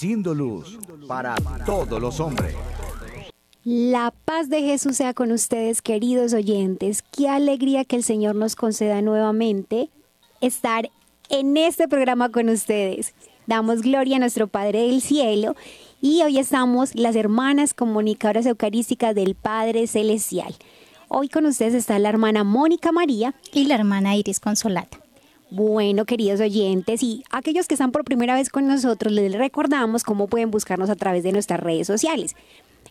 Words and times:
Siendo 0.00 0.32
luz 0.32 0.78
para 1.06 1.34
todos 1.66 2.00
los 2.00 2.20
hombres. 2.20 2.54
La 3.64 4.14
paz 4.24 4.48
de 4.48 4.62
Jesús 4.62 4.96
sea 4.96 5.12
con 5.12 5.30
ustedes, 5.30 5.82
queridos 5.82 6.32
oyentes. 6.32 7.02
Qué 7.02 7.28
alegría 7.28 7.84
que 7.84 7.96
el 7.96 8.02
Señor 8.02 8.34
nos 8.34 8.56
conceda 8.56 9.02
nuevamente 9.02 9.90
estar 10.40 10.88
en 11.28 11.58
este 11.58 11.86
programa 11.86 12.30
con 12.30 12.48
ustedes. 12.48 13.12
Damos 13.46 13.82
gloria 13.82 14.16
a 14.16 14.20
nuestro 14.20 14.46
Padre 14.46 14.86
del 14.86 15.02
Cielo 15.02 15.54
y 16.00 16.22
hoy 16.22 16.38
estamos 16.38 16.94
las 16.94 17.14
hermanas 17.14 17.74
comunicadoras 17.74 18.46
eucarísticas 18.46 19.14
del 19.14 19.34
Padre 19.34 19.86
Celestial. 19.86 20.54
Hoy 21.08 21.28
con 21.28 21.44
ustedes 21.44 21.74
está 21.74 21.98
la 21.98 22.08
hermana 22.08 22.42
Mónica 22.42 22.90
María 22.90 23.34
y 23.52 23.66
la 23.66 23.74
hermana 23.74 24.16
Iris 24.16 24.40
Consolata. 24.40 24.99
Bueno, 25.50 26.04
queridos 26.04 26.40
oyentes 26.40 27.02
y 27.02 27.24
aquellos 27.30 27.66
que 27.66 27.74
están 27.74 27.90
por 27.90 28.04
primera 28.04 28.34
vez 28.34 28.50
con 28.50 28.68
nosotros, 28.68 29.12
les 29.12 29.32
recordamos 29.32 30.04
cómo 30.04 30.28
pueden 30.28 30.52
buscarnos 30.52 30.90
a 30.90 30.94
través 30.94 31.24
de 31.24 31.32
nuestras 31.32 31.58
redes 31.58 31.88
sociales. 31.88 32.36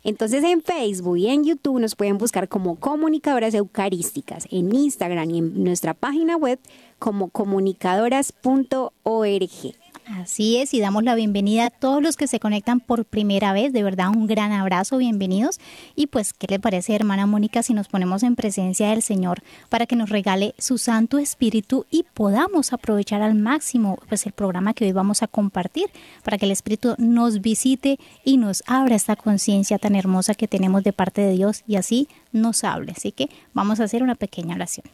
Entonces 0.04 0.44
en 0.44 0.62
Facebook 0.62 1.18
y 1.18 1.28
en 1.28 1.46
YouTube 1.46 1.80
nos 1.80 1.96
pueden 1.96 2.18
buscar 2.18 2.50
como 2.50 2.76
comunicadoras 2.76 3.54
eucarísticas, 3.54 4.46
en 4.52 4.76
Instagram 4.76 5.30
y 5.30 5.38
en 5.38 5.64
nuestra 5.64 5.94
página 5.94 6.36
web 6.36 6.60
como 7.00 7.30
comunicadoras.org. 7.30 9.79
Así 10.10 10.58
es, 10.58 10.74
y 10.74 10.80
damos 10.80 11.04
la 11.04 11.14
bienvenida 11.14 11.68
a 11.68 11.70
todos 11.70 12.02
los 12.02 12.18
que 12.18 12.26
se 12.26 12.40
conectan 12.40 12.80
por 12.80 13.06
primera 13.06 13.54
vez. 13.54 13.72
De 13.74 13.84
verdad, 13.84 14.10
un 14.10 14.26
gran 14.26 14.52
abrazo, 14.52 14.98
bienvenidos. 14.98 15.60
Y 15.96 16.08
pues, 16.08 16.34
¿qué 16.34 16.48
le 16.50 16.60
parece, 16.60 16.96
hermana 16.96 17.28
Mónica, 17.28 17.62
si 17.62 17.76
nos 17.76 17.90
ponemos 17.90 18.24
en 18.24 18.36
presencia 18.36 18.90
del 18.90 19.04
Señor 19.04 19.44
para 19.70 19.86
que 19.86 19.96
nos 19.96 20.10
regale 20.10 20.56
su 20.58 20.80
Santo 20.80 21.20
Espíritu 21.20 21.86
y 21.92 22.06
podamos 22.16 22.74
aprovechar 22.74 23.22
al 23.22 23.36
máximo 23.36 24.00
pues 24.10 24.26
el 24.26 24.32
programa 24.32 24.74
que 24.74 24.86
hoy 24.86 24.94
vamos 24.94 25.22
a 25.22 25.28
compartir 25.28 25.92
para 26.24 26.40
que 26.40 26.46
el 26.48 26.52
Espíritu 26.54 26.96
nos 26.98 27.42
visite 27.42 28.00
y 28.26 28.38
nos 28.38 28.64
abra 28.66 28.96
esta 28.96 29.16
conciencia 29.16 29.78
tan 29.78 29.96
hermosa 29.96 30.34
que 30.34 30.48
tenemos 30.48 30.84
de 30.84 30.92
parte 30.92 31.22
de 31.22 31.34
Dios 31.34 31.64
y 31.68 31.76
así 31.76 32.08
nos 32.32 32.64
hable. 32.64 32.94
Así 32.98 33.12
que 33.12 33.30
vamos 33.54 33.80
a 33.80 33.84
hacer 33.84 34.02
una 34.02 34.16
pequeña 34.16 34.56
oración. 34.56 34.88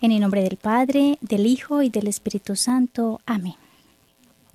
En 0.00 0.10
el 0.10 0.20
nombre 0.20 0.42
del 0.42 0.56
Padre, 0.56 1.16
del 1.20 1.46
Hijo 1.46 1.80
y 1.82 1.90
del 1.90 2.08
Espíritu 2.08 2.56
Santo. 2.56 3.20
Amén. 3.24 3.61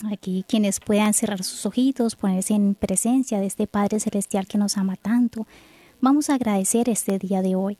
Aquí 0.05 0.45
quienes 0.47 0.79
puedan 0.79 1.15
cerrar 1.15 1.43
sus 1.43 1.65
ojitos, 1.65 2.15
ponerse 2.15 2.53
en 2.53 2.75
presencia 2.75 3.39
de 3.39 3.47
este 3.47 3.65
Padre 3.65 3.99
Celestial 3.99 4.45
que 4.45 4.59
nos 4.59 4.77
ama 4.77 4.95
tanto, 4.95 5.47
vamos 6.01 6.29
a 6.29 6.35
agradecer 6.35 6.87
este 6.87 7.17
día 7.17 7.41
de 7.41 7.55
hoy. 7.55 7.79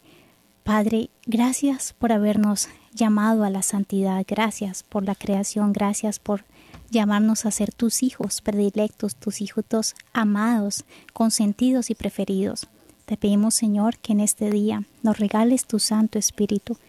Padre, 0.63 1.11
gracias 1.27 1.93
por 1.93 2.11
habernos 2.11 2.69
llamado 2.91 3.43
a 3.43 3.51
la 3.51 3.61
santidad, 3.61 4.25
gracias 4.27 4.81
por 4.81 5.05
la 5.05 5.13
creación, 5.13 5.73
gracias 5.73 6.17
por 6.17 6.43
llamarnos 6.89 7.45
a 7.45 7.51
ser 7.51 7.71
tus 7.71 8.01
hijos 8.01 8.41
predilectos, 8.41 9.15
tus 9.15 9.39
hijos 9.39 9.93
amados, 10.11 10.85
consentidos 11.13 11.91
y 11.91 11.95
preferidos. 11.95 12.65
Te 13.05 13.15
pedimos, 13.15 13.53
Señor, 13.53 13.99
que 13.99 14.13
en 14.13 14.21
este 14.21 14.49
día 14.49 14.81
nos 15.03 15.19
regales 15.19 15.67
tu 15.67 15.77
Santo 15.77 16.17
Espíritu, 16.17 16.79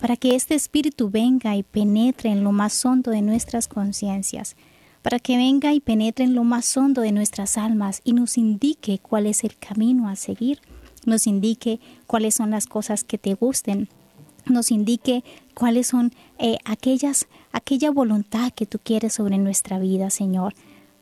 para 0.00 0.16
que 0.16 0.34
este 0.34 0.56
Espíritu 0.56 1.08
venga 1.08 1.54
y 1.54 1.62
penetre 1.62 2.30
en 2.30 2.42
lo 2.42 2.50
más 2.50 2.84
hondo 2.84 3.12
de 3.12 3.22
nuestras 3.22 3.68
conciencias, 3.68 4.56
para 5.02 5.18
que 5.18 5.36
venga 5.36 5.74
y 5.74 5.80
penetre 5.80 6.24
en 6.24 6.34
lo 6.34 6.44
más 6.44 6.76
hondo 6.76 7.02
de 7.02 7.12
nuestras 7.12 7.58
almas 7.58 8.00
y 8.04 8.12
nos 8.12 8.38
indique 8.38 8.98
cuál 8.98 9.26
es 9.26 9.44
el 9.44 9.56
camino 9.56 10.08
a 10.08 10.16
seguir, 10.16 10.60
nos 11.04 11.26
indique 11.26 11.80
cuáles 12.06 12.34
son 12.34 12.50
las 12.50 12.66
cosas 12.66 13.02
que 13.04 13.18
te 13.18 13.34
gusten, 13.34 13.88
nos 14.46 14.70
indique 14.70 15.24
cuáles 15.54 15.88
son 15.88 16.12
eh, 16.38 16.58
aquellas, 16.64 17.26
aquella 17.52 17.90
voluntad 17.90 18.52
que 18.52 18.66
tú 18.66 18.78
quieres 18.82 19.14
sobre 19.14 19.38
nuestra 19.38 19.78
vida, 19.78 20.10
Señor. 20.10 20.54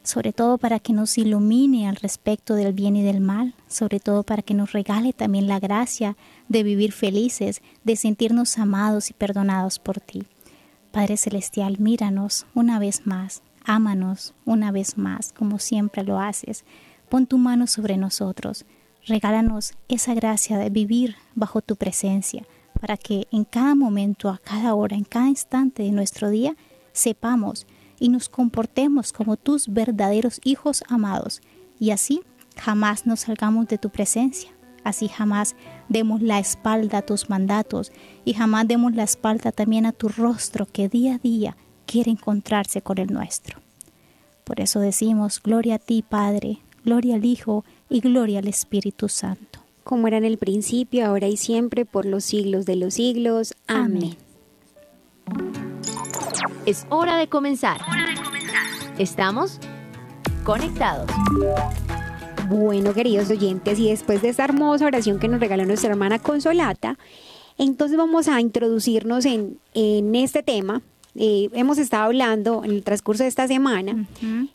Sobre 0.03 0.33
todo 0.33 0.57
para 0.57 0.79
que 0.79 0.95
nos 0.95 1.19
ilumine 1.19 1.87
al 1.87 1.97
respecto 1.97 2.55
del 2.55 2.73
bien 2.73 2.97
y 2.97 3.03
del 3.03 3.21
mal, 3.21 3.55
sobre 3.69 4.01
todo 4.01 4.23
para 4.23 4.41
que 4.41 4.55
nos 4.55 4.73
regale 4.73 5.13
también 5.13 5.47
la 5.47 5.61
gracia 5.61 6.17
de 6.49 6.63
vivir 6.63 6.93
felices, 6.93 7.61
de 7.85 7.97
sentirnos 7.97 8.57
amados 8.57 9.11
y 9.11 9.13
perdonados 9.13 9.79
por 9.79 10.01
ti. 10.01 10.25
Padre 10.91 11.19
Celestial, 11.19 11.79
míranos 11.79 12.47
una 12.55 12.79
vez 12.79 13.07
más, 13.07 13.43
Ámanos 13.65 14.35
una 14.45 14.73
vez 14.73 14.97
más, 14.97 15.33
como 15.33 15.59
siempre 15.59 16.03
lo 16.03 16.19
haces. 16.19 16.65
Pon 17.09 17.27
tu 17.27 17.39
mano 17.39 17.67
sobre 17.67 17.97
nosotros. 17.97 18.65
Regálanos 19.07 19.75
esa 19.89 20.15
gracia 20.15 20.59
de 20.59 20.71
vivir 20.71 21.17
bajo 21.35 21.61
tu 21.61 21.77
presencia, 21.77 22.47
para 22.81 22.97
que 22.97 23.27
en 23.31 23.45
cada 23.45 23.75
momento, 23.75 24.29
a 24.29 24.39
cada 24.39 24.75
hora, 24.75 24.97
en 24.97 25.05
cada 25.05 25.29
instante 25.29 25.83
de 25.83 25.93
nuestro 25.93 26.31
día, 26.31 26.57
sepamos 26.93 27.67
y 27.99 28.09
nos 28.09 28.29
comportemos 28.29 29.13
como 29.13 29.37
tus 29.37 29.69
verdaderos 29.69 30.41
hijos 30.45 30.83
amados, 30.89 31.41
y 31.79 31.91
así 31.91 32.23
jamás 32.57 33.07
nos 33.07 33.21
salgamos 33.21 33.69
de 33.69 33.79
tu 33.79 33.91
presencia. 33.91 34.51
Así 34.83 35.09
jamás 35.09 35.57
demos 35.89 36.23
la 36.23 36.39
espalda 36.39 36.99
a 36.99 37.03
tus 37.03 37.29
mandatos 37.29 37.93
y 38.25 38.33
jamás 38.33 38.67
demos 38.67 38.95
la 38.95 39.03
espalda 39.03 39.53
también 39.53 39.85
a 39.85 39.93
tu 39.93 40.09
rostro 40.09 40.65
que 40.65 40.89
día 40.89 41.17
a 41.17 41.19
día 41.19 41.57
quiere 41.91 42.13
encontrarse 42.13 42.83
con 42.83 42.99
el 42.99 43.13
nuestro. 43.13 43.59
Por 44.45 44.61
eso 44.61 44.79
decimos, 44.79 45.43
gloria 45.43 45.75
a 45.75 45.79
ti, 45.81 46.05
Padre, 46.09 46.59
gloria 46.85 47.17
al 47.17 47.25
Hijo 47.25 47.65
y 47.89 47.99
gloria 47.99 48.39
al 48.39 48.47
Espíritu 48.47 49.09
Santo. 49.09 49.59
Como 49.83 50.07
era 50.07 50.17
en 50.17 50.25
el 50.25 50.39
principio, 50.39 51.05
ahora 51.05 51.27
y 51.27 51.37
siempre, 51.37 51.85
por 51.85 52.07
los 52.07 52.25
siglos 52.25 52.65
de 52.65 52.77
los 52.77 52.95
siglos. 52.95 53.57
Amén. 53.67 54.17
Es 56.65 56.87
hora 56.91 57.17
de 57.17 57.29
comenzar. 57.29 57.81
Estamos 58.97 59.59
conectados. 60.45 61.11
Bueno, 62.49 62.95
queridos 62.95 63.31
oyentes, 63.31 63.81
y 63.81 63.89
después 63.89 64.23
de 64.23 64.29
esta 64.29 64.45
hermosa 64.45 64.87
oración 64.87 65.19
que 65.19 65.27
nos 65.27 65.41
regaló 65.41 65.65
nuestra 65.65 65.91
hermana 65.91 66.21
Consolata, 66.21 66.99
entonces 67.59 67.97
vamos 67.99 68.29
a 68.29 68.41
introducirnos 68.41 69.25
en, 69.25 69.59
en 69.75 70.15
este 70.15 70.45
tema 70.45 70.83
eh, 71.15 71.49
hemos 71.53 71.79
estado 71.79 72.05
hablando 72.05 72.65
en 72.65 72.71
el 72.71 72.83
transcurso 72.83 73.23
de 73.23 73.29
esta 73.29 73.49
semana 73.49 74.07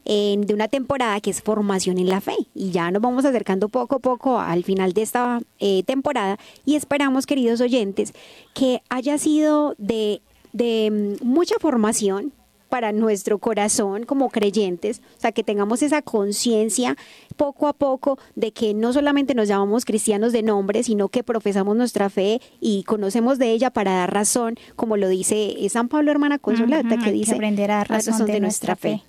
de 0.05 0.53
una 0.53 0.67
temporada 0.67 1.19
que 1.19 1.29
es 1.29 1.41
formación 1.41 1.97
en 1.97 2.09
la 2.09 2.21
fe. 2.21 2.35
Y 2.53 2.71
ya 2.71 2.91
nos 2.91 3.01
vamos 3.01 3.25
acercando 3.25 3.69
poco 3.69 3.95
a 3.95 3.99
poco 3.99 4.39
al 4.39 4.63
final 4.63 4.93
de 4.93 5.01
esta 5.01 5.41
eh, 5.59 5.83
temporada 5.83 6.37
y 6.65 6.75
esperamos, 6.75 7.25
queridos 7.25 7.61
oyentes, 7.61 8.13
que 8.53 8.81
haya 8.89 9.17
sido 9.17 9.75
de, 9.77 10.21
de 10.53 11.17
mm, 11.21 11.27
mucha 11.27 11.55
formación 11.59 12.31
para 12.69 12.91
nuestro 12.91 13.37
corazón 13.37 14.05
como 14.05 14.29
creyentes, 14.29 15.01
o 15.17 15.21
sea, 15.21 15.31
que 15.31 15.43
tengamos 15.43 15.81
esa 15.81 16.01
conciencia 16.01 16.97
poco 17.35 17.67
a 17.67 17.73
poco 17.73 18.17
de 18.35 18.51
que 18.51 18.73
no 18.73 18.93
solamente 18.93 19.35
nos 19.35 19.47
llamamos 19.47 19.85
cristianos 19.85 20.31
de 20.33 20.43
nombre, 20.43 20.83
sino 20.83 21.09
que 21.09 21.23
profesamos 21.23 21.75
nuestra 21.75 22.09
fe 22.09 22.41
y 22.59 22.83
conocemos 22.83 23.37
de 23.37 23.51
ella 23.51 23.71
para 23.71 23.91
dar 23.91 24.13
razón, 24.13 24.55
como 24.75 24.97
lo 24.97 25.07
dice 25.07 25.55
San 25.69 25.87
Pablo, 25.87 26.11
hermana 26.11 26.39
Consolata, 26.39 26.97
que 26.97 27.11
dice, 27.11 27.33
aprender 27.33 27.71
a 27.71 27.77
dar 27.77 27.89
razón, 27.89 28.25
de, 28.25 28.39
nuestra, 28.39 28.75
fe. 28.75 29.03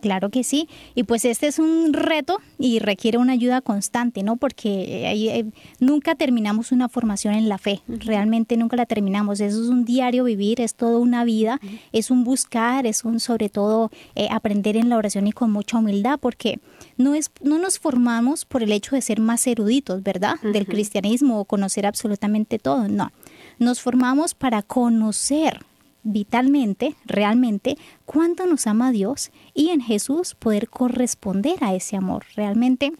Claro 0.00 0.30
que 0.30 0.44
sí. 0.44 0.68
Y 0.94 1.04
pues 1.04 1.24
este 1.24 1.46
es 1.46 1.58
un 1.58 1.92
reto 1.92 2.38
y 2.58 2.78
requiere 2.78 3.18
una 3.18 3.32
ayuda 3.32 3.60
constante, 3.60 4.22
¿no? 4.22 4.36
Porque 4.36 5.10
eh, 5.10 5.44
nunca 5.78 6.14
terminamos 6.14 6.72
una 6.72 6.88
formación 6.88 7.34
en 7.34 7.48
la 7.48 7.58
fe, 7.58 7.82
realmente 7.88 8.56
nunca 8.56 8.76
la 8.76 8.86
terminamos. 8.86 9.40
Eso 9.40 9.62
es 9.62 9.68
un 9.68 9.84
diario 9.84 10.24
vivir, 10.24 10.60
es 10.60 10.74
toda 10.74 10.98
una 10.98 11.24
vida, 11.24 11.60
es 11.92 12.10
un 12.10 12.24
buscar, 12.24 12.86
es 12.86 13.04
un 13.04 13.20
sobre 13.20 13.48
todo 13.48 13.90
eh, 14.14 14.28
aprender 14.30 14.76
en 14.76 14.88
la 14.88 14.96
oración 14.96 15.26
y 15.26 15.32
con 15.32 15.50
mucha 15.50 15.78
humildad, 15.78 16.18
porque 16.20 16.60
no, 16.96 17.14
es, 17.14 17.30
no 17.42 17.58
nos 17.58 17.78
formamos 17.78 18.44
por 18.44 18.62
el 18.62 18.72
hecho 18.72 18.96
de 18.96 19.02
ser 19.02 19.20
más 19.20 19.46
eruditos, 19.46 20.02
¿verdad? 20.02 20.40
Del 20.40 20.66
cristianismo 20.66 21.40
o 21.40 21.44
conocer 21.44 21.86
absolutamente 21.86 22.58
todo, 22.58 22.88
no. 22.88 23.12
Nos 23.58 23.80
formamos 23.80 24.34
para 24.34 24.62
conocer 24.62 25.64
vitalmente, 26.02 26.94
realmente, 27.04 27.76
cuánto 28.04 28.46
nos 28.46 28.66
ama 28.66 28.92
Dios 28.92 29.30
y 29.54 29.70
en 29.70 29.80
Jesús 29.80 30.34
poder 30.34 30.68
corresponder 30.68 31.62
a 31.62 31.74
ese 31.74 31.96
amor. 31.96 32.24
Realmente 32.36 32.92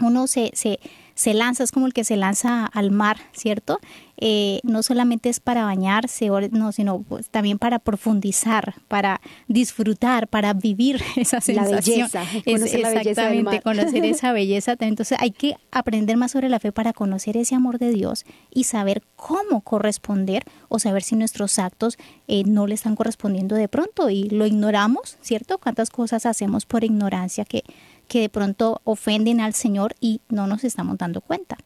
uno 0.00 0.26
se, 0.26 0.50
se, 0.54 0.80
se 1.14 1.34
lanza, 1.34 1.64
es 1.64 1.72
como 1.72 1.86
el 1.86 1.92
que 1.92 2.04
se 2.04 2.16
lanza 2.16 2.64
al 2.66 2.90
mar, 2.90 3.18
¿cierto? 3.32 3.78
Eh, 4.20 4.60
no 4.62 4.82
solamente 4.82 5.28
es 5.28 5.40
para 5.40 5.64
bañarse, 5.64 6.30
no, 6.52 6.72
sino 6.72 7.00
pues, 7.00 7.30
también 7.30 7.58
para 7.58 7.78
profundizar, 7.78 8.74
para 8.86 9.20
disfrutar, 9.48 10.28
para 10.28 10.52
vivir 10.52 11.02
esa 11.16 11.40
sensación. 11.40 12.08
La 12.12 12.24
belleza, 12.24 12.24
es, 12.44 12.80
la 12.80 12.92
exactamente, 12.92 13.60
conocer 13.62 14.04
esa 14.04 14.32
belleza. 14.32 14.76
Entonces 14.78 15.18
hay 15.20 15.30
que 15.30 15.56
aprender 15.70 16.16
más 16.16 16.32
sobre 16.32 16.48
la 16.48 16.60
fe 16.60 16.72
para 16.72 16.92
conocer 16.92 17.36
ese 17.36 17.54
amor 17.54 17.78
de 17.78 17.90
Dios 17.90 18.24
y 18.50 18.64
saber 18.64 19.02
cómo 19.16 19.62
corresponder 19.62 20.44
o 20.68 20.78
saber 20.78 21.02
si 21.02 21.16
nuestros 21.16 21.58
actos 21.58 21.98
eh, 22.28 22.44
no 22.44 22.66
le 22.66 22.74
están 22.74 22.96
correspondiendo 22.96 23.56
de 23.56 23.68
pronto 23.68 24.10
y 24.10 24.28
lo 24.28 24.46
ignoramos, 24.46 25.16
¿cierto? 25.22 25.58
¿Cuántas 25.58 25.90
cosas 25.90 26.26
hacemos 26.26 26.66
por 26.66 26.84
ignorancia 26.84 27.44
que 27.44 27.64
que 28.10 28.20
de 28.20 28.28
pronto 28.28 28.80
ofenden 28.82 29.40
al 29.40 29.54
Señor 29.54 29.94
y 30.00 30.20
no 30.28 30.48
nos 30.48 30.64
estamos 30.64 30.98
dando 30.98 31.20
cuenta. 31.20 31.56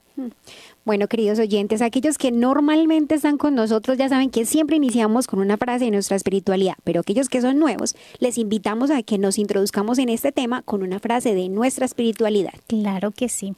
Bueno, 0.85 1.09
queridos 1.09 1.39
oyentes, 1.39 1.83
aquellos 1.83 2.19
que 2.19 2.31
normalmente 2.31 3.15
están 3.15 3.37
con 3.37 3.55
nosotros 3.55 3.99
ya 3.99 4.09
saben 4.09 4.31
que 4.31 4.45
siempre 4.45 4.77
iniciamos 4.77 5.27
con 5.27 5.41
una 5.41 5.57
frase 5.57 5.87
de 5.87 5.91
nuestra 5.91 6.17
espiritualidad, 6.17 6.75
pero 6.85 7.01
aquellos 7.01 7.29
que 7.29 7.41
son 7.41 7.59
nuevos, 7.59 7.97
les 8.19 8.39
invitamos 8.39 8.91
a 8.91 9.03
que 9.03 9.19
nos 9.19 9.39
introduzcamos 9.39 9.99
en 9.99 10.09
este 10.09 10.31
tema 10.31 10.63
con 10.63 10.83
una 10.83 11.01
frase 11.01 11.35
de 11.35 11.49
nuestra 11.49 11.85
espiritualidad. 11.85 12.55
Claro 12.67 13.11
que 13.11 13.29
sí. 13.29 13.55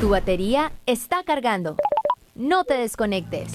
Tu 0.00 0.08
batería 0.08 0.72
está 0.84 1.22
cargando. 1.24 1.76
No 2.34 2.64
te 2.64 2.74
desconectes. 2.74 3.48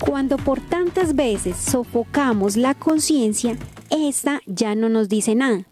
Cuando 0.00 0.36
por 0.38 0.60
tantas 0.60 1.14
veces 1.14 1.56
sofocamos 1.56 2.56
la 2.56 2.74
conciencia, 2.74 3.56
esta 3.90 4.40
ya 4.46 4.74
no 4.74 4.88
nos 4.88 5.08
dice 5.08 5.34
nada 5.34 5.64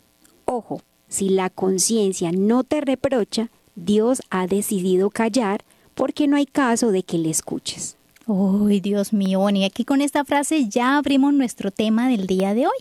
Ojo, 0.45 0.81
si 1.09 1.29
la 1.29 1.51
conciencia 1.51 2.31
no 2.33 2.63
te 2.63 2.81
reprocha, 2.81 3.51
Dios 3.77 4.23
ha 4.31 4.47
decidido 4.47 5.11
callar 5.11 5.63
porque 5.95 6.27
no 6.27 6.37
hay 6.37 6.47
caso 6.47 6.91
de 6.91 7.03
que 7.03 7.19
le 7.19 7.31
escuches. 7.31 7.97
Uy, 8.27 8.81
Dios 8.81 9.13
mío, 9.13 9.49
y 9.51 9.65
aquí 9.65 9.85
con 9.85 10.01
esta 10.01 10.25
frase 10.25 10.69
ya 10.69 10.97
abrimos 10.97 11.33
nuestro 11.33 11.71
tema 11.71 12.09
del 12.09 12.27
día 12.27 12.55
de 12.55 12.67
hoy, 12.67 12.77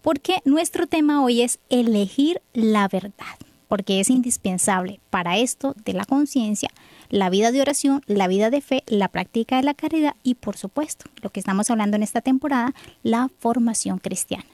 porque 0.00 0.42
nuestro 0.44 0.86
tema 0.86 1.24
hoy 1.24 1.42
es 1.42 1.58
elegir 1.70 2.40
la 2.52 2.86
verdad, 2.86 3.34
porque 3.66 3.98
es 3.98 4.10
indispensable 4.10 5.00
para 5.10 5.38
esto 5.38 5.74
de 5.84 5.92
la 5.92 6.04
conciencia, 6.04 6.70
la 7.08 7.30
vida 7.30 7.50
de 7.50 7.60
oración, 7.60 8.02
la 8.06 8.28
vida 8.28 8.50
de 8.50 8.60
fe, 8.60 8.84
la 8.86 9.08
práctica 9.08 9.56
de 9.56 9.64
la 9.64 9.74
caridad 9.74 10.14
y 10.22 10.34
por 10.34 10.56
supuesto, 10.56 11.06
lo 11.20 11.30
que 11.30 11.40
estamos 11.40 11.68
hablando 11.70 11.96
en 11.96 12.04
esta 12.04 12.20
temporada, 12.20 12.72
la 13.02 13.28
formación 13.38 13.98
cristiana. 13.98 14.46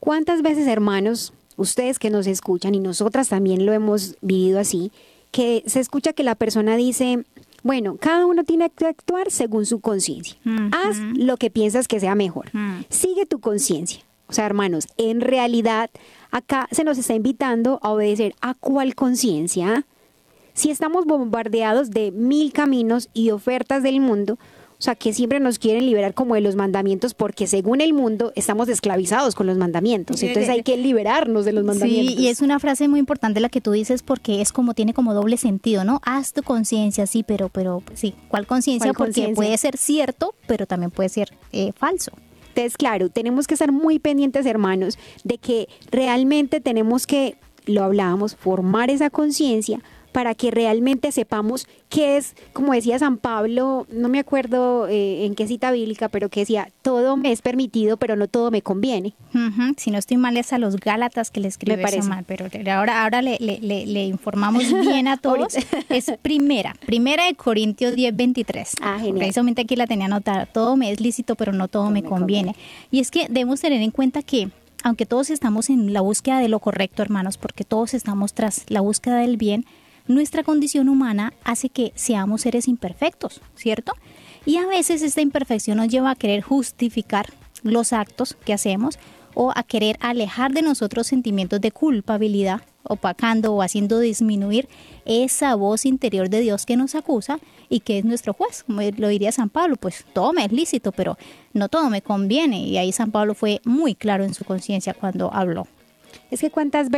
¿Cuántas 0.00 0.42
veces, 0.42 0.66
hermanos, 0.66 1.32
ustedes 1.58 1.98
que 1.98 2.08
nos 2.08 2.26
escuchan 2.26 2.74
y 2.74 2.80
nosotras 2.80 3.28
también 3.28 3.66
lo 3.66 3.74
hemos 3.74 4.16
vivido 4.22 4.58
así, 4.58 4.90
que 5.30 5.62
se 5.66 5.80
escucha 5.80 6.14
que 6.14 6.22
la 6.22 6.34
persona 6.34 6.76
dice, 6.76 7.24
bueno, 7.62 7.96
cada 8.00 8.24
uno 8.24 8.44
tiene 8.44 8.70
que 8.70 8.86
actuar 8.86 9.30
según 9.30 9.66
su 9.66 9.80
conciencia. 9.80 10.38
Haz 10.72 10.96
lo 11.14 11.36
que 11.36 11.50
piensas 11.50 11.86
que 11.86 12.00
sea 12.00 12.14
mejor. 12.14 12.50
Sigue 12.88 13.26
tu 13.26 13.40
conciencia. 13.40 14.00
O 14.28 14.32
sea, 14.32 14.46
hermanos, 14.46 14.86
en 14.96 15.20
realidad 15.20 15.90
acá 16.30 16.68
se 16.70 16.84
nos 16.84 16.98
está 16.98 17.14
invitando 17.14 17.78
a 17.82 17.90
obedecer 17.90 18.34
a 18.40 18.54
cuál 18.54 18.94
conciencia. 18.94 19.84
Si 20.54 20.70
estamos 20.70 21.06
bombardeados 21.06 21.90
de 21.90 22.10
mil 22.10 22.52
caminos 22.52 23.08
y 23.14 23.30
ofertas 23.30 23.82
del 23.82 24.00
mundo, 24.00 24.38
o 24.78 24.82
sea, 24.82 24.94
que 24.94 25.12
siempre 25.12 25.40
nos 25.40 25.58
quieren 25.58 25.86
liberar 25.86 26.14
como 26.14 26.36
de 26.36 26.40
los 26.40 26.54
mandamientos 26.54 27.12
porque 27.12 27.48
según 27.48 27.80
el 27.80 27.92
mundo 27.92 28.32
estamos 28.36 28.68
esclavizados 28.68 29.34
con 29.34 29.48
los 29.48 29.58
mandamientos. 29.58 30.22
Entonces 30.22 30.48
hay 30.48 30.62
que 30.62 30.76
liberarnos 30.76 31.44
de 31.44 31.52
los 31.52 31.64
mandamientos. 31.64 32.14
Sí, 32.14 32.22
y 32.22 32.28
es 32.28 32.42
una 32.42 32.60
frase 32.60 32.86
muy 32.86 33.00
importante 33.00 33.40
la 33.40 33.48
que 33.48 33.60
tú 33.60 33.72
dices 33.72 34.04
porque 34.04 34.40
es 34.40 34.52
como 34.52 34.74
tiene 34.74 34.94
como 34.94 35.14
doble 35.14 35.36
sentido, 35.36 35.82
¿no? 35.82 36.00
Haz 36.04 36.32
tu 36.32 36.44
conciencia, 36.44 37.08
sí, 37.08 37.24
pero, 37.24 37.48
pero 37.48 37.82
sí, 37.94 38.14
¿cuál 38.28 38.46
conciencia? 38.46 38.92
Porque 38.92 39.32
puede 39.34 39.58
ser 39.58 39.76
cierto, 39.76 40.36
pero 40.46 40.64
también 40.64 40.92
puede 40.92 41.08
ser 41.08 41.36
eh, 41.50 41.72
falso. 41.74 42.12
Entonces, 42.50 42.76
claro, 42.76 43.08
tenemos 43.08 43.48
que 43.48 43.54
estar 43.54 43.72
muy 43.72 43.98
pendientes, 43.98 44.46
hermanos, 44.46 44.96
de 45.24 45.38
que 45.38 45.68
realmente 45.90 46.60
tenemos 46.60 47.08
que, 47.08 47.36
lo 47.66 47.82
hablábamos, 47.82 48.36
formar 48.36 48.90
esa 48.90 49.10
conciencia 49.10 49.80
para 50.18 50.34
que 50.34 50.50
realmente 50.50 51.12
sepamos 51.12 51.68
qué 51.88 52.16
es, 52.16 52.34
como 52.52 52.72
decía 52.72 52.98
San 52.98 53.18
Pablo, 53.18 53.86
no 53.88 54.08
me 54.08 54.18
acuerdo 54.18 54.88
eh, 54.88 55.24
en 55.26 55.36
qué 55.36 55.46
cita 55.46 55.70
bíblica, 55.70 56.08
pero 56.08 56.28
que 56.28 56.40
decía, 56.40 56.72
todo 56.82 57.16
me 57.16 57.30
es 57.30 57.40
permitido, 57.40 57.98
pero 57.98 58.16
no 58.16 58.26
todo 58.26 58.50
me 58.50 58.60
conviene. 58.60 59.14
Si 59.76 59.92
no 59.92 59.98
estoy 59.98 60.16
mal 60.16 60.36
es 60.36 60.52
a 60.52 60.58
los 60.58 60.74
Gálatas 60.74 61.30
que 61.30 61.38
le 61.38 61.46
escribe 61.46 61.80
mal, 62.02 62.24
pero 62.26 62.46
ahora, 62.72 63.04
ahora 63.04 63.22
le, 63.22 63.38
le, 63.38 64.04
informamos 64.06 64.64
bien 64.80 65.06
a 65.06 65.18
todos. 65.18 65.54
es 65.88 66.12
primera, 66.20 66.74
primera 66.84 67.26
de 67.26 67.36
Corintios 67.36 67.94
10, 67.94 68.16
23. 68.16 68.72
Ah, 68.80 68.96
genial. 68.98 69.18
Precisamente 69.18 69.62
aquí 69.62 69.76
la 69.76 69.86
tenía 69.86 70.06
anotada, 70.06 70.46
todo 70.46 70.74
me 70.74 70.90
es 70.90 71.00
lícito, 71.00 71.36
pero 71.36 71.52
no 71.52 71.68
todo, 71.68 71.92
me, 71.92 72.02
conviene. 72.02 72.56
Y 72.90 72.98
es 72.98 73.12
que 73.12 73.28
debemos 73.28 73.60
tener 73.60 73.80
en 73.82 73.92
cuenta 73.92 74.22
que 74.22 74.50
aunque 74.82 75.06
todos 75.06 75.30
estamos 75.30 75.70
en 75.70 75.92
la 75.92 76.00
búsqueda 76.00 76.40
de 76.40 76.48
lo 76.48 76.58
correcto, 76.58 77.02
hermanos, 77.02 77.36
porque 77.36 77.64
todos 77.64 77.94
estamos 77.94 78.32
tras 78.32 78.64
la 78.68 78.80
búsqueda 78.80 79.18
del 79.18 79.36
bien, 79.36 79.64
nuestra 80.08 80.42
condición 80.42 80.88
humana 80.88 81.32
hace 81.44 81.68
que 81.68 81.92
seamos 81.94 82.42
seres 82.42 82.66
imperfectos, 82.66 83.40
¿cierto? 83.54 83.92
Y 84.44 84.56
a 84.56 84.66
veces 84.66 85.02
esta 85.02 85.20
imperfección 85.20 85.76
nos 85.76 85.88
lleva 85.88 86.10
a 86.10 86.16
querer 86.16 86.42
justificar 86.42 87.26
los 87.62 87.92
actos 87.92 88.36
que 88.44 88.52
hacemos 88.52 88.98
o 89.34 89.52
a 89.54 89.62
querer 89.62 89.96
alejar 90.00 90.52
de 90.52 90.62
nosotros 90.62 91.06
sentimientos 91.06 91.60
de 91.60 91.70
culpabilidad, 91.70 92.62
opacando 92.82 93.52
o 93.52 93.62
haciendo 93.62 94.00
disminuir 94.00 94.68
esa 95.04 95.54
voz 95.54 95.84
interior 95.84 96.28
de 96.30 96.40
Dios 96.40 96.66
que 96.66 96.76
nos 96.76 96.94
acusa 96.94 97.38
y 97.68 97.80
que 97.80 97.98
es 97.98 98.04
nuestro 98.04 98.32
juez. 98.32 98.64
Como 98.64 98.80
lo 98.96 99.08
diría 99.08 99.30
San 99.30 99.50
Pablo, 99.50 99.76
pues 99.76 100.04
todo 100.12 100.32
me 100.32 100.44
es 100.44 100.52
lícito, 100.52 100.90
pero 100.92 101.18
no 101.52 101.68
todo 101.68 101.90
me 101.90 102.02
conviene. 102.02 102.62
Y 102.62 102.78
ahí 102.78 102.90
San 102.90 103.12
Pablo 103.12 103.34
fue 103.34 103.60
muy 103.64 103.94
claro 103.94 104.24
en 104.24 104.34
su 104.34 104.44
conciencia 104.44 104.94
cuando 104.94 105.32
habló 105.32 105.68
es 106.30 106.40
que 106.40 106.50
cuántas, 106.50 106.88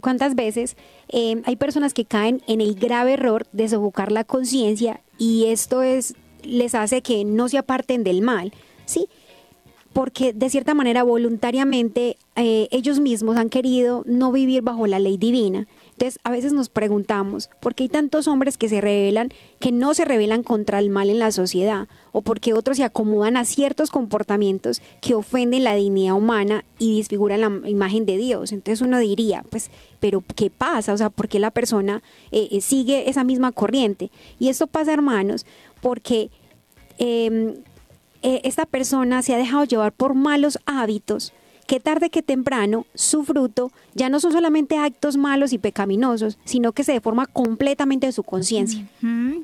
cuántas 0.00 0.34
veces 0.34 0.76
em, 1.08 1.42
hay 1.44 1.56
personas 1.56 1.94
que 1.94 2.04
caen 2.04 2.42
en 2.46 2.60
el 2.60 2.74
grave 2.74 3.14
error 3.14 3.46
de 3.52 3.68
sofocar 3.68 4.12
la 4.12 4.24
conciencia 4.24 5.00
y 5.18 5.46
esto 5.46 5.82
es 5.82 6.14
les 6.42 6.74
hace 6.74 7.02
que 7.02 7.24
no 7.24 7.48
se 7.48 7.58
aparten 7.58 8.04
del 8.04 8.20
mal, 8.20 8.52
¿sí? 8.84 9.08
Porque 9.92 10.32
de 10.32 10.50
cierta 10.50 10.74
manera 10.74 11.02
voluntariamente 11.02 12.16
eh, 12.36 12.68
ellos 12.70 13.00
mismos 13.00 13.36
han 13.36 13.48
querido 13.48 14.02
no 14.06 14.32
vivir 14.32 14.62
bajo 14.62 14.86
la 14.86 14.98
ley 14.98 15.16
divina 15.16 15.66
entonces, 15.96 16.18
a 16.24 16.32
veces 16.32 16.52
nos 16.52 16.70
preguntamos, 16.70 17.50
¿por 17.60 17.76
qué 17.76 17.84
hay 17.84 17.88
tantos 17.88 18.26
hombres 18.26 18.58
que 18.58 18.68
se 18.68 18.80
rebelan, 18.80 19.28
que 19.60 19.70
no 19.70 19.94
se 19.94 20.04
rebelan 20.04 20.42
contra 20.42 20.80
el 20.80 20.90
mal 20.90 21.08
en 21.08 21.20
la 21.20 21.30
sociedad? 21.30 21.86
¿O 22.10 22.22
por 22.22 22.40
qué 22.40 22.52
otros 22.52 22.78
se 22.78 22.84
acomodan 22.84 23.36
a 23.36 23.44
ciertos 23.44 23.92
comportamientos 23.92 24.82
que 25.00 25.14
ofenden 25.14 25.62
la 25.62 25.76
dignidad 25.76 26.16
humana 26.16 26.64
y 26.80 26.96
disfiguran 26.96 27.40
la 27.40 27.68
imagen 27.68 28.06
de 28.06 28.16
Dios? 28.16 28.50
Entonces 28.50 28.84
uno 28.84 28.98
diría, 28.98 29.44
pues, 29.50 29.70
¿pero 30.00 30.24
qué 30.34 30.50
pasa? 30.50 30.92
O 30.92 30.96
sea, 30.96 31.10
¿por 31.10 31.28
qué 31.28 31.38
la 31.38 31.52
persona 31.52 32.02
eh, 32.32 32.48
eh, 32.50 32.60
sigue 32.60 33.08
esa 33.08 33.22
misma 33.22 33.52
corriente? 33.52 34.10
Y 34.40 34.48
esto 34.48 34.66
pasa, 34.66 34.92
hermanos, 34.92 35.46
porque... 35.80 36.30
Em, 36.98 37.54
eh, 38.26 38.40
esta 38.44 38.64
persona 38.64 39.20
se 39.20 39.34
ha 39.34 39.36
dejado 39.36 39.64
llevar 39.64 39.92
por 39.92 40.14
malos 40.14 40.58
hábitos 40.64 41.34
que 41.66 41.80
tarde 41.80 42.10
que 42.10 42.22
temprano 42.22 42.86
su 42.94 43.24
fruto 43.24 43.72
ya 43.94 44.08
no 44.08 44.20
son 44.20 44.32
solamente 44.32 44.76
actos 44.78 45.16
malos 45.16 45.52
y 45.52 45.58
pecaminosos, 45.58 46.38
sino 46.44 46.72
que 46.72 46.84
se 46.84 46.92
deforma 46.92 47.26
completamente 47.26 48.06
de 48.06 48.12
su 48.12 48.22
conciencia. 48.22 48.86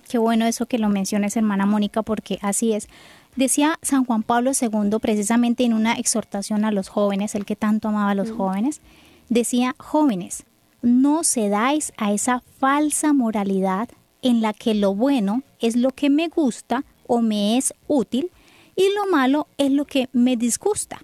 Qué 0.08 0.18
bueno 0.18 0.46
eso 0.46 0.66
que 0.66 0.78
lo 0.78 0.88
menciones, 0.88 1.36
hermana 1.36 1.66
Mónica, 1.66 2.02
porque 2.02 2.38
así 2.42 2.72
es. 2.72 2.88
Decía 3.36 3.78
San 3.82 4.04
Juan 4.04 4.22
Pablo 4.22 4.50
II 4.60 4.98
precisamente 5.00 5.64
en 5.64 5.72
una 5.72 5.94
exhortación 5.94 6.64
a 6.64 6.72
los 6.72 6.88
jóvenes, 6.88 7.34
el 7.34 7.44
que 7.44 7.56
tanto 7.56 7.88
amaba 7.88 8.10
a 8.10 8.14
los 8.14 8.30
jóvenes, 8.32 8.80
decía, 9.28 9.74
jóvenes, 9.78 10.44
no 10.82 11.24
cedáis 11.24 11.92
a 11.96 12.12
esa 12.12 12.42
falsa 12.58 13.12
moralidad 13.12 13.88
en 14.22 14.42
la 14.42 14.52
que 14.52 14.74
lo 14.74 14.94
bueno 14.94 15.42
es 15.60 15.76
lo 15.76 15.90
que 15.90 16.10
me 16.10 16.28
gusta 16.28 16.84
o 17.06 17.20
me 17.20 17.56
es 17.56 17.74
útil 17.86 18.30
y 18.76 18.84
lo 18.94 19.10
malo 19.10 19.46
es 19.58 19.70
lo 19.70 19.84
que 19.84 20.08
me 20.12 20.36
disgusta. 20.36 21.02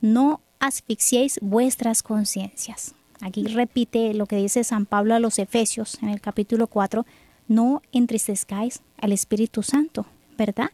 No 0.00 0.40
asfixiéis 0.60 1.38
vuestras 1.42 2.02
conciencias. 2.02 2.94
Aquí 3.20 3.44
repite 3.44 4.14
lo 4.14 4.26
que 4.26 4.36
dice 4.36 4.64
San 4.64 4.86
Pablo 4.86 5.14
a 5.14 5.18
los 5.18 5.38
Efesios 5.38 5.98
en 6.02 6.08
el 6.08 6.20
capítulo 6.20 6.66
4, 6.66 7.04
no 7.48 7.82
entristezcáis 7.92 8.80
al 8.98 9.12
Espíritu 9.12 9.62
Santo, 9.62 10.06
¿verdad? 10.36 10.70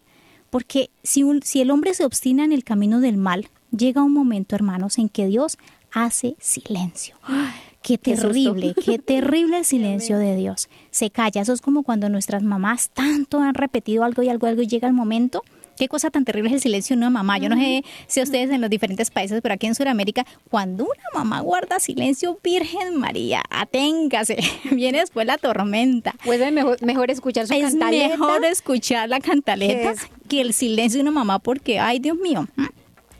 Porque 0.50 0.90
si, 1.02 1.24
si 1.42 1.60
el 1.60 1.70
hombre 1.70 1.94
se 1.94 2.04
obstina 2.04 2.44
en 2.44 2.52
el 2.52 2.64
camino 2.64 3.00
del 3.00 3.16
mal, 3.16 3.48
llega 3.76 4.02
un 4.02 4.12
momento, 4.12 4.54
hermanos, 4.54 4.98
en 4.98 5.08
que 5.08 5.26
Dios 5.26 5.58
hace 5.92 6.36
silencio. 6.40 7.16
Qué 7.82 7.98
terrible, 7.98 8.74
qué, 8.82 8.98
terrible 9.04 9.58
el 9.58 9.64
silencio 9.66 10.16
de 10.16 10.36
Dios. 10.36 10.70
Se 10.90 11.10
calla. 11.10 11.42
Eso 11.42 11.52
es 11.52 11.60
como 11.60 11.82
cuando 11.82 12.08
nuestras 12.08 12.42
mamás 12.42 12.88
tanto 12.88 13.40
han 13.40 13.52
repetido 13.52 14.04
algo 14.04 14.22
y 14.22 14.30
algo, 14.30 14.46
algo 14.46 14.62
y 14.62 14.66
llega 14.66 14.88
el 14.88 14.94
momento 14.94 15.42
Qué 15.76 15.88
cosa 15.88 16.10
tan 16.10 16.24
terrible 16.24 16.50
es 16.50 16.54
el 16.54 16.60
silencio 16.60 16.94
de 16.94 16.98
una 16.98 17.10
mamá. 17.10 17.38
Yo 17.38 17.48
no 17.48 17.56
sé 17.56 17.84
si 18.06 18.22
ustedes 18.22 18.50
en 18.50 18.60
los 18.60 18.70
diferentes 18.70 19.10
países, 19.10 19.40
pero 19.42 19.54
aquí 19.54 19.66
en 19.66 19.74
Sudamérica, 19.74 20.24
cuando 20.48 20.84
una 20.84 21.18
mamá 21.18 21.40
guarda 21.40 21.80
silencio, 21.80 22.38
Virgen 22.44 22.96
María, 22.98 23.42
aténgase. 23.50 24.38
Viene 24.70 24.98
después 25.00 25.26
la 25.26 25.36
tormenta. 25.38 26.14
Pues 26.24 26.40
es 26.40 26.52
mejor, 26.52 26.80
mejor 26.82 27.10
escuchar 27.10 27.46
su 27.48 27.54
es 27.54 27.62
cantaleta. 27.70 28.08
mejor 28.10 28.44
escuchar 28.44 29.08
la 29.08 29.18
cantaleta 29.20 29.90
Es- 29.92 30.06
que 30.28 30.40
el 30.40 30.52
silencio 30.52 30.98
de 30.98 31.02
una 31.02 31.10
mamá 31.10 31.38
porque, 31.40 31.80
ay 31.80 31.98
Dios 31.98 32.16
mío. 32.16 32.46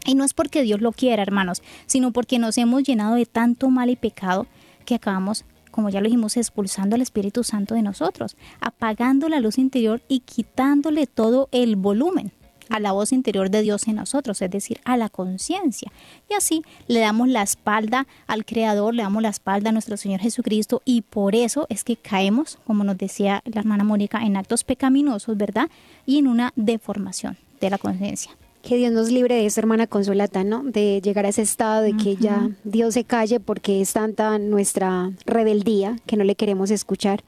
Y 0.06 0.14
no 0.14 0.22
es 0.24 0.32
porque 0.34 0.62
Dios 0.62 0.80
lo 0.80 0.92
quiera, 0.92 1.22
hermanos, 1.22 1.62
sino 1.86 2.12
porque 2.12 2.38
nos 2.38 2.56
hemos 2.58 2.82
llenado 2.84 3.16
de 3.16 3.26
tanto 3.26 3.68
mal 3.70 3.90
y 3.90 3.96
pecado 3.96 4.46
que 4.84 4.94
acabamos, 4.94 5.44
como 5.70 5.88
ya 5.90 6.00
lo 6.00 6.04
dijimos, 6.06 6.36
expulsando 6.36 6.94
al 6.94 7.02
Espíritu 7.02 7.42
Santo 7.42 7.74
de 7.74 7.82
nosotros, 7.82 8.36
apagando 8.60 9.28
la 9.28 9.40
luz 9.40 9.58
interior 9.58 10.02
y 10.08 10.20
quitándole 10.20 11.06
todo 11.06 11.48
el 11.52 11.74
volumen 11.76 12.32
a 12.68 12.80
la 12.80 12.92
voz 12.92 13.12
interior 13.12 13.50
de 13.50 13.62
Dios 13.62 13.86
en 13.88 13.96
nosotros, 13.96 14.40
es 14.42 14.50
decir, 14.50 14.80
a 14.84 14.96
la 14.96 15.08
conciencia. 15.08 15.92
Y 16.28 16.34
así 16.34 16.62
le 16.86 17.00
damos 17.00 17.28
la 17.28 17.42
espalda 17.42 18.06
al 18.26 18.44
Creador, 18.44 18.94
le 18.94 19.02
damos 19.02 19.22
la 19.22 19.28
espalda 19.28 19.70
a 19.70 19.72
nuestro 19.72 19.96
Señor 19.96 20.20
Jesucristo 20.20 20.82
y 20.84 21.02
por 21.02 21.34
eso 21.34 21.66
es 21.68 21.84
que 21.84 21.96
caemos, 21.96 22.58
como 22.66 22.84
nos 22.84 22.98
decía 22.98 23.42
la 23.44 23.60
hermana 23.60 23.84
Mónica, 23.84 24.22
en 24.22 24.36
actos 24.36 24.64
pecaminosos, 24.64 25.36
¿verdad? 25.36 25.68
Y 26.06 26.18
en 26.18 26.28
una 26.28 26.52
deformación 26.56 27.36
de 27.60 27.70
la 27.70 27.78
conciencia. 27.78 28.32
Que 28.62 28.76
Dios 28.76 28.92
nos 28.92 29.10
libre 29.10 29.34
de 29.34 29.44
eso, 29.44 29.60
hermana 29.60 29.86
Consolata, 29.86 30.42
¿no? 30.42 30.62
De 30.62 31.02
llegar 31.02 31.26
a 31.26 31.28
ese 31.28 31.42
estado 31.42 31.82
de 31.82 31.94
que 31.96 32.16
ya 32.16 32.50
Dios 32.64 32.94
se 32.94 33.04
calle 33.04 33.38
porque 33.38 33.82
es 33.82 33.92
tanta 33.92 34.38
nuestra 34.38 35.12
rebeldía 35.26 35.98
que 36.06 36.16
no 36.16 36.24
le 36.24 36.34
queremos 36.34 36.70
escuchar. 36.70 37.22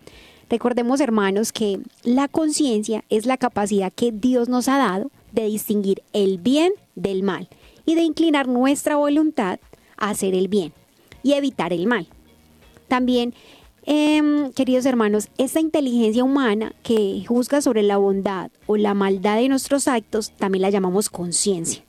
Recordemos, 0.48 1.00
hermanos, 1.00 1.52
que 1.52 1.80
la 2.04 2.28
conciencia 2.28 3.04
es 3.10 3.26
la 3.26 3.36
capacidad 3.36 3.92
que 3.92 4.12
Dios 4.12 4.48
nos 4.48 4.68
ha 4.68 4.78
dado 4.78 5.10
de 5.36 5.46
distinguir 5.46 6.02
el 6.12 6.38
bien 6.38 6.72
del 6.96 7.22
mal 7.22 7.48
y 7.84 7.94
de 7.94 8.02
inclinar 8.02 8.48
nuestra 8.48 8.96
voluntad 8.96 9.60
a 9.96 10.10
hacer 10.10 10.34
el 10.34 10.48
bien 10.48 10.72
y 11.22 11.34
evitar 11.34 11.72
el 11.72 11.86
mal. 11.86 12.08
También, 12.88 13.34
em, 13.84 14.50
queridos 14.52 14.86
hermanos, 14.86 15.28
esta 15.38 15.60
inteligencia 15.60 16.24
humana 16.24 16.74
que 16.82 17.22
juzga 17.28 17.60
sobre 17.60 17.82
la 17.82 17.98
bondad 17.98 18.50
o 18.66 18.76
la 18.76 18.94
maldad 18.94 19.36
de 19.36 19.48
nuestros 19.48 19.86
actos, 19.86 20.30
también 20.30 20.62
la 20.62 20.70
llamamos 20.70 21.10
conciencia. 21.10 21.84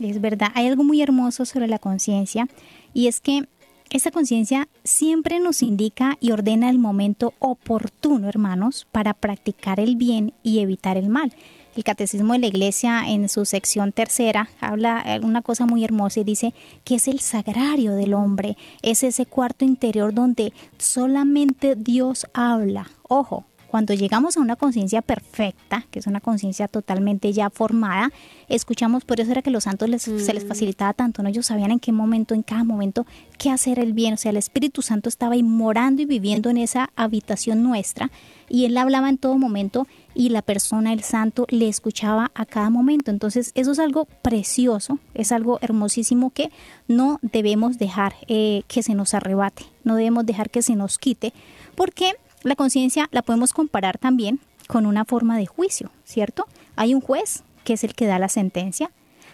Es 0.00 0.20
verdad, 0.20 0.48
hay 0.54 0.66
algo 0.66 0.82
muy 0.82 1.00
hermoso 1.00 1.44
sobre 1.44 1.68
la 1.68 1.78
conciencia 1.78 2.48
y 2.92 3.06
es 3.06 3.20
que 3.20 3.46
esa 3.90 4.10
conciencia 4.10 4.66
siempre 4.82 5.38
nos 5.38 5.62
indica 5.62 6.16
y 6.18 6.32
ordena 6.32 6.68
el 6.68 6.80
momento 6.80 7.32
oportuno, 7.38 8.28
hermanos, 8.28 8.88
para 8.90 9.14
practicar 9.14 9.78
el 9.78 9.94
bien 9.94 10.34
y 10.42 10.58
evitar 10.58 10.96
el 10.96 11.08
mal. 11.08 11.32
El 11.76 11.82
Catecismo 11.82 12.34
de 12.34 12.38
la 12.38 12.46
Iglesia 12.46 13.02
en 13.08 13.28
su 13.28 13.44
sección 13.44 13.90
tercera 13.92 14.48
habla 14.60 15.04
una 15.22 15.42
cosa 15.42 15.66
muy 15.66 15.84
hermosa 15.84 16.20
y 16.20 16.24
dice 16.24 16.54
que 16.84 16.96
es 16.96 17.08
el 17.08 17.20
sagrario 17.20 17.94
del 17.94 18.14
hombre, 18.14 18.56
es 18.82 19.02
ese 19.02 19.26
cuarto 19.26 19.64
interior 19.64 20.14
donde 20.14 20.52
solamente 20.78 21.74
Dios 21.74 22.26
habla. 22.32 22.90
Ojo, 23.08 23.44
cuando 23.74 23.92
llegamos 23.92 24.36
a 24.36 24.40
una 24.40 24.54
conciencia 24.54 25.02
perfecta, 25.02 25.84
que 25.90 25.98
es 25.98 26.06
una 26.06 26.20
conciencia 26.20 26.68
totalmente 26.68 27.32
ya 27.32 27.50
formada, 27.50 28.12
escuchamos, 28.48 29.04
por 29.04 29.18
eso 29.18 29.32
era 29.32 29.42
que 29.42 29.50
los 29.50 29.64
santos 29.64 29.88
les, 29.88 30.02
se 30.02 30.32
les 30.32 30.46
facilitaba 30.46 30.92
tanto, 30.92 31.24
¿no? 31.24 31.28
Ellos 31.28 31.46
sabían 31.46 31.72
en 31.72 31.80
qué 31.80 31.90
momento, 31.90 32.36
en 32.36 32.44
cada 32.44 32.62
momento, 32.62 33.04
qué 33.36 33.50
hacer 33.50 33.80
el 33.80 33.92
bien. 33.92 34.14
O 34.14 34.16
sea, 34.16 34.30
el 34.30 34.36
Espíritu 34.36 34.80
Santo 34.80 35.08
estaba 35.08 35.34
ahí 35.34 35.42
morando 35.42 36.02
y 36.02 36.04
viviendo 36.04 36.50
en 36.50 36.58
esa 36.58 36.90
habitación 36.94 37.64
nuestra 37.64 38.12
y 38.48 38.66
Él 38.66 38.76
hablaba 38.76 39.08
en 39.08 39.18
todo 39.18 39.38
momento 39.38 39.88
y 40.14 40.28
la 40.28 40.42
persona, 40.42 40.92
el 40.92 41.02
santo, 41.02 41.44
le 41.50 41.66
escuchaba 41.68 42.30
a 42.36 42.46
cada 42.46 42.70
momento. 42.70 43.10
Entonces, 43.10 43.50
eso 43.56 43.72
es 43.72 43.80
algo 43.80 44.04
precioso, 44.22 45.00
es 45.14 45.32
algo 45.32 45.58
hermosísimo 45.62 46.30
que 46.30 46.52
no 46.86 47.18
debemos 47.22 47.76
dejar 47.78 48.14
eh, 48.28 48.62
que 48.68 48.84
se 48.84 48.94
nos 48.94 49.14
arrebate, 49.14 49.64
no 49.82 49.96
debemos 49.96 50.24
dejar 50.26 50.48
que 50.50 50.62
se 50.62 50.76
nos 50.76 50.98
quite, 50.98 51.32
porque 51.74 52.14
la 52.44 52.56
conciencia 52.56 53.08
la 53.10 53.22
podemos 53.22 53.52
comparar 53.52 53.98
también 53.98 54.40
con 54.68 54.86
una 54.86 55.04
forma 55.04 55.36
de 55.36 55.46
juicio, 55.46 55.90
¿cierto? 56.04 56.46
Hay 56.76 56.94
un 56.94 57.00
juez 57.00 57.42
que 57.64 57.74
es 57.74 57.84
el 57.84 57.94
que 57.94 58.06
da 58.06 58.18
la 58.18 58.28
sentencia, 58.28 58.90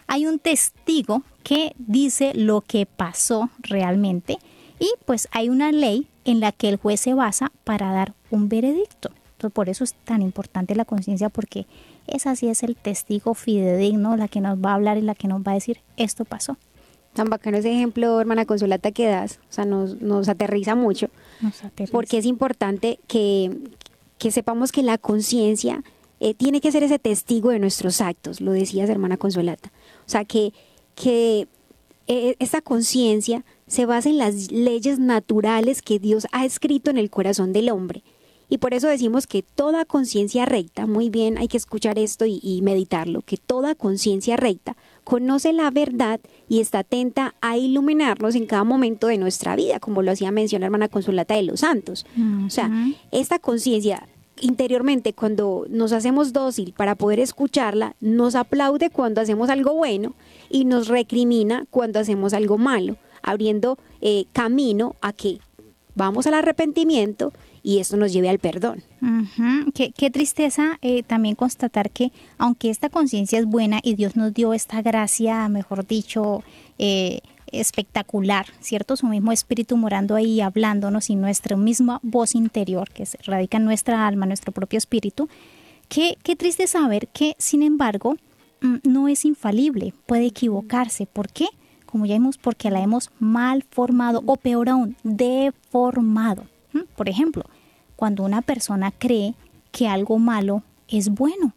hay 0.07 0.25
un 0.25 0.39
testigo 0.39 1.23
que 1.43 1.73
dice 1.77 2.33
lo 2.33 2.61
que 2.61 2.85
pasó 2.85 3.49
realmente 3.59 4.37
y 4.79 4.89
pues 5.05 5.27
hay 5.31 5.49
una 5.49 5.71
ley 5.71 6.07
en 6.25 6.39
la 6.39 6.51
que 6.51 6.69
el 6.69 6.77
juez 6.77 6.99
se 6.99 7.13
basa 7.13 7.51
para 7.63 7.91
dar 7.91 8.13
un 8.29 8.49
veredicto. 8.49 9.11
Entonces, 9.33 9.53
por 9.53 9.69
eso 9.69 9.83
es 9.83 9.93
tan 9.93 10.21
importante 10.21 10.75
la 10.75 10.85
conciencia 10.85 11.29
porque 11.29 11.65
esa 12.07 12.35
sí 12.35 12.47
es 12.47 12.63
el 12.63 12.75
testigo 12.75 13.33
fidedigno, 13.33 14.15
la 14.17 14.27
que 14.27 14.41
nos 14.41 14.57
va 14.57 14.71
a 14.71 14.75
hablar 14.75 14.97
y 14.97 15.01
la 15.01 15.15
que 15.15 15.27
nos 15.27 15.41
va 15.41 15.51
a 15.51 15.55
decir 15.55 15.79
esto 15.97 16.25
pasó. 16.25 16.57
Tan 17.13 17.29
bacano 17.29 17.57
ese 17.57 17.73
ejemplo, 17.73 18.21
hermana 18.21 18.45
Consolata, 18.45 18.91
que 18.91 19.07
das. 19.07 19.39
O 19.49 19.53
sea, 19.53 19.65
nos, 19.65 20.01
nos 20.01 20.29
aterriza 20.29 20.75
mucho. 20.75 21.09
Porque 21.91 22.17
es 22.17 22.25
importante 22.25 22.99
que, 23.07 23.51
que 24.17 24.31
sepamos 24.31 24.71
que 24.71 24.83
la 24.83 24.97
conciencia 24.97 25.83
eh, 26.19 26.35
tiene 26.35 26.61
que 26.61 26.71
ser 26.71 26.83
ese 26.83 26.99
testigo 26.99 27.49
de 27.49 27.59
nuestros 27.59 27.99
actos, 27.99 28.41
lo 28.41 28.51
decías, 28.51 28.89
hermana 28.89 29.17
Consolata. 29.17 29.71
O 30.05 30.09
sea, 30.09 30.23
que, 30.23 30.53
que 30.93 31.47
eh, 32.07 32.35
esta 32.39 32.61
conciencia 32.61 33.43
se 33.67 33.85
basa 33.85 34.09
en 34.09 34.17
las 34.17 34.51
leyes 34.51 34.99
naturales 34.99 35.81
que 35.81 35.97
Dios 35.97 36.27
ha 36.31 36.45
escrito 36.45 36.91
en 36.91 36.97
el 36.97 37.09
corazón 37.09 37.53
del 37.53 37.69
hombre. 37.69 38.03
Y 38.49 38.57
por 38.57 38.73
eso 38.73 38.87
decimos 38.87 39.27
que 39.27 39.43
toda 39.43 39.85
conciencia 39.85 40.45
recta, 40.45 40.85
muy 40.85 41.09
bien, 41.09 41.37
hay 41.37 41.47
que 41.47 41.57
escuchar 41.57 41.97
esto 41.97 42.25
y, 42.25 42.39
y 42.43 42.61
meditarlo, 42.61 43.21
que 43.21 43.37
toda 43.37 43.75
conciencia 43.75 44.37
recta 44.37 44.75
conoce 45.03 45.53
la 45.53 45.71
verdad 45.71 46.19
y 46.47 46.59
está 46.59 46.79
atenta 46.79 47.35
a 47.41 47.57
iluminarnos 47.57 48.35
en 48.35 48.45
cada 48.45 48.63
momento 48.63 49.07
de 49.07 49.17
nuestra 49.17 49.55
vida, 49.55 49.79
como 49.79 50.01
lo 50.01 50.11
hacía 50.11 50.31
mencionar 50.31 50.67
hermana 50.67 50.89
Consolata 50.89 51.35
de 51.35 51.43
los 51.43 51.61
Santos. 51.61 52.05
O 52.45 52.49
sea, 52.49 52.69
esta 53.11 53.39
conciencia 53.39 54.07
interiormente 54.41 55.13
cuando 55.13 55.65
nos 55.69 55.91
hacemos 55.93 56.33
dócil 56.33 56.73
para 56.75 56.95
poder 56.95 57.19
escucharla, 57.19 57.95
nos 58.01 58.35
aplaude 58.35 58.89
cuando 58.89 59.21
hacemos 59.21 59.49
algo 59.49 59.73
bueno 59.73 60.13
y 60.49 60.65
nos 60.65 60.87
recrimina 60.87 61.65
cuando 61.69 61.99
hacemos 61.99 62.33
algo 62.33 62.57
malo, 62.57 62.97
abriendo 63.21 63.77
eh, 64.01 64.25
camino 64.33 64.95
a 65.01 65.13
que 65.13 65.39
vamos 65.95 66.27
al 66.27 66.33
arrepentimiento 66.33 67.33
y 67.63 67.79
esto 67.79 67.97
nos 67.97 68.11
lleve 68.11 68.29
al 68.29 68.39
perdón. 68.39 68.83
Qué, 69.73 69.91
qué 69.91 70.09
tristeza 70.09 70.79
eh, 70.81 71.03
también 71.03 71.35
constatar 71.35 71.91
que 71.91 72.11
aunque 72.37 72.69
esta 72.69 72.89
conciencia 72.89 73.39
es 73.39 73.45
buena 73.45 73.79
y 73.83 73.95
Dios 73.95 74.15
nos 74.15 74.33
dio 74.33 74.53
esta 74.53 74.81
gracia, 74.81 75.47
mejor 75.49 75.85
dicho, 75.85 76.43
eh, 76.77 77.19
espectacular, 77.51 78.47
¿cierto? 78.59 78.95
Su 78.95 79.07
mismo 79.07 79.31
espíritu 79.31 79.77
morando 79.77 80.15
ahí, 80.15 80.41
hablándonos 80.41 81.09
y 81.09 81.15
nuestra 81.15 81.57
misma 81.57 81.99
voz 82.01 82.35
interior 82.35 82.89
que 82.89 83.05
se 83.05 83.17
radica 83.23 83.57
en 83.57 83.65
nuestra 83.65 84.07
alma, 84.07 84.25
nuestro 84.25 84.51
propio 84.51 84.77
espíritu. 84.77 85.29
Qué, 85.89 86.17
qué 86.23 86.35
triste 86.35 86.67
saber 86.67 87.09
que, 87.09 87.35
sin 87.37 87.61
embargo, 87.63 88.15
mm, 88.61 88.77
no 88.83 89.07
es 89.07 89.25
infalible, 89.25 89.93
puede 90.05 90.27
equivocarse. 90.27 91.05
¿Por 91.05 91.29
qué? 91.29 91.47
Como 91.85 92.05
ya 92.05 92.13
vimos, 92.15 92.37
porque 92.37 92.71
la 92.71 92.81
hemos 92.81 93.11
mal 93.19 93.65
formado 93.69 94.23
o 94.25 94.37
peor 94.37 94.69
aún, 94.69 94.95
deformado. 95.03 96.45
Por 96.95 97.09
ejemplo, 97.09 97.45
cuando 97.95 98.23
una 98.23 98.41
persona 98.41 98.91
cree 98.91 99.35
que 99.71 99.87
algo 99.87 100.19
malo 100.19 100.63
es 100.87 101.09
bueno, 101.09 101.53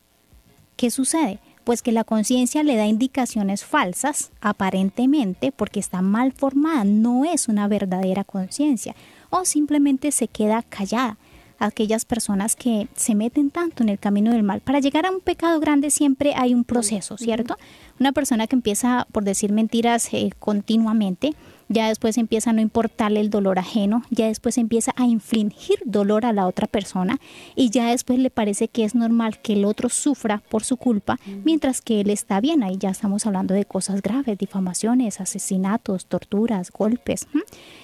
¿qué 0.77 0.91
sucede? 0.91 1.39
Pues 1.65 1.81
que 1.81 1.93
la 1.93 2.05
conciencia 2.05 2.63
le 2.63 2.77
da 2.77 2.87
indicaciones 2.87 3.65
falsas, 3.65 4.31
aparentemente, 4.41 5.53
porque 5.53 5.81
está 5.81 6.03
mal 6.03 6.33
formada, 6.33 6.85
no 6.85 7.25
es 7.25 7.49
una 7.49 7.67
verdadera 7.69 8.25
conciencia, 8.25 8.95
o 9.31 9.45
simplemente 9.45 10.13
se 10.13 10.29
queda 10.29 10.63
callada. 10.63 11.17
Aquellas 11.59 12.05
personas 12.05 12.57
que 12.57 12.89
se 12.95 13.15
meten 13.15 13.51
tanto 13.51 13.83
en 13.83 13.89
el 13.89 13.99
camino 13.99 14.33
del 14.33 14.43
mal, 14.43 14.61
para 14.61 14.81
llegar 14.81 15.07
a 15.07 15.11
un 15.11 15.21
pecado 15.21 15.61
grande 15.61 15.91
siempre 15.91 16.35
hay 16.37 16.53
un 16.53 16.65
proceso, 16.65 17.17
¿cierto? 17.17 17.57
Una 17.99 18.13
persona 18.13 18.47
que 18.47 18.57
empieza 18.57 19.07
por 19.13 19.25
decir 19.25 19.53
mentiras 19.53 20.13
eh, 20.13 20.33
continuamente, 20.39 21.33
ya 21.75 21.89
después 21.89 22.17
empieza 22.17 22.51
a 22.51 22.53
no 22.53 22.61
importarle 22.61 23.21
el 23.21 23.29
dolor 23.29 23.59
ajeno, 23.59 24.03
ya 24.11 24.29
después 24.29 24.57
empieza 24.57 24.93
a 24.97 25.05
infligir 25.05 25.81
dolor 25.85 26.25
a 26.25 26.33
la 26.33 26.47
otra 26.47 26.67
persona 26.67 27.19
y 27.57 27.71
ya 27.71 27.91
después 27.91 28.19
le 28.19 28.31
parece 28.31 28.69
que 28.69 28.85
es 28.85 28.95
normal 28.95 29.41
que 29.41 29.55
el 29.55 29.65
otro 29.65 29.89
sufra 29.89 30.43
por 30.49 30.65
su 30.65 30.77
culpa, 30.77 31.19
mientras 31.45 31.83
que 31.83 32.01
él 32.01 32.11
está 32.11 32.41
bien. 32.41 32.63
Ahí 32.63 32.77
ya 32.79 32.91
estamos 32.91 33.27
hablando 33.27 33.53
de 33.55 33.65
cosas 33.65 34.01
graves, 34.01 34.39
difamaciones, 34.39 35.21
asesinatos, 35.21 36.07
torturas, 36.07 36.71
golpes. 36.71 37.27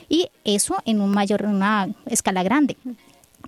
Y 0.09 0.29
eso 0.45 0.77
en 0.85 1.01
un 1.01 1.11
mayor, 1.11 1.45
una 1.45 1.89
escala 2.07 2.43
grande 2.43 2.77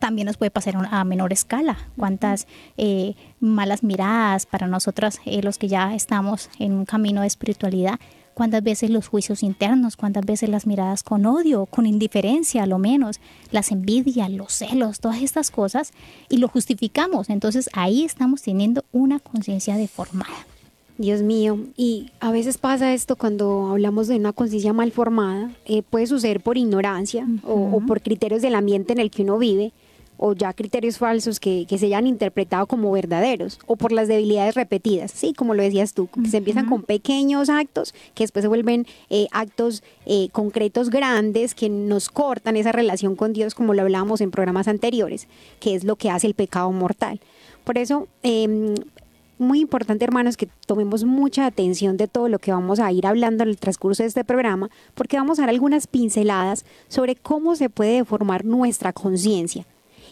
también 0.01 0.27
nos 0.27 0.37
puede 0.37 0.51
pasar 0.51 0.75
a 0.91 1.05
menor 1.05 1.33
escala. 1.33 1.77
Cuántas 1.97 2.49
eh, 2.77 3.15
malas 3.39 3.85
miradas 3.85 4.47
para 4.47 4.67
nosotras, 4.67 5.21
eh, 5.27 5.43
los 5.43 5.59
que 5.59 5.69
ya 5.69 5.95
estamos 5.95 6.51
en 6.59 6.73
un 6.73 6.87
camino 6.87 7.21
de 7.21 7.29
espiritualidad, 7.29 8.01
cuántas 8.35 8.63
veces 8.63 8.91
los 8.91 9.09
juicios 9.09 9.43
internos, 9.43 9.97
cuántas 9.97 10.25
veces 10.25 10.49
las 10.49 10.67
miradas 10.67 11.03
con 11.03 11.27
odio, 11.27 11.67
con 11.67 11.87
indiferencia, 11.87 12.63
a 12.63 12.67
lo 12.67 12.79
menos, 12.79 13.21
las 13.51 13.71
envidias, 13.71 14.31
los 14.31 14.53
celos, 14.53 15.01
todas 15.01 15.23
estas 15.23 15.51
cosas, 15.51 15.93
y 16.29 16.39
lo 16.39 16.49
justificamos. 16.49 17.31
Entonces 17.31 17.69
ahí 17.73 18.05
estamos 18.05 18.43
teniendo 18.43 18.85
una 18.93 19.19
conciencia 19.19 19.77
deformada. 19.77 20.47
Dios 20.99 21.23
mío, 21.23 21.59
y 21.77 22.11
a 22.21 22.31
veces 22.31 22.59
pasa 22.59 22.93
esto 22.93 23.17
cuando 23.17 23.69
hablamos 23.71 24.09
de 24.09 24.17
una 24.17 24.33
conciencia 24.33 24.73
mal 24.73 24.93
formada, 24.93 25.51
eh, 25.65 25.83
puede 25.83 26.07
suceder 26.07 26.41
por 26.41 26.59
ignorancia 26.59 27.27
o, 27.45 27.55
o 27.55 27.81
por 27.81 28.03
criterios 28.03 28.43
del 28.43 28.55
ambiente 28.55 28.93
en 28.93 29.01
el 29.01 29.11
que 29.11 29.23
uno 29.23 29.39
vive, 29.39 29.73
o 30.17 30.35
ya 30.35 30.53
criterios 30.53 30.99
falsos 30.99 31.41
que, 31.41 31.67
que, 31.69 31.79
se 31.79 31.87
hayan 31.87 32.07
interpretado 32.07 32.67
como 32.67 32.93
verdaderos 32.93 33.59
o 33.67 33.77
por 33.77 33.93
las 33.93 34.09
debilidades 34.09 34.55
repetidas, 34.55 35.11
sí, 35.11 35.33
como 35.33 35.55
lo 35.55 35.63
decías 35.63 35.95
tú, 35.95 36.09
que 36.09 36.29
se 36.29 36.37
empiezan 36.37 36.67
con 36.67 36.83
pequeños 36.83 37.49
actos 37.49 37.95
que 38.15 38.25
después 38.25 38.43
se 38.43 38.49
vuelven 38.49 38.87
eh, 39.11 39.27
actos 39.33 39.83
eh, 40.07 40.29
concretos 40.33 40.91
grandes 40.91 41.55
que 41.55 41.69
nos 41.69 42.09
cortan 42.09 42.57
esa 42.57 42.73
relación 42.73 43.17
con 43.17 43.33
Dios 43.33 43.55
como 43.55 43.75
lo 43.75 43.83
hablábamos 43.83 44.21
en 44.21 44.31
programas 44.31 44.69
anteriores, 44.69 45.29
que 45.61 45.75
es 45.75 45.85
lo 45.85 45.97
que 45.97 46.11
hace 46.11 46.27
el 46.27 46.35
pecado 46.35 46.71
mortal. 46.73 47.21
Por 47.65 47.79
eso, 47.79 48.09
eh, 48.23 48.75
muy 49.39 49.61
importante, 49.61 50.05
hermanos, 50.05 50.37
que 50.37 50.49
tomemos 50.67 51.05
mucha 51.05 51.47
atención 51.47 51.97
de 51.97 52.09
todo 52.09 52.29
lo 52.29 52.39
que 52.39 52.53
vamos 52.53 52.79
a 52.79 52.91
ir 52.93 53.07
hablando 53.07 53.43
en 53.43 53.51
el 53.51 53.59
transcurso 53.59 54.03
de 54.03 54.09
este 54.09 54.25
programa, 54.25 54.71
porque 54.95 55.17
vamos 55.17 55.39
a 55.39 55.43
dar 55.43 55.51
algunas 55.51 55.87
pinceladas 55.87 56.65
sobre 56.89 57.17
cómo 57.17 57.57
se 57.57 57.69
puede 57.69 57.97
deformar 57.97 58.45
nuestra 58.45 58.93
conciencia 58.93 59.67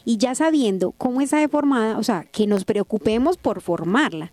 y 0.05 0.17
ya 0.17 0.35
sabiendo 0.35 0.93
cómo 0.93 1.21
está 1.21 1.39
deformada, 1.39 1.99
o 1.99 2.03
sea, 2.03 2.25
que 2.25 2.47
nos 2.47 2.65
preocupemos 2.65 3.37
por 3.37 3.61
formarla. 3.61 4.33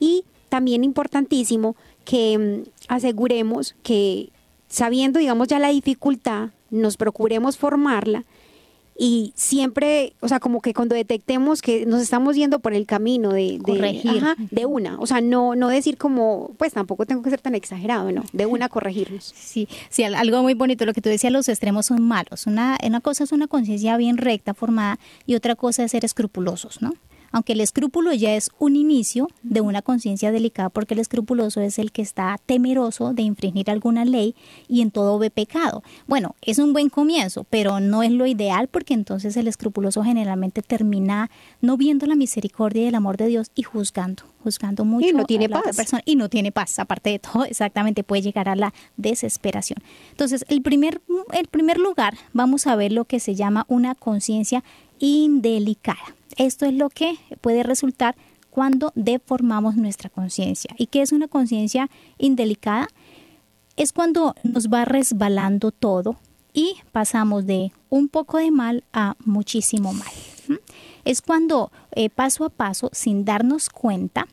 Y 0.00 0.24
también 0.48 0.84
importantísimo 0.84 1.76
que 2.04 2.38
mm, 2.38 2.70
aseguremos 2.88 3.74
que 3.82 4.30
sabiendo, 4.68 5.18
digamos, 5.18 5.48
ya 5.48 5.58
la 5.58 5.68
dificultad, 5.68 6.50
nos 6.70 6.96
procuremos 6.96 7.56
formarla 7.56 8.24
y 9.00 9.32
siempre, 9.36 10.14
o 10.20 10.26
sea, 10.26 10.40
como 10.40 10.60
que 10.60 10.74
cuando 10.74 10.96
detectemos 10.96 11.62
que 11.62 11.86
nos 11.86 12.02
estamos 12.02 12.34
yendo 12.34 12.58
por 12.58 12.74
el 12.74 12.84
camino 12.84 13.32
de, 13.32 13.60
corregir 13.62 14.24
de 14.50 14.66
una, 14.66 14.98
o 14.98 15.06
sea, 15.06 15.20
no 15.20 15.54
no 15.54 15.68
decir 15.68 15.96
como, 15.96 16.50
pues 16.58 16.72
tampoco 16.72 17.06
tengo 17.06 17.22
que 17.22 17.30
ser 17.30 17.40
tan 17.40 17.54
exagerado, 17.54 18.10
no, 18.10 18.24
de 18.32 18.46
una 18.46 18.68
corregirnos. 18.68 19.32
Sí, 19.36 19.68
sí, 19.88 20.02
algo 20.02 20.42
muy 20.42 20.54
bonito 20.54 20.84
lo 20.84 20.92
que 20.92 21.00
tú 21.00 21.08
decías, 21.08 21.32
los 21.32 21.48
extremos 21.48 21.86
son 21.86 22.02
malos. 22.02 22.46
Una 22.48 22.76
una 22.84 23.00
cosa 23.00 23.22
es 23.22 23.30
una 23.30 23.46
conciencia 23.46 23.96
bien 23.96 24.16
recta, 24.16 24.52
formada 24.52 24.98
y 25.26 25.36
otra 25.36 25.54
cosa 25.54 25.84
es 25.84 25.92
ser 25.92 26.04
escrupulosos, 26.04 26.82
¿no? 26.82 26.94
Aunque 27.32 27.52
el 27.52 27.60
escrúpulo 27.60 28.12
ya 28.12 28.34
es 28.34 28.50
un 28.58 28.76
inicio 28.76 29.28
de 29.42 29.60
una 29.60 29.82
conciencia 29.82 30.32
delicada, 30.32 30.68
porque 30.68 30.94
el 30.94 31.00
escrupuloso 31.00 31.60
es 31.60 31.78
el 31.78 31.92
que 31.92 32.02
está 32.02 32.38
temeroso 32.46 33.12
de 33.12 33.22
infringir 33.22 33.70
alguna 33.70 34.04
ley 34.04 34.34
y 34.68 34.82
en 34.82 34.90
todo 34.90 35.18
ve 35.18 35.30
pecado. 35.30 35.82
Bueno, 36.06 36.34
es 36.42 36.58
un 36.58 36.72
buen 36.72 36.88
comienzo, 36.88 37.44
pero 37.48 37.80
no 37.80 38.02
es 38.02 38.10
lo 38.10 38.26
ideal 38.26 38.68
porque 38.68 38.94
entonces 38.94 39.36
el 39.36 39.48
escrupuloso 39.48 40.02
generalmente 40.02 40.62
termina 40.62 41.30
no 41.60 41.76
viendo 41.76 42.06
la 42.06 42.14
misericordia 42.14 42.82
y 42.82 42.86
el 42.86 42.94
amor 42.94 43.16
de 43.16 43.26
Dios 43.26 43.50
y 43.54 43.62
juzgando, 43.62 44.24
juzgando 44.42 44.84
mucho 44.84 45.08
y 45.08 45.12
no 45.12 45.24
tiene 45.24 45.46
a 45.46 45.48
la 45.48 45.56
paz. 45.56 45.62
otra 45.62 45.72
persona 45.74 46.02
y 46.04 46.16
no 46.16 46.28
tiene 46.28 46.52
paz, 46.52 46.78
aparte 46.78 47.10
de 47.10 47.18
todo, 47.18 47.44
exactamente 47.44 48.04
puede 48.04 48.22
llegar 48.22 48.48
a 48.48 48.56
la 48.56 48.72
desesperación. 48.96 49.78
Entonces, 50.10 50.44
el 50.48 50.62
primer 50.62 51.00
el 51.32 51.46
primer 51.46 51.78
lugar 51.78 52.16
vamos 52.32 52.66
a 52.66 52.76
ver 52.76 52.92
lo 52.92 53.04
que 53.04 53.20
se 53.20 53.34
llama 53.34 53.64
una 53.68 53.94
conciencia 53.94 54.62
indelicada. 54.98 56.14
Esto 56.36 56.66
es 56.66 56.74
lo 56.74 56.88
que 56.88 57.16
puede 57.40 57.62
resultar 57.62 58.16
cuando 58.50 58.92
deformamos 58.94 59.76
nuestra 59.76 60.10
conciencia. 60.10 60.74
¿Y 60.78 60.86
qué 60.86 61.02
es 61.02 61.12
una 61.12 61.28
conciencia 61.28 61.90
indelicada? 62.18 62.88
Es 63.76 63.92
cuando 63.92 64.34
nos 64.42 64.68
va 64.68 64.84
resbalando 64.84 65.70
todo 65.70 66.16
y 66.52 66.76
pasamos 66.92 67.46
de 67.46 67.72
un 67.88 68.08
poco 68.08 68.38
de 68.38 68.50
mal 68.50 68.84
a 68.92 69.16
muchísimo 69.24 69.92
mal. 69.92 70.12
Es 71.04 71.22
cuando 71.22 71.70
eh, 71.92 72.10
paso 72.10 72.44
a 72.44 72.50
paso, 72.50 72.90
sin 72.92 73.24
darnos 73.24 73.68
cuenta, 73.68 74.26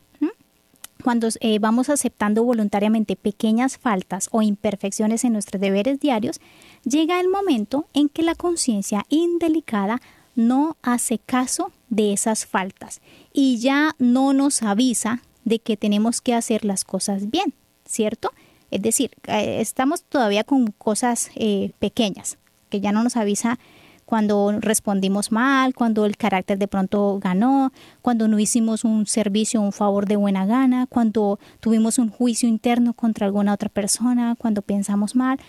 cuando 1.06 1.28
eh, 1.40 1.60
vamos 1.60 1.90
aceptando 1.90 2.44
voluntariamente 2.44 3.16
pequeñas 3.16 3.78
faltas 3.78 4.28
o 4.32 4.42
imperfecciones 4.42 5.24
en 5.24 5.34
nuestros 5.34 5.62
deberes 5.62 6.00
diarios, 6.00 6.42
llega 6.84 7.20
el 7.20 7.30
momento 7.30 7.86
en 7.94 8.10
que 8.10 8.24
la 8.24 8.34
conciencia 8.34 9.06
indelicada 9.10 10.02
no 10.36 10.78
hace 10.82 11.20
caso 11.20 11.72
de 11.90 12.14
esas 12.14 12.46
faltas 12.46 13.02
y 13.34 13.58
ya 13.58 13.96
no 14.00 14.34
nos 14.34 14.64
avisa 14.64 15.22
de 15.44 15.60
que 15.60 15.78
tenemos 15.78 16.22
que 16.22 16.34
hacer 16.34 16.66
las 16.66 16.84
cosas 16.84 17.30
bien, 17.30 17.54
¿cierto? 17.86 18.32
Es 18.72 18.82
decir, 18.82 19.12
eh, 19.28 19.62
estamos 19.62 20.04
todavía 20.04 20.44
con 20.44 20.68
cosas 20.72 21.30
eh, 21.36 21.72
pequeñas, 21.80 22.38
que 22.70 22.82
ya 22.82 22.92
no 22.92 23.04
nos 23.04 23.16
avisa 23.16 23.60
cuando 24.06 24.60
respondimos 24.60 25.32
mal, 25.32 25.74
cuando 25.74 26.06
el 26.06 26.18
carácter 26.18 26.60
de 26.60 26.68
pronto 26.68 27.20
ganó, 27.20 27.72
cuando 28.02 28.28
no 28.28 28.40
hicimos 28.40 28.84
un 28.84 29.08
servicio, 29.08 29.62
un 29.62 29.72
favor 29.72 30.08
de 30.08 30.16
buena 30.16 30.46
gana, 30.46 30.86
cuando 30.88 31.40
tuvimos 31.60 31.98
un 31.98 32.10
juicio 32.10 32.48
interno 32.48 32.94
contra 32.94 33.26
alguna 33.26 33.54
otra 33.54 33.70
persona, 33.70 34.36
cuando 34.38 34.62
pensamos 34.62 35.16
mal, 35.16 35.40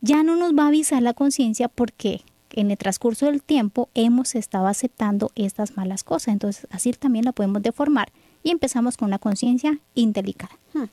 ya 0.00 0.22
no 0.22 0.36
nos 0.36 0.52
va 0.52 0.64
a 0.64 0.68
avisar 0.68 1.02
la 1.02 1.14
conciencia 1.14 1.68
porque 1.68 2.22
en 2.56 2.70
el 2.70 2.78
transcurso 2.78 3.26
del 3.26 3.42
tiempo 3.42 3.88
hemos 3.94 4.34
estado 4.34 4.66
aceptando 4.66 5.30
estas 5.34 5.76
malas 5.76 6.04
cosas. 6.04 6.28
Entonces, 6.28 6.66
así 6.70 6.92
también 6.92 7.24
la 7.24 7.32
podemos 7.32 7.62
deformar 7.62 8.12
y 8.42 8.50
empezamos 8.50 8.96
con 8.96 9.08
una 9.08 9.18
conciencia 9.18 9.78
indelicada. 9.94 10.58
Hmm. 10.72 10.84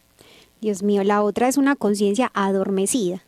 Dios 0.62 0.84
mío, 0.84 1.04
la 1.04 1.24
otra 1.24 1.48
es 1.48 1.58
una 1.58 1.76
conciencia 1.76 2.32
adormecida. 2.34 3.24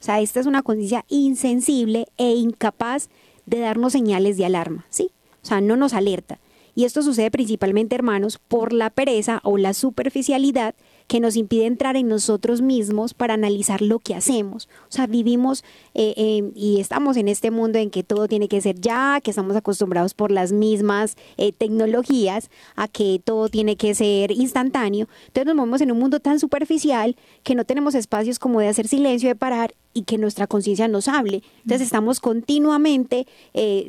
O 0.00 0.04
sea, 0.06 0.20
esta 0.20 0.40
es 0.40 0.46
una 0.46 0.62
conciencia 0.62 1.04
insensible 1.08 2.06
e 2.18 2.34
incapaz 2.34 3.08
de 3.46 3.60
darnos 3.60 3.92
señales 3.92 4.36
de 4.36 4.44
alarma, 4.44 4.84
¿sí? 4.90 5.10
O 5.42 5.46
sea, 5.46 5.60
no 5.60 5.76
nos 5.76 5.94
alerta. 5.94 6.38
Y 6.74 6.84
esto 6.84 7.02
sucede 7.02 7.30
principalmente, 7.30 7.94
hermanos, 7.94 8.38
por 8.38 8.72
la 8.72 8.90
pereza 8.90 9.40
o 9.42 9.56
la 9.56 9.72
superficialidad 9.72 10.74
que 11.06 11.20
nos 11.20 11.36
impide 11.36 11.66
entrar 11.66 11.96
en 11.96 12.08
nosotros 12.08 12.62
mismos 12.62 13.14
para 13.14 13.34
analizar 13.34 13.82
lo 13.82 13.98
que 13.98 14.14
hacemos. 14.14 14.68
O 14.88 14.92
sea, 14.92 15.06
vivimos 15.06 15.64
eh, 15.94 16.14
eh, 16.16 16.50
y 16.54 16.80
estamos 16.80 17.16
en 17.16 17.28
este 17.28 17.50
mundo 17.50 17.78
en 17.78 17.90
que 17.90 18.02
todo 18.02 18.28
tiene 18.28 18.48
que 18.48 18.60
ser 18.60 18.80
ya, 18.80 19.20
que 19.22 19.30
estamos 19.30 19.56
acostumbrados 19.56 20.14
por 20.14 20.30
las 20.30 20.52
mismas 20.52 21.16
eh, 21.36 21.52
tecnologías 21.52 22.50
a 22.74 22.88
que 22.88 23.20
todo 23.24 23.48
tiene 23.48 23.76
que 23.76 23.94
ser 23.94 24.32
instantáneo. 24.32 25.08
Entonces 25.28 25.46
nos 25.46 25.56
movemos 25.56 25.80
en 25.80 25.92
un 25.92 25.98
mundo 25.98 26.20
tan 26.20 26.40
superficial 26.40 27.16
que 27.42 27.54
no 27.54 27.64
tenemos 27.64 27.94
espacios 27.94 28.38
como 28.38 28.60
de 28.60 28.68
hacer 28.68 28.88
silencio, 28.88 29.28
de 29.28 29.36
parar 29.36 29.74
y 29.94 30.02
que 30.02 30.18
nuestra 30.18 30.46
conciencia 30.46 30.88
nos 30.88 31.08
hable. 31.08 31.42
Entonces 31.62 31.82
estamos 31.82 32.20
continuamente, 32.20 33.26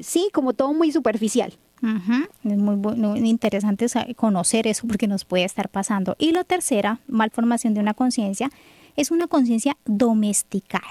sí, 0.01 0.29
como 0.31 0.53
todo 0.53 0.73
muy 0.73 0.91
superficial. 0.91 1.53
Es 1.81 2.57
muy, 2.57 2.75
muy, 2.75 3.29
interesante 3.29 3.87
conocer 4.15 4.67
eso 4.67 4.87
porque 4.87 5.07
nos 5.07 5.25
puede 5.25 5.43
estar 5.43 5.69
pasando. 5.69 6.15
Y 6.17 6.31
la 6.31 6.43
tercera 6.43 6.99
malformación 7.07 7.73
de 7.73 7.81
una 7.81 7.93
conciencia 7.93 8.49
es 8.95 9.11
una 9.11 9.27
conciencia 9.27 9.77
domesticada. 9.85 10.87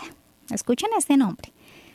Escuchen 0.51 0.90
este 0.96 1.16
nombre. 1.16 1.53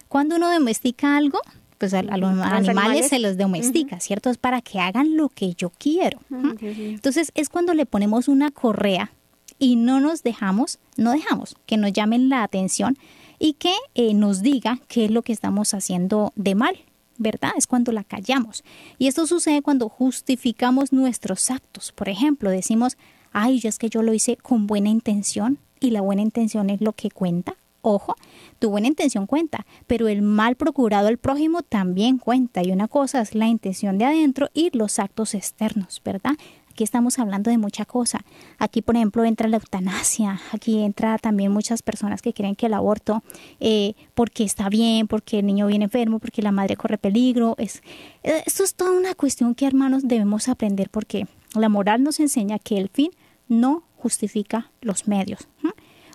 Cuando 0.10 0.36
uno 0.36 0.52
domestica 0.52 1.16
algo, 1.16 1.40
pues 1.78 1.94
a, 1.94 2.04
los 2.04 2.30
animales, 2.30 2.70
animales, 2.70 3.08
se 3.08 3.20
los 3.20 3.38
domestica, 3.38 4.00
¿cierto? 4.00 4.30
Es 4.30 4.38
para 4.38 4.62
que 4.62 4.80
hagan 4.80 5.16
lo 5.16 5.30
que 5.30 5.54
yo 5.54 5.72
quiero. 5.72 6.20
Entonces 6.62 7.32
es 7.34 7.50
cuando 7.50 7.74
le 7.74 7.86
ponemos 7.86 8.28
una 8.28 8.52
correa 8.52 9.12
y 9.58 9.78
no 9.78 10.00
nos 10.00 10.22
dejamos, 10.22 10.80
no 10.98 11.12
dejamos 11.12 11.56
que 11.66 11.78
nos 11.78 11.94
llamen 11.94 12.30
la 12.30 12.44
atención 12.44 12.98
y 13.40 13.54
que 13.54 13.74
eh, 13.96 14.14
nos 14.14 14.42
diga 14.42 14.80
qué 14.88 15.06
es 15.06 15.12
lo 15.12 15.22
que 15.22 15.34
estamos 15.34 15.74
haciendo 15.74 16.34
de 16.36 16.56
mal 16.56 16.78
¿verdad? 17.18 17.52
Es 17.58 17.68
cuando 17.68 17.92
la 17.92 18.04
callamos. 18.04 18.64
Y 18.98 19.08
esto 19.08 19.28
sucede 19.28 19.62
cuando 19.62 19.90
justificamos 19.90 20.92
nuestros 20.92 21.52
actos. 21.52 21.92
Por 21.92 22.10
ejemplo, 22.10 22.50
decimos, 22.50 22.98
ay, 23.32 23.60
yo 23.60 23.70
es 23.70 23.78
que 23.78 23.90
yo 23.90 24.04
lo 24.04 24.14
hice 24.14 24.38
con 24.38 24.68
buena 24.68 24.90
intención 24.90 25.60
y 25.80 25.92
la 25.92 26.02
buena 26.02 26.22
intención 26.22 26.70
es 26.70 26.82
lo 26.82 26.94
que 26.94 27.12
cuenta. 27.12 27.56
Ojo, 27.84 28.16
tu 28.60 28.70
buena 28.70 28.88
intención 28.88 29.26
cuenta, 29.26 29.66
pero 29.88 30.08
el 30.08 30.22
mal 30.22 30.56
procurado 30.56 31.08
al 31.08 31.18
prójimo 31.18 31.64
también 31.64 32.20
cuenta. 32.20 32.64
Y 32.64 32.72
una 32.72 32.88
cosa 32.88 33.22
es 33.22 33.34
la 33.34 33.48
intención 33.48 33.98
de 33.98 34.06
adentro 34.06 34.50
y 34.54 34.70
los 34.78 35.00
actos 35.00 35.34
externos, 35.34 36.00
¿verdad? 36.06 36.36
Estamos 36.84 37.20
hablando 37.20 37.52
de 37.52 37.58
mucha 37.58 37.86
cosa. 37.86 38.22
Aquí, 38.58 38.82
por 38.82 38.96
ejemplo, 38.96 39.24
entra 39.26 39.48
la 39.48 39.58
eutanasia. 39.58 40.40
Aquí 40.52 40.80
entra 40.80 41.18
también 41.18 41.52
muchas 41.52 41.82
personas 41.82 42.22
que 42.22 42.34
creen 42.34 42.56
que 42.56 42.68
el 42.68 42.74
aborto, 42.74 43.24
eh, 43.60 43.94
porque 44.14 44.44
está 44.44 44.70
bien, 44.70 45.08
porque 45.08 45.40
el 45.40 45.46
niño 45.46 45.68
viene 45.68 45.86
enfermo, 45.86 46.20
porque 46.20 46.42
la 46.42 46.52
madre 46.52 46.76
corre 46.76 46.98
peligro. 46.98 47.56
Es, 47.58 47.82
eh, 48.24 48.44
esto 48.46 48.64
es 48.64 48.76
toda 48.76 48.92
una 48.92 49.16
cuestión 49.16 49.56
que, 49.56 49.66
hermanos, 49.66 50.04
debemos 50.06 50.48
aprender 50.48 50.90
porque 50.90 51.28
la 51.56 51.70
moral 51.70 52.04
nos 52.04 52.20
enseña 52.20 52.60
que 52.60 52.78
el 52.78 52.90
fin 52.90 53.12
no 53.48 53.84
justifica 53.98 54.72
los 54.82 55.08
medios. 55.08 55.48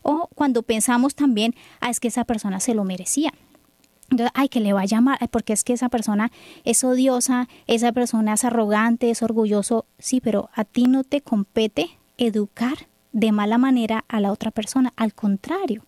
O 0.03 0.29
cuando 0.37 0.63
pensamos 0.63 1.17
también, 1.17 1.55
ah, 1.81 1.91
es 1.91 1.99
que 1.99 2.09
esa 2.09 2.25
persona 2.25 2.61
se 2.61 2.75
lo 2.75 2.85
merecía. 2.85 3.33
Entonces, 4.11 4.33
ay, 4.35 4.49
que 4.49 4.61
le 4.61 4.73
va 4.73 4.83
a 4.83 4.87
llamar, 4.87 5.19
porque 5.31 5.53
es 5.53 5.65
que 5.65 5.73
esa 5.73 5.89
persona 5.89 6.31
es 6.65 6.85
odiosa, 6.85 7.49
esa 7.67 7.93
persona 7.93 8.35
es 8.35 8.45
arrogante, 8.45 9.11
es 9.11 9.23
orgulloso. 9.23 9.87
Sí, 9.99 10.21
pero 10.21 10.49
a 10.55 10.65
ti 10.65 10.85
no 10.85 11.03
te 11.03 11.21
compete 11.21 11.99
educar 12.19 12.89
de 13.13 13.33
mala 13.33 13.59
manera 13.59 14.05
a 14.09 14.21
la 14.21 14.31
otra 14.31 14.51
persona. 14.51 14.93
Al 14.97 15.15
contrario, 15.15 15.85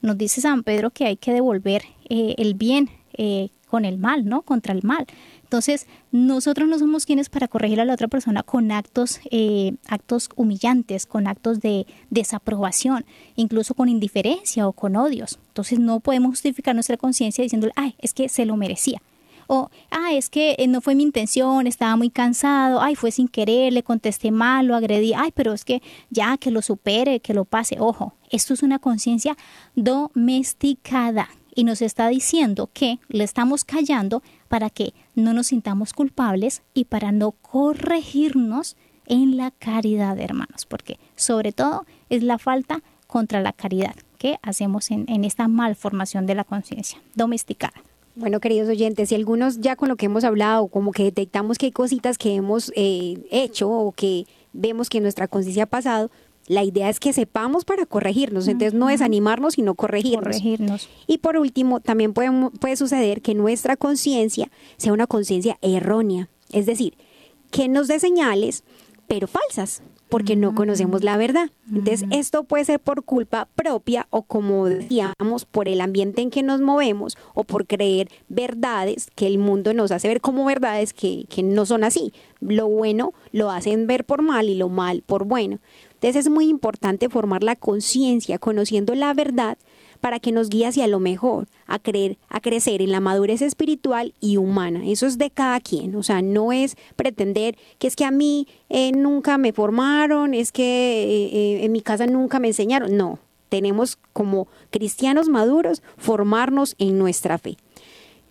nos 0.00 0.18
dice 0.18 0.40
San 0.40 0.62
Pedro 0.62 0.90
que 0.90 1.06
hay 1.06 1.16
que 1.16 1.32
devolver 1.32 1.82
eh, 2.08 2.34
el 2.38 2.54
bien 2.54 2.90
eh, 3.12 3.50
con 3.68 3.84
el 3.84 3.98
mal, 3.98 4.24
¿no? 4.24 4.42
Contra 4.42 4.72
el 4.72 4.82
mal. 4.82 5.06
Entonces, 5.50 5.88
nosotros 6.12 6.68
no 6.68 6.78
somos 6.78 7.06
quienes 7.06 7.28
para 7.28 7.48
corregir 7.48 7.80
a 7.80 7.84
la 7.84 7.94
otra 7.94 8.06
persona 8.06 8.44
con 8.44 8.70
actos, 8.70 9.18
eh, 9.32 9.72
actos 9.88 10.28
humillantes, 10.36 11.06
con 11.06 11.26
actos 11.26 11.58
de 11.58 11.88
desaprobación, 12.08 13.04
incluso 13.34 13.74
con 13.74 13.88
indiferencia 13.88 14.68
o 14.68 14.72
con 14.72 14.94
odios. 14.94 15.40
Entonces, 15.48 15.80
no 15.80 15.98
podemos 15.98 16.30
justificar 16.30 16.76
nuestra 16.76 16.96
conciencia 16.96 17.42
diciéndole, 17.42 17.72
ay, 17.74 17.96
es 17.98 18.14
que 18.14 18.28
se 18.28 18.46
lo 18.46 18.54
merecía. 18.54 19.02
O, 19.48 19.70
ah, 19.90 20.12
es 20.12 20.30
que 20.30 20.54
eh, 20.56 20.68
no 20.68 20.80
fue 20.80 20.94
mi 20.94 21.02
intención, 21.02 21.66
estaba 21.66 21.96
muy 21.96 22.10
cansado, 22.10 22.80
ay, 22.80 22.94
fue 22.94 23.10
sin 23.10 23.26
querer, 23.26 23.72
le 23.72 23.82
contesté 23.82 24.30
mal, 24.30 24.68
lo 24.68 24.76
agredí, 24.76 25.14
ay, 25.14 25.32
pero 25.34 25.52
es 25.52 25.64
que 25.64 25.82
ya, 26.10 26.36
que 26.36 26.52
lo 26.52 26.62
supere, 26.62 27.18
que 27.18 27.34
lo 27.34 27.44
pase. 27.44 27.74
Ojo, 27.80 28.14
esto 28.30 28.54
es 28.54 28.62
una 28.62 28.78
conciencia 28.78 29.36
domesticada 29.74 31.28
y 31.56 31.64
nos 31.64 31.82
está 31.82 32.06
diciendo 32.06 32.70
que 32.72 33.00
le 33.08 33.24
estamos 33.24 33.64
callando 33.64 34.22
para 34.50 34.68
que 34.68 34.94
no 35.14 35.32
nos 35.32 35.46
sintamos 35.46 35.92
culpables 35.92 36.62
y 36.74 36.86
para 36.86 37.12
no 37.12 37.30
corregirnos 37.30 38.76
en 39.06 39.36
la 39.36 39.52
caridad, 39.52 40.18
hermanos, 40.18 40.66
porque 40.66 40.98
sobre 41.14 41.52
todo 41.52 41.86
es 42.08 42.24
la 42.24 42.36
falta 42.36 42.82
contra 43.06 43.40
la 43.40 43.52
caridad 43.52 43.94
que 44.18 44.40
hacemos 44.42 44.90
en, 44.90 45.08
en 45.08 45.24
esta 45.24 45.46
malformación 45.46 46.26
de 46.26 46.34
la 46.34 46.42
conciencia 46.42 47.00
domesticada. 47.14 47.74
Bueno, 48.16 48.40
queridos 48.40 48.68
oyentes, 48.68 49.12
y 49.12 49.14
algunos 49.14 49.60
ya 49.60 49.76
con 49.76 49.88
lo 49.88 49.94
que 49.94 50.06
hemos 50.06 50.24
hablado, 50.24 50.66
como 50.66 50.90
que 50.90 51.04
detectamos 51.04 51.56
que 51.56 51.66
hay 51.66 51.72
cositas 51.72 52.18
que 52.18 52.34
hemos 52.34 52.72
eh, 52.74 53.24
hecho 53.30 53.70
o 53.70 53.92
que 53.92 54.26
vemos 54.52 54.90
que 54.90 55.00
nuestra 55.00 55.28
conciencia 55.28 55.62
ha 55.62 55.66
pasado, 55.66 56.10
la 56.50 56.64
idea 56.64 56.88
es 56.88 56.98
que 56.98 57.12
sepamos 57.12 57.64
para 57.64 57.86
corregirnos. 57.86 58.48
Entonces, 58.48 58.74
no 58.74 58.90
es 58.90 59.02
animarnos, 59.02 59.54
sino 59.54 59.76
corregirnos. 59.76 60.24
corregirnos. 60.24 60.88
Y 61.06 61.18
por 61.18 61.36
último, 61.36 61.78
también 61.78 62.12
puede, 62.12 62.28
puede 62.58 62.74
suceder 62.74 63.22
que 63.22 63.36
nuestra 63.36 63.76
conciencia 63.76 64.50
sea 64.76 64.92
una 64.92 65.06
conciencia 65.06 65.58
errónea. 65.62 66.28
Es 66.50 66.66
decir, 66.66 66.94
que 67.52 67.68
nos 67.68 67.86
dé 67.86 68.00
señales, 68.00 68.64
pero 69.06 69.28
falsas 69.28 69.80
porque 70.10 70.34
no 70.34 70.56
conocemos 70.56 71.04
la 71.04 71.16
verdad. 71.16 71.50
Entonces, 71.72 72.04
esto 72.10 72.42
puede 72.42 72.64
ser 72.64 72.80
por 72.80 73.04
culpa 73.04 73.48
propia 73.54 74.08
o 74.10 74.22
como 74.22 74.66
decíamos, 74.66 75.44
por 75.44 75.68
el 75.68 75.80
ambiente 75.80 76.20
en 76.20 76.30
que 76.30 76.42
nos 76.42 76.60
movemos 76.60 77.16
o 77.32 77.44
por 77.44 77.66
creer 77.66 78.08
verdades 78.28 79.08
que 79.14 79.28
el 79.28 79.38
mundo 79.38 79.72
nos 79.72 79.92
hace 79.92 80.08
ver 80.08 80.20
como 80.20 80.44
verdades 80.44 80.92
que, 80.92 81.26
que 81.28 81.44
no 81.44 81.64
son 81.64 81.84
así. 81.84 82.12
Lo 82.40 82.66
bueno 82.66 83.12
lo 83.30 83.50
hacen 83.50 83.86
ver 83.86 84.04
por 84.04 84.22
mal 84.22 84.48
y 84.48 84.56
lo 84.56 84.68
mal 84.68 85.02
por 85.06 85.24
bueno. 85.24 85.60
Entonces, 86.00 86.26
es 86.26 86.30
muy 86.30 86.48
importante 86.48 87.10
formar 87.10 87.42
la 87.42 87.56
conciencia 87.56 88.38
conociendo 88.38 88.94
la 88.94 89.12
verdad 89.12 89.58
para 90.00 90.18
que 90.18 90.32
nos 90.32 90.48
guíe 90.48 90.66
hacia 90.66 90.86
lo 90.86 90.98
mejor, 90.98 91.46
a 91.66 91.78
creer, 91.78 92.16
a 92.30 92.40
crecer 92.40 92.80
en 92.80 92.90
la 92.90 93.00
madurez 93.00 93.42
espiritual 93.42 94.14
y 94.18 94.38
humana. 94.38 94.80
Eso 94.86 95.06
es 95.06 95.18
de 95.18 95.30
cada 95.30 95.60
quien, 95.60 95.94
o 95.94 96.02
sea, 96.02 96.22
no 96.22 96.52
es 96.52 96.76
pretender 96.96 97.58
que 97.78 97.86
es 97.86 97.96
que 97.96 98.06
a 98.06 98.10
mí 98.10 98.48
eh, 98.70 98.92
nunca 98.92 99.36
me 99.36 99.52
formaron, 99.52 100.32
es 100.32 100.52
que 100.52 100.62
eh, 100.62 101.30
eh, 101.32 101.64
en 101.66 101.72
mi 101.72 101.82
casa 101.82 102.06
nunca 102.06 102.38
me 102.38 102.48
enseñaron. 102.48 102.96
No, 102.96 103.18
tenemos 103.50 103.98
como 104.14 104.48
cristianos 104.70 105.28
maduros 105.28 105.82
formarnos 105.98 106.76
en 106.78 106.98
nuestra 106.98 107.36
fe. 107.36 107.58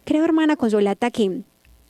Creo, 0.05 0.25
hermana 0.25 0.55
Consolata, 0.55 1.12
que 1.12 1.43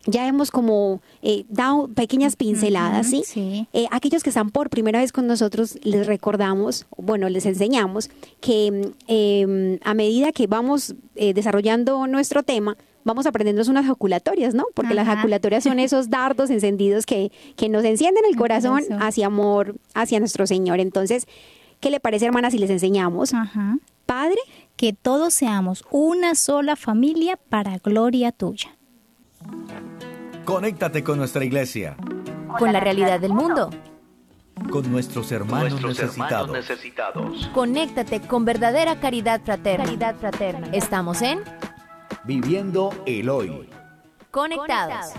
ya 0.05 0.27
hemos 0.27 0.51
como 0.51 1.01
eh, 1.21 1.45
dado 1.49 1.87
pequeñas 1.89 2.35
pinceladas, 2.35 3.07
¿sí? 3.07 3.67
Eh, 3.73 3.87
aquellos 3.91 4.23
que 4.23 4.29
están 4.29 4.49
por 4.49 4.69
primera 4.69 4.99
vez 4.99 5.11
con 5.11 5.27
nosotros, 5.27 5.77
les 5.83 6.07
recordamos, 6.07 6.85
bueno, 6.97 7.29
les 7.29 7.45
enseñamos 7.45 8.09
que 8.39 8.93
em, 9.07 9.79
a 9.83 9.93
medida 9.93 10.31
que 10.31 10.47
vamos 10.47 10.95
eh, 11.15 11.33
desarrollando 11.33 12.07
nuestro 12.07 12.43
tema, 12.43 12.77
vamos 13.03 13.25
aprendiendo 13.25 13.69
unas 13.69 13.85
jaculatorias, 13.85 14.53
¿no? 14.53 14.65
Porque 14.73 14.93
las 14.93 15.05
jaculatorias 15.05 15.63
son 15.63 15.79
esos 15.79 16.09
dardos 16.09 16.49
encendidos 16.49 17.05
que, 17.05 17.31
que 17.55 17.69
nos 17.69 17.83
encienden 17.83 18.23
el 18.29 18.35
corazón 18.35 18.83
hacia 18.99 19.27
amor, 19.27 19.75
hacia 19.93 20.19
nuestro 20.19 20.47
Señor. 20.47 20.79
Entonces, 20.79 21.27
¿qué 21.79 21.89
le 21.89 21.99
parece, 21.99 22.25
hermana, 22.25 22.51
si 22.51 22.57
les 22.57 22.69
enseñamos? 22.69 23.33
Padre, 24.05 24.39
que 24.75 24.93
todos 24.93 25.33
seamos 25.33 25.83
una 25.91 26.35
sola 26.35 26.75
familia 26.75 27.37
para 27.49 27.77
gloria 27.77 28.31
tuya. 28.31 28.75
Conéctate 30.49 31.03
con 31.03 31.19
nuestra 31.19 31.45
iglesia. 31.45 31.95
Con 32.57 32.73
la 32.73 32.79
realidad 32.79 33.19
del 33.19 33.33
mundo. 33.33 33.69
Con 34.71 34.91
nuestros 34.91 35.31
hermanos, 35.31 35.79
necesitados. 35.79 37.47
Conéctate 37.53 38.19
con 38.21 38.45
verdadera 38.45 38.99
caridad 38.99 39.41
fraterna. 39.43 39.85
Caridad 39.85 40.15
fraterna. 40.15 40.67
Estamos 40.73 41.21
en 41.21 41.43
Viviendo 42.23 42.89
el 43.05 43.29
hoy. 43.29 43.69
Conectados. 44.31 45.13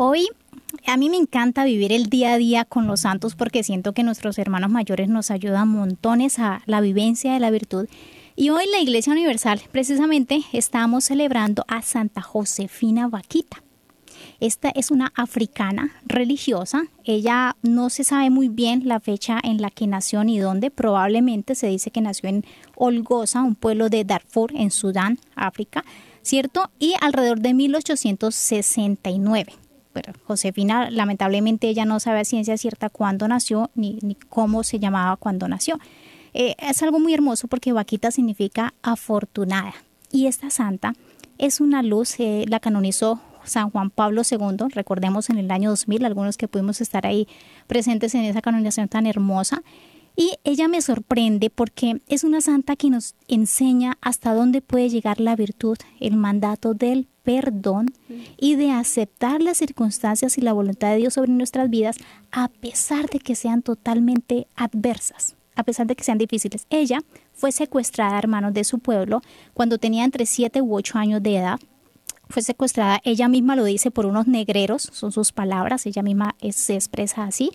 Hoy 0.00 0.28
a 0.86 0.96
mí 0.96 1.10
me 1.10 1.16
encanta 1.16 1.64
vivir 1.64 1.92
el 1.92 2.08
día 2.08 2.34
a 2.34 2.38
día 2.38 2.64
con 2.64 2.86
los 2.86 3.00
santos 3.00 3.34
porque 3.34 3.64
siento 3.64 3.94
que 3.94 4.04
nuestros 4.04 4.38
hermanos 4.38 4.70
mayores 4.70 5.08
nos 5.08 5.32
ayudan 5.32 5.66
montones 5.66 6.38
a 6.38 6.62
la 6.66 6.80
vivencia 6.80 7.32
de 7.32 7.40
la 7.40 7.50
virtud. 7.50 7.88
Y 8.36 8.50
hoy 8.50 8.62
la 8.70 8.78
Iglesia 8.78 9.12
Universal 9.12 9.60
precisamente 9.72 10.42
estamos 10.52 11.02
celebrando 11.02 11.64
a 11.66 11.82
Santa 11.82 12.22
Josefina 12.22 13.08
Vaquita. 13.08 13.64
Esta 14.38 14.68
es 14.68 14.92
una 14.92 15.12
africana 15.16 15.90
religiosa. 16.06 16.84
Ella 17.02 17.56
no 17.62 17.90
se 17.90 18.04
sabe 18.04 18.30
muy 18.30 18.48
bien 18.48 18.86
la 18.86 19.00
fecha 19.00 19.40
en 19.42 19.60
la 19.60 19.70
que 19.70 19.88
nació 19.88 20.22
ni 20.22 20.38
dónde. 20.38 20.70
Probablemente 20.70 21.56
se 21.56 21.66
dice 21.66 21.90
que 21.90 22.02
nació 22.02 22.28
en 22.28 22.44
Olgoza, 22.76 23.42
un 23.42 23.56
pueblo 23.56 23.88
de 23.88 24.04
Darfur, 24.04 24.52
en 24.54 24.70
Sudán, 24.70 25.18
África, 25.34 25.84
¿cierto? 26.22 26.70
Y 26.78 26.94
alrededor 27.00 27.40
de 27.40 27.52
1869. 27.52 29.54
Josefina, 30.26 30.90
lamentablemente, 30.90 31.68
ella 31.68 31.84
no 31.84 32.00
sabe 32.00 32.20
a 32.20 32.24
ciencia 32.24 32.56
cierta 32.56 32.88
cuándo 32.88 33.28
nació 33.28 33.70
ni, 33.74 33.98
cómo 34.28 34.62
se 34.64 34.78
llamaba 34.78 35.16
cuando 35.16 35.48
nació. 35.48 35.78
Eh, 36.34 36.54
es 36.58 36.82
algo 36.82 36.98
muy 37.00 37.14
hermoso 37.14 37.48
porque 37.48 37.72
vaquita 37.72 38.10
significa 38.10 38.74
afortunada. 38.82 39.74
Y 40.10 40.26
esta 40.26 40.50
santa 40.50 40.94
es 41.38 41.60
una 41.60 41.82
luz, 41.82 42.18
eh, 42.20 42.44
la 42.48 42.60
canonizó 42.60 43.20
San 43.44 43.70
Juan 43.70 43.90
Pablo 43.90 44.22
II, 44.28 44.68
recordemos 44.70 45.30
en 45.30 45.38
el 45.38 45.50
año 45.50 45.70
2000, 45.70 46.04
algunos 46.04 46.36
que 46.36 46.48
pudimos 46.48 46.80
estar 46.80 47.06
ahí 47.06 47.26
presentes 47.66 48.14
en 48.14 48.24
esa 48.24 48.42
canonización 48.42 48.88
tan 48.88 49.06
hermosa. 49.06 49.62
Y 50.20 50.32
ella 50.42 50.66
me 50.66 50.82
sorprende 50.82 51.48
porque 51.48 52.02
es 52.08 52.24
una 52.24 52.40
santa 52.40 52.74
que 52.74 52.90
nos 52.90 53.14
enseña 53.28 53.98
hasta 54.00 54.34
dónde 54.34 54.60
puede 54.60 54.88
llegar 54.88 55.20
la 55.20 55.36
virtud, 55.36 55.78
el 56.00 56.16
mandato 56.16 56.74
del 56.74 57.06
perdón 57.22 57.94
y 58.36 58.56
de 58.56 58.72
aceptar 58.72 59.40
las 59.40 59.58
circunstancias 59.58 60.36
y 60.36 60.40
la 60.40 60.52
voluntad 60.52 60.90
de 60.90 60.96
Dios 60.96 61.14
sobre 61.14 61.30
nuestras 61.30 61.70
vidas 61.70 61.98
a 62.32 62.48
pesar 62.48 63.08
de 63.08 63.20
que 63.20 63.36
sean 63.36 63.62
totalmente 63.62 64.48
adversas, 64.56 65.36
a 65.54 65.62
pesar 65.62 65.86
de 65.86 65.94
que 65.94 66.02
sean 66.02 66.18
difíciles. 66.18 66.66
Ella 66.68 66.98
fue 67.32 67.52
secuestrada, 67.52 68.18
hermanos, 68.18 68.52
de 68.54 68.64
su 68.64 68.80
pueblo 68.80 69.22
cuando 69.54 69.78
tenía 69.78 70.02
entre 70.02 70.26
7 70.26 70.60
u 70.62 70.74
8 70.74 70.98
años 70.98 71.22
de 71.22 71.36
edad. 71.36 71.60
Fue 72.28 72.42
secuestrada, 72.42 73.00
ella 73.04 73.28
misma 73.28 73.54
lo 73.54 73.62
dice, 73.62 73.92
por 73.92 74.04
unos 74.04 74.26
negreros, 74.26 74.90
son 74.92 75.12
sus 75.12 75.30
palabras, 75.30 75.86
ella 75.86 76.02
misma 76.02 76.34
se 76.50 76.74
expresa 76.74 77.22
así 77.22 77.52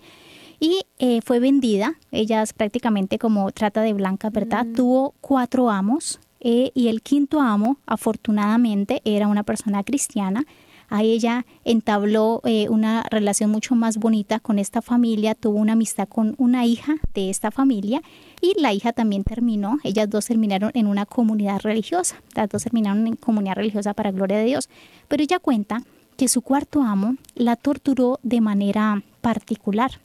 y 0.64 0.86
eh, 0.98 1.20
fue 1.20 1.40
vendida. 1.40 1.96
Ella 2.10 2.42
es 2.42 2.54
prácticamente 2.54 3.18
como 3.18 3.52
trata 3.52 3.82
de 3.82 3.92
blanca, 3.92 4.30
¿verdad? 4.30 4.64
Mm. 4.64 4.72
Tuvo 4.72 5.14
cuatro 5.20 5.68
amos, 5.68 6.20
eh, 6.40 6.70
y 6.74 6.88
el 6.88 7.02
quinto 7.02 7.42
amo, 7.42 7.76
afortunadamente, 7.84 9.02
era 9.04 9.28
una 9.28 9.42
persona 9.42 9.84
cristiana. 9.84 10.46
Ahí 10.88 11.12
ella 11.12 11.44
entabló 11.64 12.40
eh, 12.44 12.70
una 12.70 13.02
relación 13.10 13.50
mucho 13.50 13.74
más 13.74 13.98
bonita 13.98 14.40
con 14.40 14.58
esta 14.58 14.80
familia, 14.80 15.34
tuvo 15.34 15.58
una 15.58 15.74
amistad 15.74 16.08
con 16.08 16.34
una 16.38 16.64
hija 16.64 16.94
de 17.12 17.28
esta 17.28 17.50
familia 17.50 18.00
y 18.40 18.58
la 18.58 18.72
hija 18.72 18.92
también 18.94 19.24
terminó, 19.24 19.78
ellas 19.82 20.08
dos 20.08 20.26
terminaron 20.26 20.70
en 20.74 20.86
una 20.86 21.04
comunidad 21.04 21.60
religiosa, 21.60 22.16
las 22.34 22.48
dos 22.48 22.62
terminaron 22.62 23.06
en 23.06 23.16
comunidad 23.16 23.56
religiosa 23.56 23.92
para 23.92 24.12
gloria 24.12 24.38
de 24.38 24.44
Dios. 24.44 24.70
Pero 25.08 25.22
ella 25.22 25.38
cuenta 25.40 25.82
que 26.16 26.28
su 26.28 26.40
cuarto 26.40 26.82
amo 26.82 27.16
la 27.34 27.56
torturó 27.56 28.18
de 28.22 28.40
manera 28.40 29.02
particular. 29.20 30.00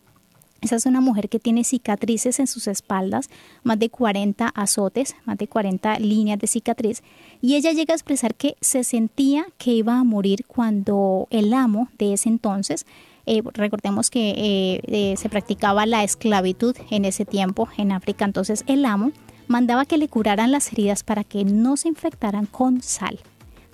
Esa 0.62 0.76
es 0.76 0.86
una 0.86 1.00
mujer 1.00 1.30
que 1.30 1.40
tiene 1.40 1.64
cicatrices 1.64 2.40
en 2.40 2.48
sus 2.48 2.68
espaldas, 2.68 3.30
más 3.64 3.80
de 3.80 3.90
40 3.90 4.48
azotes, 4.48 5.16
más 5.26 5.38
de 5.38 5.48
40 5.48 6.00
líneas 6.00 6.38
de 6.40 6.48
cicatriz, 6.48 7.02
y 7.42 7.56
ella 7.56 7.72
llega 7.72 7.94
a 7.94 7.96
expresar 7.96 8.36
que 8.36 8.56
se 8.60 8.84
sentía 8.84 9.46
que 9.58 9.72
iba 9.72 9.98
a 9.98 10.04
morir 10.04 10.46
cuando 10.48 11.28
el 11.30 11.54
amo 11.54 11.88
de 11.98 12.14
ese 12.14 12.30
entonces, 12.30 12.86
eh, 13.26 13.42
recordemos 13.54 14.10
que 14.10 14.32
eh, 14.32 14.82
eh, 14.88 15.16
se 15.16 15.30
practicaba 15.30 15.86
la 15.86 16.04
esclavitud 16.04 16.76
en 16.90 17.06
ese 17.06 17.26
tiempo 17.26 17.70
en 17.78 17.92
África, 17.92 18.26
entonces 18.26 18.64
el 18.68 18.86
amo 18.86 19.12
mandaba 19.48 19.86
que 19.86 19.98
le 19.98 20.08
curaran 20.08 20.52
las 20.52 20.72
heridas 20.74 21.04
para 21.04 21.24
que 21.24 21.46
no 21.46 21.78
se 21.78 21.88
infectaran 21.88 22.46
con 22.46 22.82
sal. 22.82 23.20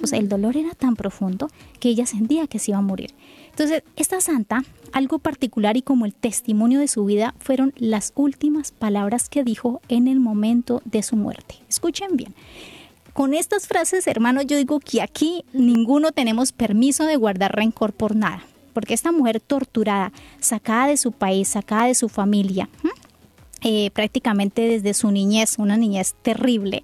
O 0.04 0.08
sea, 0.08 0.20
el 0.20 0.30
dolor 0.30 0.58
era 0.58 0.72
tan 0.72 0.96
profundo 0.96 1.50
que 1.80 1.90
ella 1.90 2.06
sentía 2.06 2.48
que 2.48 2.60
se 2.60 2.72
iba 2.72 2.80
a 2.80 2.82
morir. 2.82 3.12
Entonces, 3.56 3.84
esta 3.96 4.20
santa, 4.20 4.66
algo 4.92 5.18
particular 5.18 5.78
y 5.78 5.82
como 5.82 6.06
el 6.06 6.14
testimonio 6.14 6.82
de 6.82 6.90
su 6.90 7.06
vida, 7.06 7.34
fueron 7.40 7.72
las 7.78 8.12
últimas 8.16 8.74
palabras 8.74 9.30
que 9.30 9.46
dijo 9.46 9.80
en 9.88 10.10
el 10.10 10.20
momento 10.20 10.82
de 10.84 11.02
su 11.04 11.16
muerte. 11.16 11.56
Escuchen 11.70 12.18
bien. 12.18 12.36
Con 13.14 13.34
estas 13.34 13.66
frases, 13.66 14.08
hermanos, 14.08 14.46
yo 14.46 14.58
digo 14.58 14.82
que 14.82 15.02
aquí 15.02 15.46
ninguno 15.54 16.12
tenemos 16.12 16.52
permiso 16.52 17.06
de 17.06 17.16
guardar 17.16 17.56
rencor 17.56 17.94
por 17.94 18.14
nada, 18.14 18.44
porque 18.74 18.94
esta 18.94 19.14
mujer 19.14 19.40
torturada, 19.40 20.12
sacada 20.42 20.88
de 20.88 20.98
su 20.98 21.14
país, 21.14 21.48
sacada 21.48 21.86
de 21.86 21.96
su 21.96 22.10
familia, 22.10 22.68
eh, 23.62 23.90
prácticamente 23.92 24.64
desde 24.64 24.94
su 24.94 25.12
niñez, 25.12 25.60
una 25.60 25.78
niñez 25.78 26.14
terrible, 26.24 26.84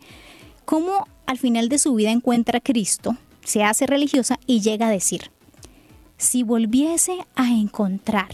¿cómo 0.63 1.05
al 1.25 1.37
final 1.37 1.67
de 1.67 1.79
su 1.79 1.95
vida 1.95 2.11
encuentra 2.11 2.59
a 2.59 2.61
Cristo, 2.61 3.17
se 3.43 3.65
hace 3.65 3.87
religiosa 3.87 4.39
y 4.47 4.61
llega 4.61 4.87
a 4.87 4.91
decir, 4.91 5.31
si 6.21 6.43
volviese 6.43 7.25
a 7.35 7.49
encontrar 7.49 8.29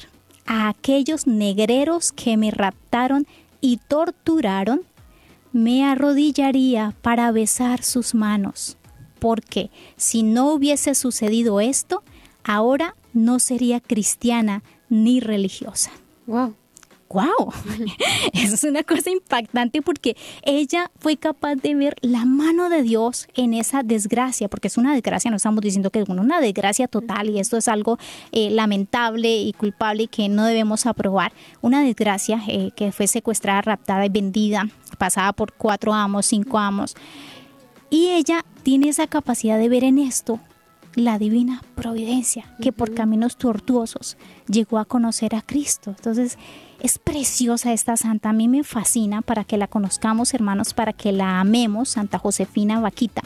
a 0.45 0.67
aquellos 0.67 1.25
negreros 1.25 2.11
que 2.11 2.35
me 2.35 2.51
raptaron 2.51 3.25
y 3.61 3.77
torturaron, 3.77 4.81
me 5.53 5.85
arrodillaría 5.85 6.93
para 7.01 7.31
besar 7.31 7.83
sus 7.83 8.13
manos, 8.13 8.75
porque 9.19 9.71
si 9.95 10.21
no 10.21 10.51
hubiese 10.51 10.95
sucedido 10.95 11.61
esto, 11.61 12.03
ahora 12.43 12.93
no 13.13 13.39
sería 13.39 13.79
cristiana 13.79 14.63
ni 14.89 15.21
religiosa. 15.21 15.91
Wow 16.25 16.55
wow, 17.09 17.53
eso 18.33 18.55
es 18.55 18.63
una 18.63 18.83
cosa 18.83 19.09
impactante 19.09 19.81
porque 19.81 20.15
ella 20.43 20.91
fue 20.99 21.17
capaz 21.17 21.55
de 21.55 21.75
ver 21.75 21.95
la 22.01 22.25
mano 22.25 22.69
de 22.69 22.83
Dios 22.83 23.27
en 23.35 23.53
esa 23.53 23.83
desgracia, 23.83 24.47
porque 24.47 24.67
es 24.67 24.77
una 24.77 24.93
desgracia, 24.93 25.31
no 25.31 25.37
estamos 25.37 25.61
diciendo 25.61 25.89
que 25.89 25.99
es 25.99 26.09
una 26.09 26.41
desgracia 26.41 26.87
total 26.87 27.29
y 27.29 27.39
esto 27.39 27.57
es 27.57 27.67
algo 27.67 27.97
eh, 28.31 28.49
lamentable 28.49 29.37
y 29.37 29.53
culpable 29.53 30.03
y 30.03 30.07
que 30.07 30.29
no 30.29 30.45
debemos 30.45 30.85
aprobar. 30.85 31.31
Una 31.61 31.83
desgracia 31.83 32.41
eh, 32.47 32.71
que 32.75 32.91
fue 32.91 33.07
secuestrada, 33.07 33.61
raptada 33.61 34.05
y 34.05 34.09
vendida, 34.09 34.67
pasada 34.97 35.33
por 35.33 35.53
cuatro 35.53 35.93
amos, 35.93 36.25
cinco 36.25 36.57
amos. 36.57 36.95
Y 37.89 38.09
ella 38.09 38.43
tiene 38.63 38.89
esa 38.89 39.07
capacidad 39.07 39.57
de 39.57 39.69
ver 39.69 39.83
en 39.83 39.97
esto 39.97 40.39
la 40.97 41.19
divina 41.19 41.61
providencia, 41.75 42.45
que 42.59 42.71
por 42.71 42.95
caminos 42.95 43.37
tortuosos 43.37 44.17
llegó 44.47 44.79
a 44.79 44.85
conocer 44.85 45.35
a 45.35 45.43
Cristo. 45.43 45.91
Entonces, 45.95 46.39
es 46.81 46.97
preciosa 46.97 47.71
esta 47.71 47.95
santa, 47.97 48.29
a 48.29 48.33
mí 48.33 48.47
me 48.47 48.63
fascina 48.63 49.21
para 49.21 49.43
que 49.43 49.57
la 49.57 49.67
conozcamos, 49.67 50.33
hermanos, 50.33 50.73
para 50.73 50.93
que 50.93 51.11
la 51.11 51.39
amemos, 51.39 51.89
Santa 51.89 52.17
Josefina 52.17 52.79
Vaquita, 52.79 53.21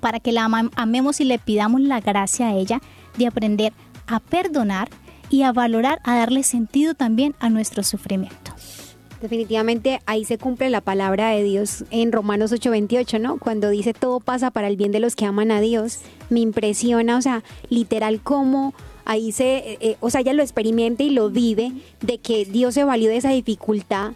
para 0.00 0.20
que 0.20 0.30
la 0.30 0.44
amemos 0.76 1.22
y 1.22 1.24
le 1.24 1.38
pidamos 1.38 1.80
la 1.80 2.00
gracia 2.00 2.48
a 2.48 2.54
ella 2.54 2.82
de 3.16 3.26
aprender 3.26 3.72
a 4.06 4.20
perdonar 4.20 4.90
y 5.30 5.42
a 5.42 5.52
valorar, 5.52 6.00
a 6.04 6.16
darle 6.16 6.42
sentido 6.42 6.92
también 6.92 7.34
a 7.40 7.48
nuestro 7.48 7.82
sufrimiento. 7.82 8.52
Definitivamente 9.20 10.00
ahí 10.06 10.24
se 10.24 10.38
cumple 10.38 10.70
la 10.70 10.80
palabra 10.80 11.30
de 11.30 11.42
Dios 11.42 11.84
en 11.90 12.10
Romanos 12.10 12.52
8:28, 12.52 13.20
¿no? 13.20 13.38
Cuando 13.38 13.68
dice 13.68 13.92
todo 13.92 14.20
pasa 14.20 14.50
para 14.50 14.68
el 14.68 14.76
bien 14.76 14.92
de 14.92 15.00
los 15.00 15.14
que 15.14 15.26
aman 15.26 15.50
a 15.50 15.60
Dios. 15.60 15.98
Me 16.30 16.40
impresiona, 16.40 17.18
o 17.18 17.22
sea, 17.22 17.42
literal 17.68 18.20
cómo 18.22 18.72
ahí 19.04 19.32
se, 19.32 19.56
eh, 19.56 19.78
eh, 19.80 19.96
o 20.00 20.08
sea, 20.08 20.22
ella 20.22 20.32
lo 20.32 20.42
experimenta 20.42 21.02
y 21.02 21.10
lo 21.10 21.30
vive 21.30 21.72
de 22.00 22.18
que 22.18 22.44
Dios 22.44 22.74
se 22.74 22.84
valió 22.84 23.10
de 23.10 23.18
esa 23.18 23.30
dificultad 23.30 24.12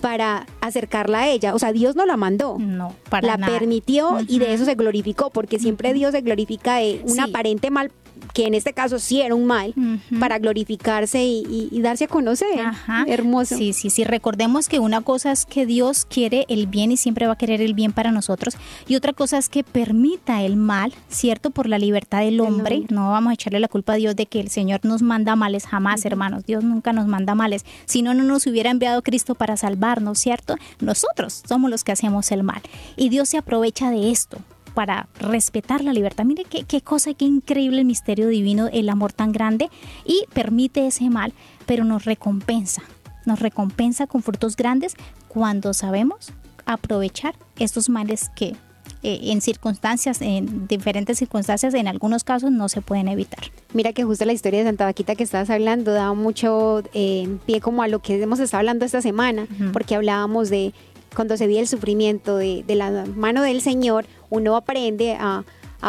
para 0.00 0.46
acercarla 0.60 1.20
a 1.20 1.28
ella. 1.28 1.54
O 1.54 1.58
sea, 1.58 1.72
Dios 1.72 1.96
no 1.96 2.04
la 2.04 2.18
mandó. 2.18 2.58
No, 2.58 2.94
para 3.08 3.38
La 3.38 3.46
permitió 3.46 4.18
y 4.28 4.38
de 4.38 4.52
eso 4.52 4.66
se 4.66 4.74
glorificó, 4.74 5.30
porque 5.30 5.58
siempre 5.58 5.94
Dios 5.94 6.12
se 6.12 6.20
glorifica 6.20 6.76
de 6.76 7.00
un 7.06 7.20
aparente 7.20 7.70
mal 7.70 7.90
que 8.32 8.46
en 8.46 8.54
este 8.54 8.72
caso 8.72 8.98
sí 8.98 9.20
era 9.20 9.34
un 9.34 9.46
mal, 9.46 9.74
para 10.18 10.38
glorificarse 10.38 11.22
y, 11.24 11.80
darse 11.80 12.04
a 12.04 12.08
conocer. 12.08 12.60
Ajá. 12.60 13.04
Hermoso. 13.06 13.56
Sí, 13.56 13.72
sí, 13.72 13.90
sí. 13.90 14.04
Recordemos 14.04 14.68
que 14.68 14.78
una 14.78 15.02
cosa 15.02 15.32
es 15.32 15.44
que 15.44 15.66
Dios 15.66 16.06
quiere 16.06 16.46
el 16.48 16.66
bien 16.66 16.92
y 16.92 16.96
siempre 16.96 17.26
va 17.26 17.34
a 17.34 17.36
querer 17.36 17.60
el 17.60 17.74
bien 17.74 17.92
para 17.92 18.10
nosotros. 18.10 18.56
Y 18.88 18.96
otra 18.96 19.12
cosa 19.12 19.38
es 19.38 19.48
que 19.48 19.64
permita 19.64 20.42
el 20.42 20.56
mal, 20.56 20.94
¿cierto? 21.08 21.50
Por 21.50 21.68
la 21.68 21.78
libertad 21.78 22.20
del 22.20 22.40
hombre. 22.40 22.84
No 22.88 23.10
vamos 23.10 23.30
a 23.30 23.34
echarle 23.34 23.60
la 23.60 23.68
culpa 23.68 23.94
a 23.94 23.96
Dios 23.96 24.16
de 24.16 24.26
que 24.26 24.40
el 24.40 24.48
Señor 24.48 24.80
nos 24.84 25.02
manda 25.02 25.36
males, 25.36 25.66
jamás, 25.66 26.04
hermanos. 26.04 26.44
Dios 26.46 26.64
nunca 26.64 26.92
nos 26.92 27.06
manda 27.06 27.34
males. 27.34 27.64
Si 27.84 28.02
no, 28.02 28.14
no 28.14 28.24
nos 28.24 28.46
hubiera 28.46 28.70
enviado 28.70 29.02
Cristo 29.02 29.34
para 29.34 29.56
salvarnos, 29.56 30.18
¿cierto? 30.18 30.56
Nosotros 30.80 31.42
somos 31.46 31.70
los 31.70 31.84
que 31.84 31.92
hacemos 31.92 32.30
el 32.32 32.42
mal. 32.42 32.62
Y 32.96 33.08
Dios 33.10 33.28
se 33.28 33.38
aprovecha 33.38 33.90
de 33.90 34.10
esto 34.10 34.38
para 34.74 35.08
respetar 35.18 35.82
la 35.82 35.92
libertad. 35.92 36.24
Mire 36.24 36.44
qué, 36.44 36.64
qué 36.64 36.80
cosa, 36.80 37.14
qué 37.14 37.24
increíble 37.24 37.80
el 37.80 37.86
misterio 37.86 38.28
divino, 38.28 38.68
el 38.72 38.88
amor 38.88 39.12
tan 39.12 39.32
grande 39.32 39.70
y 40.04 40.24
permite 40.32 40.86
ese 40.86 41.08
mal, 41.10 41.32
pero 41.66 41.84
nos 41.84 42.04
recompensa, 42.04 42.82
nos 43.24 43.40
recompensa 43.40 44.06
con 44.06 44.22
frutos 44.22 44.56
grandes 44.56 44.94
cuando 45.28 45.72
sabemos 45.72 46.32
aprovechar 46.66 47.34
estos 47.58 47.88
males 47.88 48.30
que 48.34 48.56
eh, 49.02 49.32
en 49.32 49.42
circunstancias, 49.42 50.22
en 50.22 50.66
diferentes 50.66 51.18
circunstancias, 51.18 51.74
en 51.74 51.88
algunos 51.88 52.24
casos 52.24 52.50
no 52.50 52.70
se 52.70 52.80
pueden 52.80 53.08
evitar. 53.08 53.40
Mira 53.74 53.92
que 53.92 54.02
justo 54.02 54.24
la 54.24 54.32
historia 54.32 54.60
de 54.60 54.64
Santa 54.64 54.86
Vaquita 54.86 55.14
que 55.14 55.22
estabas 55.22 55.50
hablando 55.50 55.92
da 55.92 56.14
mucho 56.14 56.82
eh, 56.94 57.36
pie 57.44 57.60
como 57.60 57.82
a 57.82 57.88
lo 57.88 57.98
que 57.98 58.22
hemos 58.22 58.40
estado 58.40 58.60
hablando 58.60 58.86
esta 58.86 59.02
semana, 59.02 59.46
porque 59.74 59.94
hablábamos 59.94 60.48
de 60.48 60.72
cuando 61.14 61.36
se 61.36 61.46
ve 61.46 61.58
el 61.58 61.68
sufrimiento 61.68 62.36
de, 62.36 62.64
la 62.68 63.06
mano 63.14 63.42
del 63.42 63.60
Señor, 63.60 64.06
uno 64.30 64.56
aprende 64.56 65.16
a, 65.18 65.44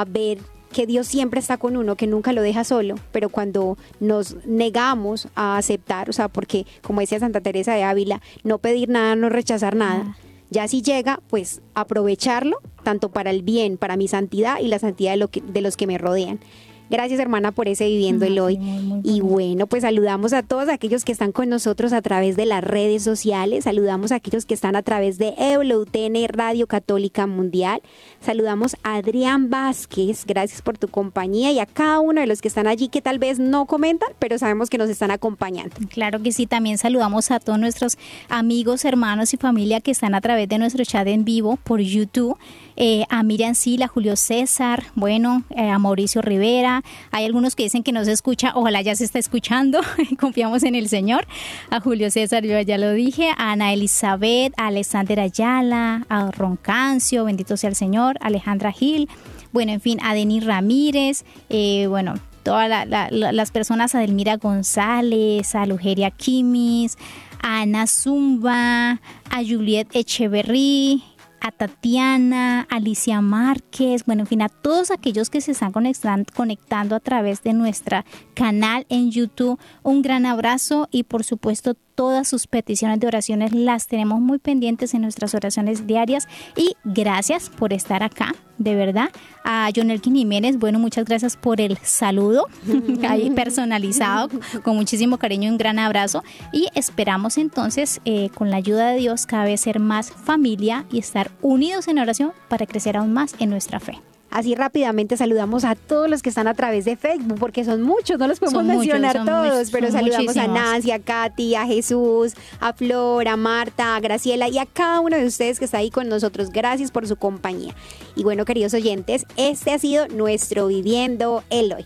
ver 0.07 0.39
que 0.73 0.85
Dios 0.85 1.07
siempre 1.07 1.39
está 1.39 1.57
con 1.57 1.77
uno, 1.77 1.95
que 1.95 2.05
nunca 2.05 2.33
lo 2.33 2.41
deja 2.41 2.65
solo, 2.65 2.95
pero 3.13 3.29
cuando 3.29 3.77
nos 4.01 4.35
negamos 4.45 5.29
a 5.33 5.57
aceptar, 5.57 6.09
o 6.09 6.13
sea, 6.13 6.27
porque 6.27 6.65
como 6.81 6.99
decía 6.99 7.19
Santa 7.19 7.39
Teresa 7.39 7.73
de 7.73 7.83
Ávila, 7.83 8.21
no 8.43 8.57
pedir 8.57 8.89
nada, 8.89 9.15
no 9.15 9.29
rechazar 9.29 9.75
nada, 9.75 10.17
ya 10.49 10.67
si 10.67 10.81
llega, 10.81 11.21
pues 11.29 11.61
aprovecharlo, 11.75 12.57
tanto 12.83 13.09
para 13.09 13.31
el 13.31 13.41
bien, 13.41 13.77
para 13.77 13.95
mi 13.95 14.09
santidad 14.09 14.59
y 14.59 14.67
la 14.67 14.79
santidad 14.79 15.11
de, 15.11 15.17
lo 15.17 15.29
de 15.31 15.61
los 15.61 15.77
que 15.77 15.87
me 15.87 15.97
rodean. 15.97 16.39
Gracias 16.89 17.19
hermana 17.19 17.51
por 17.51 17.67
ese 17.67 17.87
viviendo 17.87 18.25
el 18.25 18.39
hoy. 18.39 18.59
y 19.03 19.21
bueno, 19.21 19.67
pues 19.67 19.81
saludamos 19.81 20.33
a 20.33 20.43
todos 20.43 20.69
aquellos 20.69 21.03
que 21.05 21.11
están 21.11 21.31
con 21.31 21.49
nosotros 21.49 21.93
a 21.93 22.01
través 22.01 22.35
de 22.35 22.45
las 22.45 22.63
redes 22.63 23.03
sociales, 23.03 23.63
saludamos 23.63 24.11
a 24.11 24.15
aquellos 24.15 24.45
que 24.45 24.53
están 24.53 24.75
a 24.75 24.83
través 24.83 25.17
de 25.17 25.33
EWTN 25.37 26.27
Radio 26.29 26.67
Católica 26.67 27.27
Mundial, 27.27 27.81
saludamos 28.21 28.75
a 28.83 28.95
Adrián 28.95 29.49
Vázquez, 29.49 30.25
gracias 30.25 30.61
por 30.61 30.77
tu 30.77 30.87
compañía 30.87 31.51
y 31.51 31.59
a 31.59 31.65
cada 31.65 31.99
uno 31.99 32.21
de 32.21 32.27
los 32.27 32.41
que 32.41 32.47
están 32.47 32.67
allí 32.67 32.87
que 32.87 33.01
tal 33.01 33.19
vez 33.19 33.39
no 33.39 33.65
comentan, 33.65 34.09
pero 34.19 34.37
sabemos 34.37 34.69
que 34.69 34.77
nos 34.77 34.89
están 34.89 35.11
acompañando. 35.11 35.75
Claro 35.89 36.21
que 36.21 36.31
sí, 36.31 36.45
también 36.45 36.77
saludamos 36.77 37.31
a 37.31 37.39
todos 37.39 37.59
nuestros 37.59 37.97
amigos, 38.29 38.85
hermanos 38.85 39.33
y 39.33 39.37
familia 39.37 39.81
que 39.81 39.91
están 39.91 40.15
a 40.15 40.21
través 40.21 40.47
de 40.49 40.57
nuestro 40.57 40.83
chat 40.83 41.07
en 41.07 41.25
vivo 41.25 41.57
por 41.63 41.79
YouTube. 41.79 42.37
Eh, 42.77 43.05
a 43.09 43.23
Miriam 43.23 43.55
Sila, 43.55 43.87
Julio 43.87 44.17
César, 44.17 44.83
bueno, 44.95 45.43
eh, 45.49 45.69
a 45.69 45.79
Mauricio 45.79 46.21
Rivera. 46.21 46.74
Hay 47.11 47.25
algunos 47.25 47.55
que 47.55 47.63
dicen 47.63 47.83
que 47.83 47.91
no 47.91 48.03
se 48.05 48.11
escucha, 48.11 48.51
ojalá 48.55 48.81
ya 48.81 48.95
se 48.95 49.03
está 49.03 49.19
escuchando, 49.19 49.81
confiamos 50.19 50.63
en 50.63 50.75
el 50.75 50.89
Señor. 50.89 51.27
A 51.69 51.79
Julio 51.79 52.09
César, 52.11 52.43
yo 52.43 52.59
ya 52.61 52.77
lo 52.77 52.93
dije, 52.93 53.29
a 53.37 53.51
Ana 53.51 53.73
Elizabeth, 53.73 54.53
a 54.57 54.67
Alexander 54.67 55.19
Ayala, 55.19 56.05
a 56.09 56.31
Roncancio, 56.31 57.25
bendito 57.25 57.57
sea 57.57 57.69
el 57.69 57.75
Señor, 57.75 58.17
Alejandra 58.21 58.71
Gil, 58.71 59.09
bueno, 59.51 59.71
en 59.71 59.81
fin, 59.81 59.99
a 60.03 60.13
Denis 60.13 60.45
Ramírez, 60.45 61.23
eh, 61.49 61.87
bueno, 61.87 62.15
todas 62.43 62.87
las 63.11 63.51
personas, 63.51 63.95
a 63.95 63.99
Delmira 63.99 64.37
González, 64.37 65.55
a 65.55 65.65
Lugeria 65.65 66.11
Kimis, 66.11 66.97
a 67.41 67.61
Ana 67.61 67.87
Zumba, 67.87 68.99
a 69.29 69.43
Juliet 69.47 69.87
Echeverry, 69.93 71.03
a 71.45 71.51
Tatiana, 71.51 72.65
Alicia 72.71 73.21
Márquez, 73.21 74.03
bueno, 74.05 74.23
en 74.23 74.27
fin, 74.27 74.41
a 74.41 74.49
todos 74.49 74.89
aquellos 74.89 75.29
que 75.29 75.41
se 75.41 75.51
están 75.51 75.71
conectando 75.71 76.95
a 76.95 76.99
través 76.99 77.43
de 77.43 77.53
nuestra 77.53 78.03
canal 78.33 78.87
en 78.89 79.11
YouTube. 79.11 79.59
Un 79.83 80.01
gran 80.01 80.25
abrazo 80.25 80.87
y 80.89 81.03
por 81.03 81.23
supuesto 81.23 81.75
todas 81.93 82.27
sus 82.27 82.47
peticiones 82.47 82.99
de 82.99 83.05
oraciones 83.05 83.53
las 83.53 83.85
tenemos 83.85 84.21
muy 84.21 84.39
pendientes 84.39 84.95
en 84.95 85.03
nuestras 85.03 85.35
oraciones 85.35 85.85
diarias 85.85 86.27
y 86.55 86.75
gracias 86.83 87.51
por 87.51 87.73
estar 87.73 88.01
acá 88.01 88.33
de 88.57 88.75
verdad. 88.75 89.09
A 89.43 89.69
John 89.75 89.91
Elkin 89.91 90.15
Jiménez, 90.15 90.57
bueno, 90.57 90.79
muchas 90.79 91.05
gracias 91.05 91.37
por 91.37 91.61
el 91.61 91.77
saludo 91.79 92.47
ahí 93.07 93.29
personalizado, 93.31 94.29
con 94.63 94.75
muchísimo 94.75 95.17
cariño, 95.17 95.51
un 95.51 95.57
gran 95.57 95.79
abrazo. 95.79 96.23
Y 96.51 96.67
esperamos 96.75 97.37
entonces, 97.37 98.01
eh, 98.05 98.29
con 98.33 98.49
la 98.49 98.57
ayuda 98.57 98.91
de 98.91 98.99
Dios, 98.99 99.25
cada 99.25 99.45
vez 99.45 99.61
ser 99.61 99.79
más 99.79 100.11
familia 100.11 100.85
y 100.91 100.99
estar 100.99 101.31
unidos 101.41 101.87
en 101.87 101.99
oración 101.99 102.31
para 102.49 102.65
crecer 102.65 102.97
aún 102.97 103.13
más 103.13 103.35
en 103.39 103.49
nuestra 103.49 103.79
fe. 103.79 103.99
Así 104.35 104.53
rápidamente 104.53 105.15
saludamos 105.15 105.63
a 105.63 105.75
todos 105.75 106.09
los 106.09 106.21
que 106.21 106.27
están 106.27 106.49
a 106.49 106.53
través 106.53 106.83
de 106.83 106.97
Facebook, 106.97 107.39
porque 107.39 107.63
son 107.63 107.81
muchos, 107.81 108.19
no 108.19 108.27
los 108.27 108.37
podemos 108.37 108.65
mencionar 108.65 109.23
todos, 109.23 109.71
pero 109.71 109.89
saludamos 109.89 110.35
a 110.35 110.47
Nancy, 110.47 110.91
a 110.91 110.99
Katy, 110.99 111.55
a 111.55 111.65
Jesús, 111.65 112.33
a 112.59 112.73
Flor, 112.73 113.29
a 113.29 113.37
Marta, 113.37 113.95
a 113.95 113.99
Graciela 114.01 114.49
y 114.49 114.57
a 114.57 114.65
cada 114.65 114.99
uno 114.99 115.15
de 115.15 115.25
ustedes 115.25 115.57
que 115.57 115.63
está 115.63 115.77
ahí 115.77 115.89
con 115.89 116.09
nosotros. 116.09 116.49
Gracias 116.49 116.91
por 116.91 117.07
su 117.07 117.15
compañía. 117.15 117.73
Y 118.17 118.23
bueno, 118.23 118.43
queridos 118.43 118.73
oyentes, 118.73 119.25
este 119.37 119.71
ha 119.71 119.79
sido 119.79 120.09
nuestro 120.09 120.67
Viviendo 120.67 121.45
el 121.49 121.71
Hoy. 121.71 121.85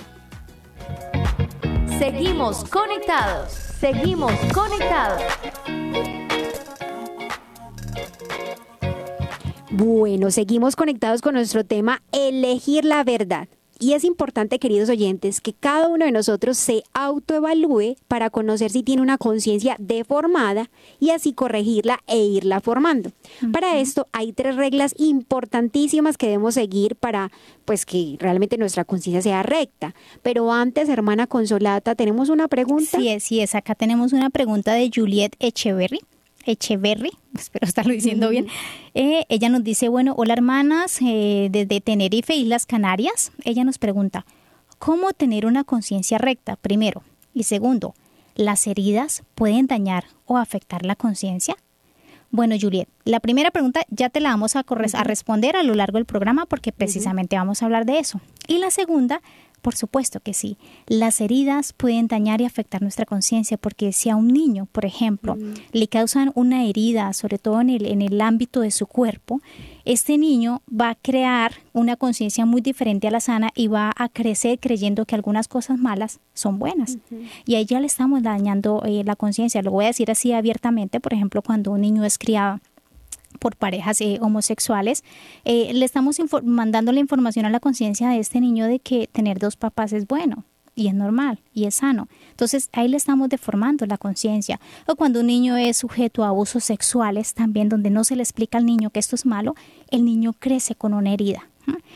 Seguimos 1.99 2.63
conectados. 2.63 3.53
Seguimos 3.79 4.33
conectados. 4.55 5.21
Bueno, 9.71 10.31
seguimos 10.31 10.75
conectados 10.75 11.21
con 11.21 11.35
nuestro 11.35 11.63
tema, 11.63 12.01
elegir 12.11 12.85
la 12.85 13.03
verdad. 13.03 13.47
Y 13.81 13.93
es 13.93 14.03
importante, 14.03 14.57
queridos 14.57 14.89
oyentes, 14.89 15.39
que 15.39 15.53
cada 15.53 15.87
uno 15.87 16.03
de 16.05 16.11
nosotros 16.11 16.57
se 16.57 16.83
autoevalúe 16.93 17.95
para 18.09 18.29
conocer 18.29 18.71
si 18.71 18.81
tiene 18.81 19.01
una 19.03 19.17
conciencia 19.17 19.77
deformada 19.79 20.69
y 20.99 21.11
así 21.11 21.33
corregirla 21.33 21.99
e 22.07 22.17
irla 22.17 22.59
formando. 22.61 23.11
Para 23.53 23.79
esto 23.79 24.07
hay 24.11 24.33
tres 24.33 24.57
reglas 24.57 24.95
importantísimas 24.97 26.17
que 26.17 26.25
debemos 26.25 26.55
seguir 26.55 26.95
para 26.95 27.31
pues 27.63 27.85
que 27.85 28.17
realmente 28.19 28.57
nuestra 28.57 28.83
conciencia 28.83 29.21
sea 29.21 29.43
recta. 29.43 29.93
Pero 30.23 30.51
antes, 30.51 30.89
hermana 30.89 31.27
Consolata, 31.27 31.95
tenemos 31.95 32.27
una 32.27 32.49
pregunta. 32.49 32.97
Sí, 32.97 33.07
es, 33.07 33.23
sí 33.23 33.39
es. 33.39 33.55
Acá 33.55 33.75
tenemos 33.75 34.11
una 34.13 34.29
pregunta 34.29 34.73
de 34.73 34.91
Juliet 34.93 35.35
Echeverry. 35.39 36.01
Echeverry, 36.45 37.11
espero 37.35 37.67
estarlo 37.67 37.93
diciendo 37.93 38.29
bien. 38.29 38.47
Eh, 38.93 39.25
ella 39.29 39.49
nos 39.49 39.63
dice, 39.63 39.89
bueno, 39.89 40.13
hola 40.17 40.33
hermanas, 40.33 40.99
eh, 41.01 41.49
desde 41.51 41.81
Tenerife, 41.81 42.35
Islas 42.35 42.65
Canarias. 42.65 43.31
Ella 43.43 43.63
nos 43.63 43.77
pregunta, 43.77 44.25
¿cómo 44.77 45.13
tener 45.13 45.45
una 45.45 45.63
conciencia 45.63 46.17
recta? 46.17 46.55
Primero. 46.55 47.03
Y 47.33 47.43
segundo, 47.43 47.93
¿las 48.35 48.67
heridas 48.67 49.23
pueden 49.35 49.67
dañar 49.67 50.05
o 50.25 50.37
afectar 50.37 50.85
la 50.85 50.95
conciencia? 50.95 51.55
Bueno, 52.31 52.55
Juliet, 52.59 52.87
la 53.05 53.19
primera 53.19 53.49
pregunta 53.49 53.81
ya 53.89 54.09
te 54.09 54.19
la 54.19 54.29
vamos 54.29 54.55
a, 54.55 54.59
a, 54.59 55.03
responder 55.03 55.55
a 55.55 55.63
lo 55.63 55.73
largo 55.73 55.97
del 55.97 56.05
programa 56.05 56.45
porque 56.45 56.71
precisamente 56.71 57.35
vamos 57.35 57.61
a 57.61 57.65
hablar 57.65 57.85
de 57.85 57.97
eso. 57.97 58.21
Y 58.47 58.59
la 58.59 58.69
segunda 58.69 59.21
por 59.59 59.75
supuesto 59.75 60.19
que 60.19 60.33
sí. 60.33 60.57
Las 60.87 61.21
heridas 61.21 61.73
pueden 61.73 62.07
dañar 62.07 62.41
y 62.41 62.45
afectar 62.45 62.81
nuestra 62.81 63.05
conciencia 63.05 63.57
porque 63.57 63.93
si 63.93 64.09
a 64.09 64.15
un 64.15 64.27
niño, 64.27 64.67
por 64.71 64.85
ejemplo, 64.85 65.35
mm. 65.35 65.53
le 65.73 65.87
causan 65.87 66.31
una 66.35 66.65
herida, 66.65 67.13
sobre 67.13 67.37
todo 67.37 67.61
en 67.61 67.69
el, 67.69 67.85
en 67.85 68.01
el 68.01 68.19
ámbito 68.21 68.61
de 68.61 68.71
su 68.71 68.87
cuerpo, 68.87 69.41
este 69.85 70.17
niño 70.17 70.61
va 70.69 70.91
a 70.91 70.95
crear 70.95 71.53
una 71.73 71.95
conciencia 71.95 72.45
muy 72.45 72.61
diferente 72.61 73.07
a 73.07 73.11
la 73.11 73.19
sana 73.19 73.49
y 73.55 73.67
va 73.67 73.91
a 73.95 74.07
crecer 74.07 74.59
creyendo 74.59 75.05
que 75.05 75.15
algunas 75.15 75.47
cosas 75.47 75.79
malas 75.79 76.19
son 76.33 76.59
buenas. 76.59 76.97
Y 77.45 77.55
ahí 77.55 77.65
ya 77.65 77.79
le 77.79 77.87
estamos 77.87 78.21
dañando 78.21 78.83
eh, 78.85 79.03
la 79.03 79.15
conciencia. 79.15 79.61
Lo 79.61 79.71
voy 79.71 79.85
a 79.85 79.87
decir 79.87 80.11
así 80.11 80.31
abiertamente, 80.31 80.99
por 80.99 81.13
ejemplo, 81.13 81.41
cuando 81.41 81.71
un 81.71 81.81
niño 81.81 82.05
es 82.05 82.17
criado 82.17 82.59
por 83.39 83.55
parejas 83.55 84.01
eh, 84.01 84.19
homosexuales, 84.21 85.03
eh, 85.45 85.71
le 85.73 85.85
estamos 85.85 86.17
mandando 86.43 86.91
la 86.91 86.99
información 86.99 87.45
a 87.45 87.49
la 87.49 87.59
conciencia 87.59 88.09
de 88.09 88.19
este 88.19 88.39
niño 88.39 88.65
de 88.65 88.79
que 88.79 89.07
tener 89.07 89.39
dos 89.39 89.55
papás 89.55 89.93
es 89.93 90.07
bueno 90.07 90.43
y 90.75 90.87
es 90.87 90.93
normal 90.93 91.39
y 91.53 91.65
es 91.65 91.75
sano. 91.75 92.07
Entonces 92.31 92.69
ahí 92.71 92.87
le 92.87 92.97
estamos 92.97 93.29
deformando 93.29 93.85
la 93.85 93.97
conciencia. 93.97 94.59
O 94.87 94.95
cuando 94.95 95.19
un 95.19 95.27
niño 95.27 95.57
es 95.57 95.77
sujeto 95.77 96.23
a 96.23 96.29
abusos 96.29 96.63
sexuales, 96.63 97.33
también 97.33 97.69
donde 97.69 97.89
no 97.89 98.03
se 98.03 98.15
le 98.15 98.23
explica 98.23 98.57
al 98.57 98.65
niño 98.65 98.89
que 98.89 98.99
esto 98.99 99.15
es 99.15 99.25
malo, 99.25 99.55
el 99.91 100.05
niño 100.05 100.33
crece 100.33 100.75
con 100.75 100.93
una 100.93 101.11
herida 101.11 101.49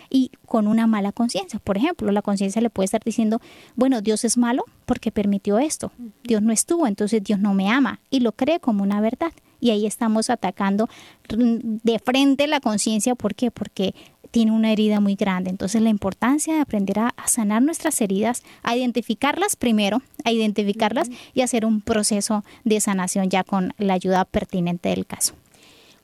y 0.10 0.32
con 0.46 0.68
una 0.68 0.86
mala 0.86 1.12
conciencia. 1.12 1.60
Por 1.60 1.78
ejemplo, 1.78 2.12
la 2.12 2.22
conciencia 2.22 2.62
le 2.62 2.70
puede 2.70 2.86
estar 2.86 3.02
diciendo, 3.04 3.42
bueno, 3.76 4.02
Dios 4.02 4.24
es 4.26 4.38
malo 4.38 4.66
porque 4.86 5.12
permitió 5.12 5.60
esto, 5.60 5.92
Dios 6.24 6.42
no 6.42 6.52
estuvo, 6.52 6.86
entonces 6.86 7.24
Dios 7.24 7.40
no 7.40 7.54
me 7.54 7.70
ama 7.70 8.00
y 8.10 8.20
lo 8.20 8.34
cree 8.34 8.60
como 8.60 8.84
una 8.84 9.02
verdad 9.02 9.32
y 9.64 9.72
ahí 9.72 9.86
estamos 9.86 10.30
atacando 10.30 10.90
de 11.30 12.00
frente 12.00 12.48
la 12.48 12.60
conciencia. 12.60 13.16
¿Por 13.16 13.34
qué? 13.34 13.50
Porque 13.50 13.96
tiene 14.30 14.52
una 14.52 14.74
herida 14.74 15.00
muy 15.00 15.16
grande. 15.16 15.50
Entonces 15.50 15.82
la 15.82 15.90
importancia 15.90 16.56
de 16.56 16.60
aprender 16.60 17.00
a, 17.00 17.14
sanar 17.28 17.62
nuestras 17.62 18.02
heridas, 18.02 18.44
a 18.62 18.76
identificarlas 18.76 19.56
primero, 19.56 20.02
a 20.26 20.32
identificarlas 20.32 21.10
y 21.34 21.42
hacer 21.42 21.66
un 21.66 21.80
proceso 21.80 22.44
de 22.66 22.82
sanación 22.82 23.30
ya 23.30 23.46
con 23.46 23.74
la 23.78 23.94
ayuda 23.94 24.26
pertinente 24.26 24.90
del 24.90 25.06
caso. 25.06 25.34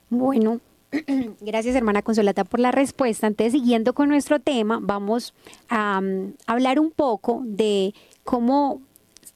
Bueno, 0.08 0.60
Gracias, 1.40 1.76
hermana 1.76 2.02
Consolata, 2.02 2.42
por 2.42 2.58
la 2.58 2.72
respuesta. 2.72 3.28
Antes, 3.28 3.52
siguiendo 3.52 3.92
con 3.92 4.08
nuestro 4.08 4.40
tema, 4.40 4.80
vamos 4.82 5.34
a 5.68 6.00
um, 6.02 6.32
hablar 6.48 6.80
un 6.80 6.90
poco 6.90 7.42
de 7.44 7.94
cómo 8.24 8.80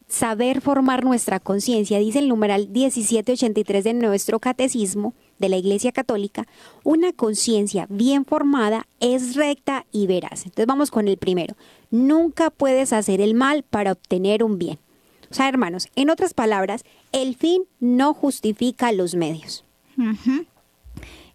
saber 0.09 0.61
formar 0.61 1.05
nuestra 1.05 1.41
conciencia, 1.41 1.99
dice 1.99 2.19
el 2.19 2.29
numeral 2.29 2.69
1783 2.69 3.85
de 3.85 3.95
nuestro 3.95 4.39
catecismo 4.39 5.15
de 5.39 5.49
la 5.49 5.57
Iglesia 5.57 5.93
Católica, 5.93 6.47
una 6.85 7.13
conciencia 7.13 7.87
bien 7.89 8.25
formada 8.25 8.87
es 9.01 9.35
recta 9.35 9.87
y 9.93 10.07
veraz. 10.07 10.45
Entonces 10.45 10.67
vamos 10.67 10.91
con 10.91 11.09
el 11.09 11.17
primero. 11.17 11.57
Nunca 11.91 12.51
puedes 12.51 12.93
hacer 12.93 13.21
el 13.21 13.35
mal 13.35 13.63
para 13.63 13.93
obtener 13.93 14.45
un 14.45 14.59
bien. 14.59 14.79
O 15.31 15.35
sea, 15.35 15.49
hermanos, 15.49 15.89
en 15.97 16.11
otras 16.11 16.35
palabras, 16.35 16.85
el 17.13 17.35
fin 17.35 17.65
no 17.81 18.15
justifica 18.15 18.93
los 18.93 19.15
medios. 19.15 19.65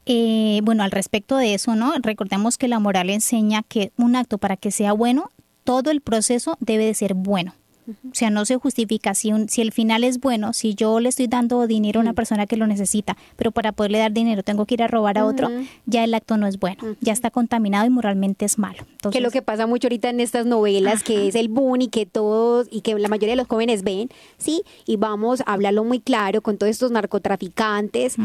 Eh, 0.06 0.62
bueno, 0.64 0.84
al 0.84 0.92
respecto 0.92 1.38
de 1.38 1.54
eso, 1.54 1.76
¿no? 1.76 1.94
Recordemos 2.02 2.58
que 2.58 2.68
la 2.68 2.80
moral 2.80 3.10
enseña 3.10 3.64
que 3.64 3.92
un 3.98 4.16
acto 4.16 4.38
para 4.38 4.58
que 4.58 4.72
sea 4.72 4.94
bueno, 4.94 5.32
todo 5.64 5.92
el 5.92 6.02
proceso 6.02 6.58
debe 6.62 6.86
de 6.86 6.94
ser 6.94 7.14
bueno. 7.14 7.54
O 7.90 8.14
sea, 8.16 8.30
no 8.30 8.46
se 8.46 8.56
justifica 8.58 9.14
si, 9.14 9.32
si 9.48 9.62
el 9.62 9.72
final 9.72 10.04
es 10.04 10.20
bueno, 10.20 10.54
si 10.54 10.76
yo 10.76 11.00
le 11.00 11.10
estoy 11.10 11.28
dando 11.28 11.66
dinero 11.68 12.00
a 12.00 12.02
una 12.02 12.12
mm. 12.12 12.16
persona 12.16 12.46
que 12.48 12.58
lo 12.58 12.68
necesita, 12.68 13.18
pero 13.36 13.52
para 13.52 13.72
poderle 13.72 14.00
dar 14.00 14.12
dinero 14.12 14.44
tengo 14.44 14.66
que 14.66 14.76
ir 14.76 14.84
a 14.84 14.88
robar 14.88 15.18
a 15.18 15.26
otro, 15.26 15.50
ya 15.86 16.04
el 16.04 16.14
acto 16.14 16.38
no 16.38 16.48
es 16.48 16.60
bueno, 16.60 16.96
ya 17.02 17.14
está 17.14 17.32
contaminado 17.32 17.86
y 17.86 17.90
moralmente 17.90 18.46
es 18.46 18.58
malo. 18.58 18.86
que 19.12 19.18
es 19.18 19.24
lo 19.24 19.32
que 19.32 19.42
pasa 19.42 19.68
mucho 19.68 19.88
ahorita 19.88 20.10
en 20.10 20.20
estas 20.20 20.46
novelas, 20.46 21.04
que 21.04 21.28
es 21.28 21.36
el 21.36 21.50
boom 21.50 21.82
y 21.82 21.88
que 21.88 22.06
todos, 22.06 22.68
y 22.72 22.82
que 22.82 22.98
la 22.98 23.08
mayoría 23.08 23.34
de 23.34 23.38
los 23.38 23.48
jóvenes 23.48 23.84
ven, 23.84 24.10
¿sí? 24.38 24.64
Y 24.86 24.98
vamos 24.98 25.42
a 25.42 25.54
hablarlo 25.54 25.84
muy 25.84 26.00
claro 26.00 26.42
con 26.42 26.58
todos 26.58 26.72
estos 26.72 26.92
narcotraficantes, 26.92 28.16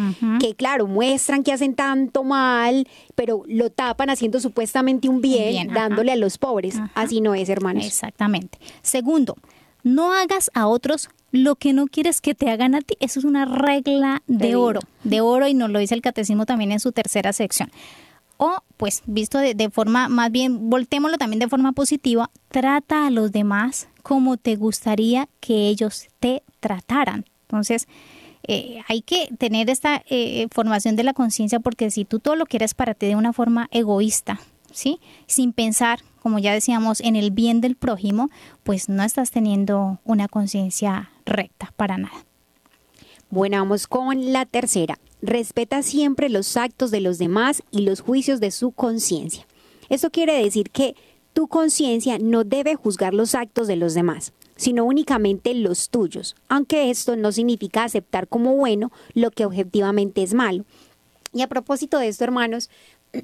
que 0.40 0.54
claro, 0.54 0.86
muestran 0.86 1.42
que 1.42 1.52
hacen 1.52 1.74
tanto 1.74 2.24
mal, 2.24 2.86
pero 3.14 3.42
lo 3.46 3.70
tapan 3.70 4.10
haciendo 4.10 4.40
supuestamente 4.40 5.08
un 5.08 5.20
bien, 5.20 5.68
dándole 5.72 6.12
a 6.12 6.16
los 6.16 6.38
pobres. 6.38 6.76
Así 6.94 7.20
no 7.20 7.34
es, 7.34 7.48
hermanos. 7.48 7.84
Exactamente. 7.84 8.58
Segundo, 8.82 9.36
no 9.84 10.12
hagas 10.12 10.50
a 10.54 10.66
otros 10.66 11.10
lo 11.30 11.54
que 11.56 11.72
no 11.72 11.86
quieres 11.86 12.20
que 12.20 12.34
te 12.34 12.50
hagan 12.50 12.74
a 12.74 12.80
ti. 12.80 12.96
Eso 13.00 13.20
es 13.20 13.24
una 13.24 13.44
regla 13.44 14.22
de 14.26 14.56
oro, 14.56 14.80
de 15.04 15.20
oro 15.20 15.46
y 15.46 15.54
nos 15.54 15.70
lo 15.70 15.78
dice 15.78 15.94
el 15.94 16.02
catecismo 16.02 16.46
también 16.46 16.72
en 16.72 16.80
su 16.80 16.90
tercera 16.90 17.32
sección. 17.32 17.70
O, 18.36 18.62
pues, 18.76 19.02
visto 19.06 19.38
de, 19.38 19.70
forma, 19.70 20.08
más 20.08 20.30
bien, 20.32 20.68
voltémoslo 20.68 21.18
también 21.18 21.38
de 21.38 21.48
forma 21.48 21.72
positiva, 21.72 22.30
trata 22.48 23.06
a 23.06 23.10
los 23.10 23.30
demás 23.30 23.88
como 24.02 24.36
te 24.36 24.56
gustaría 24.56 25.28
que 25.40 25.68
ellos 25.68 26.08
te 26.18 26.42
trataran. 26.60 27.24
Entonces, 27.42 27.86
eh, 28.42 28.82
hay 28.88 29.02
que 29.02 29.28
tener 29.38 29.70
esta 29.70 30.02
eh, 30.08 30.48
formación 30.50 30.96
de 30.96 31.04
la 31.04 31.14
conciencia 31.14 31.60
porque 31.60 31.90
si 31.90 32.04
tú 32.04 32.18
todo 32.18 32.36
lo 32.36 32.46
quieres 32.46 32.74
para 32.74 32.94
ti 32.94 33.06
de 33.06 33.16
una 33.16 33.32
forma 33.32 33.68
egoísta, 33.70 34.40
¿sí? 34.72 35.00
Sin 35.26 35.52
pensar, 35.52 36.00
como 36.24 36.38
ya 36.38 36.54
decíamos, 36.54 37.02
en 37.02 37.16
el 37.16 37.32
bien 37.32 37.60
del 37.60 37.76
prójimo, 37.76 38.30
pues 38.62 38.88
no 38.88 39.02
estás 39.02 39.30
teniendo 39.30 39.98
una 40.04 40.26
conciencia 40.26 41.10
recta 41.26 41.74
para 41.76 41.98
nada. 41.98 42.24
Bueno, 43.28 43.58
vamos 43.58 43.86
con 43.86 44.32
la 44.32 44.46
tercera. 44.46 44.98
Respeta 45.20 45.82
siempre 45.82 46.30
los 46.30 46.56
actos 46.56 46.90
de 46.90 47.02
los 47.02 47.18
demás 47.18 47.62
y 47.70 47.82
los 47.82 48.00
juicios 48.00 48.40
de 48.40 48.52
su 48.52 48.72
conciencia. 48.72 49.46
Esto 49.90 50.08
quiere 50.08 50.42
decir 50.42 50.70
que 50.70 50.96
tu 51.34 51.46
conciencia 51.46 52.16
no 52.18 52.42
debe 52.42 52.74
juzgar 52.74 53.12
los 53.12 53.34
actos 53.34 53.66
de 53.66 53.76
los 53.76 53.92
demás, 53.92 54.32
sino 54.56 54.86
únicamente 54.86 55.52
los 55.52 55.90
tuyos, 55.90 56.36
aunque 56.48 56.88
esto 56.88 57.16
no 57.16 57.32
significa 57.32 57.84
aceptar 57.84 58.28
como 58.28 58.56
bueno 58.56 58.90
lo 59.12 59.30
que 59.30 59.44
objetivamente 59.44 60.22
es 60.22 60.32
malo. 60.32 60.64
Y 61.34 61.42
a 61.42 61.48
propósito 61.48 61.98
de 61.98 62.08
esto, 62.08 62.24
hermanos, 62.24 62.70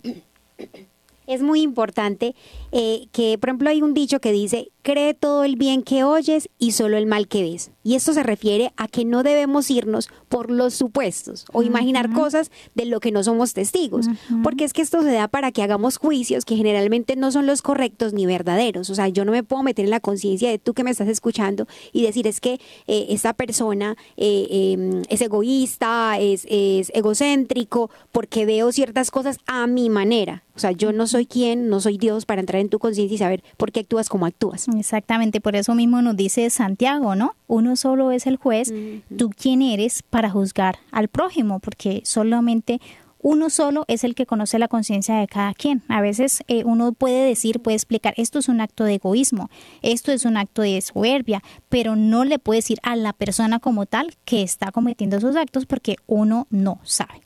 es 1.30 1.42
muy 1.42 1.62
importante 1.62 2.34
eh, 2.72 3.06
que, 3.12 3.38
por 3.38 3.50
ejemplo, 3.50 3.70
hay 3.70 3.82
un 3.82 3.94
dicho 3.94 4.20
que 4.20 4.32
dice 4.32 4.70
cree 4.82 5.14
todo 5.14 5.44
el 5.44 5.56
bien 5.56 5.82
que 5.82 6.04
oyes 6.04 6.48
y 6.58 6.72
solo 6.72 6.96
el 6.96 7.06
mal 7.06 7.28
que 7.28 7.42
ves. 7.42 7.70
Y 7.82 7.94
esto 7.94 8.12
se 8.12 8.22
refiere 8.22 8.72
a 8.76 8.88
que 8.88 9.04
no 9.04 9.22
debemos 9.22 9.70
irnos 9.70 10.08
por 10.28 10.50
los 10.50 10.74
supuestos 10.74 11.46
o 11.52 11.62
imaginar 11.62 12.12
cosas 12.12 12.50
de 12.74 12.84
lo 12.84 13.00
que 13.00 13.11
no 13.11 13.24
somos 13.24 13.55
testigos, 13.55 14.07
porque 14.42 14.64
es 14.64 14.72
que 14.72 14.82
esto 14.82 15.02
se 15.02 15.12
da 15.12 15.28
para 15.28 15.50
que 15.50 15.62
hagamos 15.62 15.96
juicios 15.96 16.44
que 16.44 16.57
generalmente 16.57 17.16
no 17.16 17.32
son 17.32 17.46
los 17.46 17.62
correctos 17.62 18.12
ni 18.12 18.26
verdaderos. 18.26 18.90
O 18.90 18.94
sea, 18.94 19.09
yo 19.09 19.24
no 19.24 19.32
me 19.32 19.42
puedo 19.42 19.62
meter 19.62 19.86
en 19.86 19.90
la 19.90 20.00
conciencia 20.00 20.50
de 20.50 20.59
tú 20.59 20.74
que 20.74 20.84
me 20.84 20.90
estás 20.90 21.09
escuchando 21.09 21.66
y 21.92 22.02
decir 22.02 22.26
es 22.26 22.40
que 22.40 22.61
eh, 22.86 23.07
esta 23.09 23.32
persona 23.32 23.96
eh, 24.16 24.46
em, 24.50 25.02
es 25.09 25.22
egoísta, 25.22 26.18
es, 26.18 26.46
es 26.48 26.92
egocéntrico, 26.94 27.90
porque 28.12 28.44
veo 28.44 28.72
ciertas 28.72 29.11
cosas 29.11 29.38
a 29.46 29.66
mi 29.66 29.88
manera. 29.88 30.44
O 30.55 30.59
sea, 30.61 30.72
yo 30.72 30.92
no 30.92 31.07
soy 31.07 31.24
quien, 31.24 31.70
no 31.70 31.80
soy 31.80 31.96
Dios 31.96 32.26
para 32.26 32.40
entrar 32.42 32.61
en 32.61 32.68
tu 32.68 32.78
conciencia 32.78 33.14
y 33.14 33.18
saber 33.18 33.42
por 33.57 33.72
qué 33.72 33.80
actúas 33.80 34.11
como 34.11 34.26
actúas. 34.26 34.66
Exactamente, 34.76 35.40
por 35.40 35.56
eso 35.56 35.74
mismo 35.74 36.02
nos 36.02 36.16
dice 36.16 36.48
Santiago, 36.50 37.14
¿no? 37.14 37.34
Uno 37.46 37.76
solo 37.76 38.12
es 38.12 38.26
el 38.26 38.36
juez, 38.36 38.72
tú 39.16 39.30
quién 39.30 39.62
eres 39.62 40.02
para 40.02 40.30
juzgar 40.30 40.78
al 40.90 41.08
prójimo, 41.08 41.60
porque 41.60 42.02
solamente 42.04 42.80
uno 43.22 43.50
solo 43.50 43.84
es 43.86 44.04
el 44.04 44.14
que 44.14 44.26
conoce 44.26 44.58
la 44.58 44.68
conciencia 44.68 45.16
de 45.16 45.26
cada 45.26 45.52
quien. 45.52 45.82
A 45.88 46.00
veces 46.00 46.42
eh, 46.48 46.64
uno 46.64 46.92
puede 46.92 47.26
decir, 47.26 47.60
puede 47.60 47.76
explicar, 47.76 48.14
esto 48.16 48.38
es 48.38 48.48
un 48.48 48.60
acto 48.60 48.84
de 48.84 48.94
egoísmo, 48.94 49.50
esto 49.82 50.10
es 50.12 50.24
un 50.24 50.36
acto 50.36 50.62
de 50.62 50.80
soberbia, 50.80 51.42
pero 51.68 51.96
no 51.96 52.24
le 52.24 52.38
puede 52.38 52.58
decir 52.58 52.78
a 52.82 52.96
la 52.96 53.12
persona 53.12 53.58
como 53.58 53.86
tal 53.86 54.14
que 54.24 54.42
está 54.42 54.72
cometiendo 54.72 55.18
esos 55.18 55.36
actos 55.36 55.66
porque 55.66 55.96
uno 56.06 56.46
no 56.50 56.80
sabe. 56.82 57.20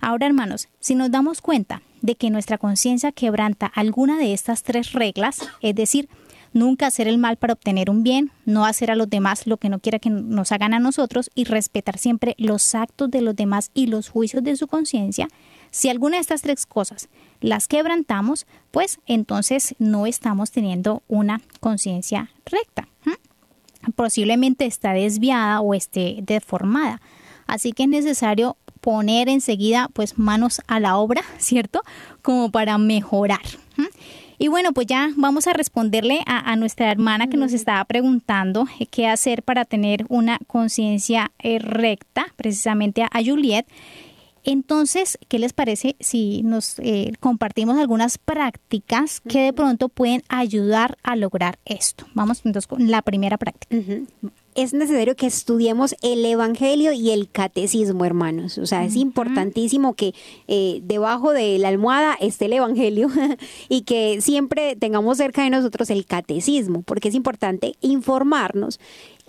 Ahora, 0.00 0.26
hermanos, 0.26 0.68
si 0.78 0.94
nos 0.94 1.10
damos 1.10 1.40
cuenta 1.40 1.82
de 2.00 2.14
que 2.14 2.30
nuestra 2.30 2.56
conciencia 2.56 3.12
quebranta 3.12 3.66
alguna 3.66 4.18
de 4.18 4.32
estas 4.32 4.62
tres 4.62 4.92
reglas, 4.92 5.46
es 5.60 5.74
decir, 5.74 6.08
nunca 6.52 6.86
hacer 6.86 7.08
el 7.08 7.18
mal 7.18 7.36
para 7.36 7.52
obtener 7.52 7.90
un 7.90 8.02
bien, 8.02 8.30
no 8.44 8.64
hacer 8.64 8.90
a 8.90 8.96
los 8.96 9.08
demás 9.08 9.46
lo 9.46 9.56
que 9.56 9.68
no 9.68 9.78
quiera 9.78 9.98
que 9.98 10.10
nos 10.10 10.52
hagan 10.52 10.74
a 10.74 10.78
nosotros 10.78 11.30
y 11.34 11.44
respetar 11.44 11.98
siempre 11.98 12.34
los 12.38 12.74
actos 12.74 13.10
de 13.10 13.20
los 13.20 13.36
demás 13.36 13.70
y 13.74 13.86
los 13.86 14.08
juicios 14.08 14.42
de 14.42 14.56
su 14.56 14.66
conciencia, 14.66 15.28
si 15.70 15.88
alguna 15.88 16.16
de 16.16 16.22
estas 16.22 16.42
tres 16.42 16.66
cosas 16.66 17.08
las 17.40 17.68
quebrantamos, 17.68 18.46
pues 18.70 18.98
entonces 19.06 19.74
no 19.78 20.06
estamos 20.06 20.50
teniendo 20.50 21.02
una 21.08 21.40
conciencia 21.60 22.30
recta. 22.44 22.88
Posiblemente 23.96 24.66
está 24.66 24.92
desviada 24.92 25.60
o 25.60 25.72
esté 25.72 26.18
deformada. 26.22 27.00
Así 27.46 27.72
que 27.72 27.84
es 27.84 27.88
necesario 27.88 28.56
poner 28.80 29.28
enseguida 29.28 29.88
pues 29.92 30.18
manos 30.18 30.60
a 30.66 30.80
la 30.80 30.96
obra, 30.96 31.22
¿cierto? 31.38 31.82
Como 32.22 32.50
para 32.50 32.78
mejorar. 32.78 33.40
Y 34.42 34.48
bueno, 34.48 34.72
pues 34.72 34.86
ya 34.86 35.10
vamos 35.16 35.46
a 35.46 35.52
responderle 35.52 36.22
a, 36.24 36.56
nuestra 36.56 36.90
hermana 36.90 37.28
que 37.28 37.36
nos 37.36 37.52
estaba 37.52 37.84
preguntando 37.84 38.66
eh, 38.78 38.86
qué 38.86 39.06
hacer 39.06 39.42
para 39.42 39.66
tener 39.66 40.06
una 40.08 40.38
conciencia 40.46 41.30
eh, 41.40 41.58
recta, 41.58 42.24
precisamente 42.36 43.02
a, 43.02 43.22
Juliet. 43.22 43.66
Entonces, 44.42 45.18
¿qué 45.28 45.38
les 45.38 45.52
parece 45.52 45.94
si 46.00 46.40
nos 46.42 46.78
eh, 46.78 47.12
compartimos 47.20 47.78
algunas 47.78 48.16
prácticas 48.16 49.20
que 49.20 49.40
de 49.42 49.52
pronto 49.52 49.90
pueden 49.90 50.22
ayudar 50.30 50.96
a 51.02 51.16
lograr 51.16 51.58
esto? 51.66 52.06
Vamos 52.14 52.40
entonces 52.46 52.66
con 52.66 52.90
la 52.90 53.02
primera 53.02 53.36
práctica 53.36 53.76
es 54.54 54.74
necesario 54.74 55.16
que 55.16 55.26
estudiemos 55.26 55.94
el 56.02 56.24
Evangelio 56.24 56.92
y 56.92 57.10
el 57.10 57.30
catecismo, 57.30 58.04
hermanos. 58.04 58.58
O 58.58 58.66
sea, 58.66 58.84
es 58.84 58.96
importantísimo 58.96 59.94
que 59.94 60.14
eh, 60.48 60.80
debajo 60.82 61.32
de 61.32 61.58
la 61.58 61.68
almohada 61.68 62.16
esté 62.20 62.46
el 62.46 62.54
Evangelio 62.54 63.08
y 63.68 63.82
que 63.82 64.20
siempre 64.20 64.76
tengamos 64.76 65.18
cerca 65.18 65.42
de 65.42 65.50
nosotros 65.50 65.90
el 65.90 66.04
catecismo, 66.04 66.82
porque 66.82 67.08
es 67.08 67.14
importante 67.14 67.74
informarnos 67.80 68.80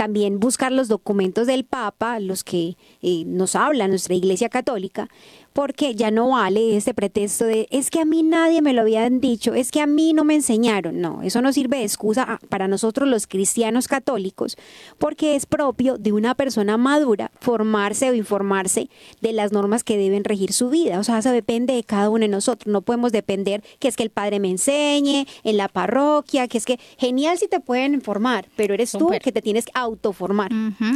también 0.01 0.39
buscar 0.39 0.72
los 0.72 0.88
documentos 0.88 1.45
del 1.45 1.63
Papa, 1.63 2.19
los 2.19 2.43
que 2.43 2.76
eh, 3.03 3.24
nos 3.28 3.55
habla 3.55 3.88
nuestra 3.88 4.15
Iglesia 4.15 4.49
Católica, 4.49 5.09
porque 5.54 5.95
ya 5.95 6.12
no 6.12 6.30
vale 6.30 6.78
este 6.78 6.93
pretexto 6.93 7.45
de 7.45 7.68
es 7.72 7.89
que 7.89 7.99
a 7.99 8.06
mí 8.06 8.24
nadie 8.24 8.62
me 8.62 8.74
lo 8.74 8.82
habían 8.82 9.20
dicho, 9.20 9.54
es 9.54 9.72
que 9.72 9.82
a 9.82 9.88
mí 9.88 10.14
no 10.14 10.24
me 10.24 10.36
enseñaron. 10.36 11.02
No, 11.02 11.22
eso 11.22 11.41
no 11.41 11.52
sirve 11.54 11.78
de 11.78 11.84
excusa 11.84 12.39
para 12.49 12.68
nosotros 12.68 13.08
los 13.08 13.28
cristianos 13.28 13.88
católicos, 13.88 14.58
porque 14.97 15.36
es 15.36 15.45
propio 15.45 15.97
de 15.97 16.12
una 16.12 16.36
persona 16.36 16.78
madura 16.78 17.32
formarse 17.39 18.10
o 18.10 18.14
informarse 18.14 18.89
de 19.22 19.34
las 19.34 19.52
normas 19.52 19.84
que 19.84 19.97
deben 19.97 20.24
regir 20.24 20.54
su 20.54 20.70
vida. 20.70 20.99
O 20.99 21.04
sea, 21.04 21.20
eso 21.20 21.32
depende 21.32 21.74
de 21.74 21.84
cada 21.84 22.10
uno 22.10 22.22
de 22.22 22.28
nosotros. 22.28 22.72
No 22.72 22.82
podemos 22.82 23.12
depender 23.12 23.64
que 23.80 23.88
es 23.88 23.95
que 23.95 24.04
el 24.04 24.10
padre 24.10 24.39
me 24.39 24.49
enseñe 24.49 25.26
en 25.43 25.58
la 25.58 25.68
parroquia, 25.68 26.47
que 26.47 26.58
es 26.58 26.66
que 26.66 26.80
genial 26.97 27.38
si 27.38 27.47
te 27.47 27.60
pueden 27.60 27.93
informar, 27.93 28.47
pero 28.56 28.74
eres 28.74 28.91
tú 28.91 29.10
que 29.22 29.32
te 29.32 29.41
tienes 29.41 29.66
que 29.66 29.72
autoformar. 29.76 30.52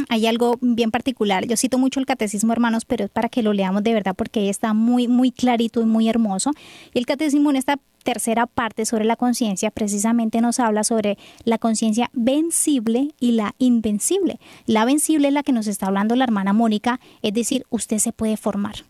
Hay 0.08 0.26
algo 0.26 0.56
bien 0.60 0.90
particular. 0.90 1.46
Yo 1.46 1.56
cito 1.56 1.78
mucho 1.78 2.00
el 2.00 2.06
catecismo, 2.06 2.52
hermanos, 2.52 2.84
pero 2.84 3.04
es 3.04 3.10
para 3.10 3.28
que 3.28 3.42
lo 3.42 3.52
leamos 3.52 3.82
de 3.82 3.92
verdad 3.92 4.14
porque 4.16 4.45
está 4.48 4.74
muy, 4.74 5.08
muy 5.08 5.30
clarito 5.32 5.80
y 5.80 5.86
muy 5.86 6.08
hermoso. 6.08 6.52
Y 6.94 6.98
el 6.98 7.06
catecismo 7.06 7.50
en 7.50 7.56
esta 7.56 7.78
tercera 8.02 8.46
parte 8.46 8.86
sobre 8.86 9.04
la 9.04 9.16
conciencia 9.16 9.70
precisamente 9.70 10.40
nos 10.40 10.60
habla 10.60 10.84
sobre 10.84 11.18
la 11.44 11.58
conciencia 11.58 12.08
vencible 12.12 13.10
y 13.18 13.32
la 13.32 13.54
invencible. 13.58 14.38
La 14.64 14.84
vencible 14.84 15.28
es 15.28 15.34
la 15.34 15.42
que 15.42 15.52
nos 15.52 15.66
está 15.66 15.86
hablando 15.88 16.14
la 16.14 16.24
hermana 16.24 16.52
Mónica, 16.52 17.00
es 17.22 17.34
decir, 17.34 17.66
usted 17.68 17.98
se 17.98 18.12
puede 18.12 18.36
formar 18.36 18.84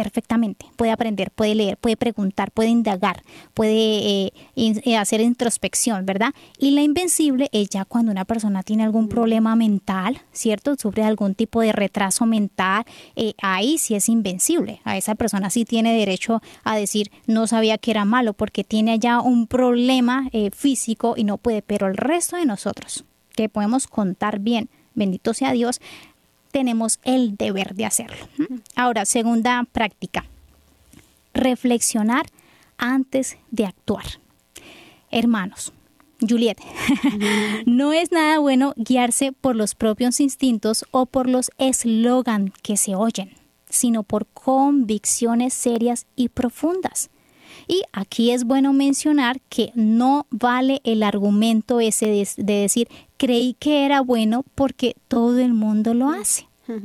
perfectamente, 0.00 0.64
puede 0.76 0.92
aprender, 0.92 1.30
puede 1.30 1.54
leer, 1.54 1.76
puede 1.76 1.94
preguntar, 1.94 2.52
puede 2.52 2.70
indagar, 2.70 3.22
puede 3.52 3.74
eh, 3.74 4.32
eh, 4.56 4.96
hacer 4.96 5.20
introspección, 5.20 6.06
¿verdad? 6.06 6.32
Y 6.56 6.70
la 6.70 6.80
invencible 6.80 7.50
es 7.52 7.68
ya 7.68 7.84
cuando 7.84 8.10
una 8.10 8.24
persona 8.24 8.62
tiene 8.62 8.84
algún 8.84 9.10
problema 9.10 9.56
mental, 9.56 10.22
¿cierto? 10.32 10.74
Sufre 10.76 11.02
algún 11.02 11.34
tipo 11.34 11.60
de 11.60 11.72
retraso 11.72 12.24
mental, 12.24 12.84
eh, 13.14 13.34
ahí 13.42 13.76
sí 13.76 13.94
es 13.94 14.08
invencible. 14.08 14.80
A 14.84 14.96
esa 14.96 15.16
persona 15.16 15.50
sí 15.50 15.66
tiene 15.66 15.92
derecho 15.92 16.40
a 16.64 16.76
decir, 16.76 17.10
no 17.26 17.46
sabía 17.46 17.76
que 17.76 17.90
era 17.90 18.06
malo 18.06 18.32
porque 18.32 18.64
tiene 18.64 18.98
ya 18.98 19.20
un 19.20 19.48
problema 19.48 20.30
físico 20.56 21.12
y 21.14 21.24
no 21.24 21.36
puede, 21.36 21.60
pero 21.60 21.88
el 21.88 21.98
resto 21.98 22.38
de 22.38 22.46
nosotros, 22.46 23.04
que 23.36 23.50
podemos 23.50 23.86
contar 23.86 24.38
bien, 24.38 24.70
bendito 24.94 25.34
sea 25.34 25.52
Dios, 25.52 25.80
tenemos 26.50 26.98
el 27.04 27.36
deber 27.36 27.74
de 27.74 27.86
hacerlo. 27.86 28.28
Ahora, 28.74 29.04
segunda 29.04 29.64
práctica, 29.72 30.24
reflexionar 31.32 32.26
antes 32.78 33.36
de 33.50 33.66
actuar. 33.66 34.04
Hermanos, 35.10 35.72
Juliet, 36.26 36.58
no 37.66 37.92
es 37.92 38.12
nada 38.12 38.38
bueno 38.38 38.74
guiarse 38.76 39.32
por 39.32 39.56
los 39.56 39.74
propios 39.74 40.20
instintos 40.20 40.84
o 40.90 41.06
por 41.06 41.28
los 41.28 41.50
eslogan 41.58 42.52
que 42.62 42.76
se 42.76 42.94
oyen, 42.94 43.32
sino 43.68 44.02
por 44.02 44.26
convicciones 44.26 45.54
serias 45.54 46.06
y 46.16 46.28
profundas. 46.28 47.09
Y 47.70 47.84
aquí 47.92 48.32
es 48.32 48.42
bueno 48.42 48.72
mencionar 48.72 49.40
que 49.48 49.70
no 49.76 50.26
vale 50.32 50.80
el 50.82 51.04
argumento 51.04 51.78
ese 51.78 52.06
de, 52.36 52.52
decir 52.62 52.88
creí 53.16 53.54
que 53.60 53.86
era 53.86 54.00
bueno 54.00 54.44
porque 54.56 54.96
todo 55.06 55.38
el 55.38 55.54
mundo 55.54 55.94
lo 55.94 56.10
hace. 56.10 56.48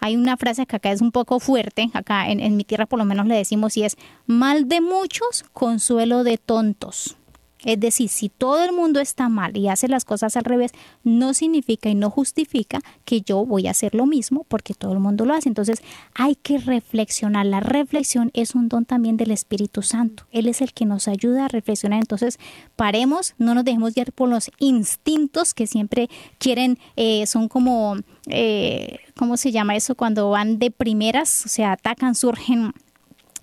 Hay 0.00 0.16
una 0.16 0.36
frase 0.36 0.66
que 0.66 0.74
acá 0.74 0.90
es 0.90 1.00
un 1.00 1.12
poco 1.12 1.38
fuerte, 1.38 1.90
acá 1.94 2.28
en, 2.28 2.40
en 2.40 2.56
mi 2.56 2.64
tierra 2.64 2.86
por 2.86 2.98
lo 2.98 3.04
menos 3.04 3.28
le 3.28 3.36
decimos 3.36 3.76
y 3.76 3.84
es 3.84 3.96
mal 4.26 4.66
de 4.66 4.80
muchos, 4.80 5.44
consuelo 5.52 6.24
de 6.24 6.38
tontos. 6.38 7.16
Es 7.64 7.78
decir, 7.78 8.08
si 8.08 8.28
todo 8.28 8.64
el 8.64 8.72
mundo 8.72 9.00
está 9.00 9.28
mal 9.28 9.56
y 9.56 9.68
hace 9.68 9.88
las 9.88 10.04
cosas 10.04 10.36
al 10.36 10.44
revés, 10.44 10.72
no 11.04 11.34
significa 11.34 11.88
y 11.88 11.94
no 11.94 12.10
justifica 12.10 12.80
que 13.04 13.20
yo 13.20 13.44
voy 13.44 13.66
a 13.66 13.72
hacer 13.72 13.94
lo 13.94 14.06
mismo 14.06 14.44
porque 14.48 14.74
todo 14.74 14.92
el 14.92 14.98
mundo 14.98 15.24
lo 15.24 15.34
hace. 15.34 15.48
Entonces 15.48 15.82
hay 16.14 16.36
que 16.36 16.58
reflexionar. 16.58 17.46
La 17.46 17.60
reflexión 17.60 18.30
es 18.34 18.54
un 18.54 18.68
don 18.68 18.84
también 18.84 19.16
del 19.16 19.30
Espíritu 19.30 19.82
Santo. 19.82 20.24
Él 20.30 20.48
es 20.48 20.60
el 20.60 20.72
que 20.72 20.86
nos 20.86 21.08
ayuda 21.08 21.46
a 21.46 21.48
reflexionar. 21.48 22.00
Entonces 22.00 22.38
paremos, 22.76 23.34
no 23.38 23.54
nos 23.54 23.64
dejemos 23.64 23.94
guiar 23.94 24.12
por 24.12 24.28
los 24.28 24.50
instintos 24.58 25.54
que 25.54 25.66
siempre 25.66 26.08
quieren, 26.38 26.78
eh, 26.96 27.26
son 27.26 27.48
como, 27.48 27.96
eh, 28.28 28.98
¿cómo 29.16 29.36
se 29.36 29.52
llama 29.52 29.76
eso? 29.76 29.94
Cuando 29.94 30.30
van 30.30 30.58
de 30.58 30.70
primeras, 30.70 31.44
o 31.46 31.48
sea, 31.48 31.72
atacan, 31.72 32.14
surgen 32.14 32.72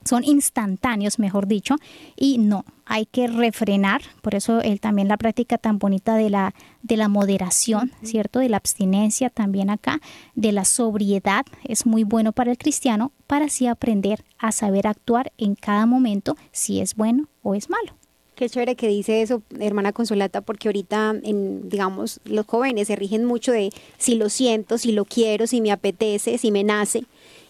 son 0.07 0.23
instantáneos, 0.23 1.19
mejor 1.19 1.47
dicho, 1.47 1.75
y 2.15 2.37
no, 2.37 2.65
hay 2.85 3.05
que 3.05 3.27
refrenar, 3.27 4.01
por 4.21 4.35
eso 4.35 4.61
él 4.61 4.79
también 4.79 5.07
la 5.07 5.17
práctica 5.17 5.57
tan 5.57 5.77
bonita 5.77 6.15
de 6.15 6.29
la, 6.29 6.53
de 6.81 6.97
la 6.97 7.07
moderación, 7.07 7.91
¿cierto? 8.01 8.39
De 8.39 8.49
la 8.49 8.57
abstinencia 8.57 9.29
también 9.29 9.69
acá, 9.69 9.99
de 10.35 10.51
la 10.51 10.65
sobriedad, 10.65 11.45
es 11.63 11.85
muy 11.85 12.03
bueno 12.03 12.31
para 12.31 12.51
el 12.51 12.57
cristiano, 12.57 13.11
para 13.27 13.45
así 13.45 13.67
aprender 13.67 14.23
a 14.39 14.51
saber 14.51 14.87
actuar 14.87 15.31
en 15.37 15.55
cada 15.55 15.85
momento 15.85 16.37
si 16.51 16.79
es 16.79 16.95
bueno 16.95 17.27
o 17.43 17.55
es 17.55 17.69
malo. 17.69 17.93
Qué 18.37 18.47
chévere 18.47 18.75
que 18.75 18.87
dice 18.87 19.23
eso, 19.23 19.41
hermana 19.59 19.93
Consolata, 19.93 20.41
porque 20.41 20.67
ahorita, 20.67 21.15
en, 21.23 21.69
digamos, 21.69 22.19
los 22.23 22.45
jóvenes 22.45 22.87
se 22.87 22.95
rigen 22.95 23.25
mucho 23.25 23.51
de 23.51 23.71
si 23.97 24.13
lo 24.13 24.29
siento, 24.29 24.77
si 24.77 24.91
lo 24.91 25.05
quiero, 25.05 25.47
si 25.47 25.59
me 25.59 25.71
apetece, 25.71 26.37
si 26.37 26.51
me 26.51 26.63
nace. 26.63 27.05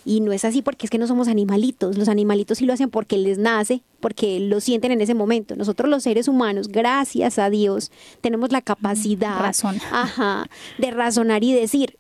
Y 0.08 0.22
no 0.22 0.32
es 0.32 0.46
así 0.46 0.62
porque 0.62 0.86
es 0.86 0.90
que 0.90 1.00
no 1.00 1.06
somos 1.06 1.28
animalitos. 1.28 1.98
Los 1.98 2.08
animalitos 2.08 2.60
sí 2.60 2.66
lo 2.66 2.72
hacen 2.72 2.90
porque 2.90 3.18
les 3.18 3.38
nace 3.40 3.84
porque 4.00 4.40
lo 4.40 4.62
sienten 4.62 4.94
en 4.94 5.02
ese 5.02 5.14
momento. 5.14 5.58
Nosotros 5.58 5.90
los 5.90 6.04
seres 6.04 6.30
humanos, 6.30 6.70
gracias 6.70 7.38
a 7.38 7.50
Dios, 7.50 7.92
tenemos 8.22 8.54
la 8.54 8.62
capacidad 8.62 9.38
Razón. 9.38 9.82
Ajá, 9.92 10.50
de 10.78 10.92
razonar 10.92 11.44
y 11.44 11.52
decir, 11.52 11.98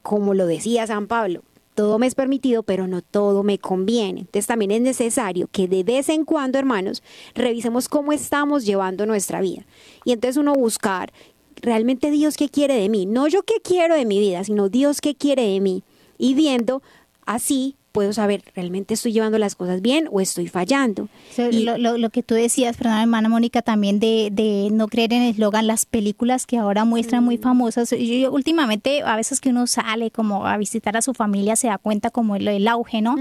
como 0.00 0.32
lo 0.32 0.46
decía 0.46 0.86
San 0.86 1.06
Pablo, 1.06 1.42
todo 1.74 1.98
me 1.98 2.06
es 2.06 2.14
permitido, 2.14 2.62
pero 2.62 2.86
no 2.86 3.02
todo 3.02 3.42
me 3.42 3.58
conviene. 3.58 4.20
Entonces 4.20 4.46
también 4.46 4.70
es 4.70 4.80
necesario 4.80 5.46
que 5.52 5.68
de 5.68 5.82
vez 5.82 6.08
en 6.08 6.24
cuando, 6.24 6.58
hermanos, 6.58 7.02
revisemos 7.34 7.90
cómo 7.90 8.14
estamos 8.14 8.64
llevando 8.64 9.04
nuestra 9.04 9.42
vida. 9.42 9.66
Y 10.06 10.12
entonces 10.12 10.38
uno 10.38 10.54
buscar 10.54 11.12
realmente 11.56 12.10
Dios 12.10 12.38
qué 12.38 12.48
quiere 12.48 12.76
de 12.76 12.88
mí, 12.88 13.04
no 13.04 13.28
yo 13.28 13.42
qué 13.42 13.56
quiero 13.62 13.96
de 13.96 14.06
mi 14.06 14.18
vida, 14.18 14.44
sino 14.44 14.70
Dios 14.70 15.02
qué 15.02 15.14
quiere 15.14 15.42
de 15.42 15.60
mí. 15.60 15.82
Y 16.16 16.34
viendo 16.34 16.82
así 17.26 17.76
puedo 17.92 18.12
saber, 18.12 18.44
¿realmente 18.54 18.94
estoy 18.94 19.10
llevando 19.10 19.36
las 19.36 19.56
cosas 19.56 19.82
bien 19.82 20.08
o 20.12 20.20
estoy 20.20 20.46
fallando? 20.46 21.08
So, 21.34 21.50
Y- 21.50 21.64
lo, 21.64 21.76
lo- 21.76 21.98
lo 21.98 22.10
que 22.10 22.22
tú 22.22 22.36
decías, 22.36 22.76
perdón, 22.76 22.98
hermana 22.98 23.28
Mónica, 23.28 23.62
también 23.62 23.98
de, 23.98 24.28
de 24.30 24.68
no 24.70 24.86
creer 24.86 25.12
en 25.12 25.22
el 25.22 25.30
eslogan, 25.32 25.66
las 25.66 25.86
películas 25.86 26.46
que 26.46 26.56
ahora 26.56 26.84
muestran 26.84 27.22
Mm. 27.22 27.26
muy 27.26 27.38
famosas. 27.38 27.90
Yo, 27.90 27.96
yo 27.96 28.30
últimamente, 28.32 29.02
a 29.02 29.16
veces 29.16 29.40
que 29.40 29.48
uno 29.48 29.66
sale 29.66 30.12
como 30.12 30.46
a 30.46 30.56
visitar 30.56 30.96
a 30.96 31.02
su 31.02 31.14
familia, 31.14 31.56
se 31.56 31.66
da 31.66 31.78
cuenta 31.78 32.10
como 32.10 32.36
el, 32.36 32.46
el 32.46 32.68
auge, 32.68 33.02
¿no? 33.02 33.16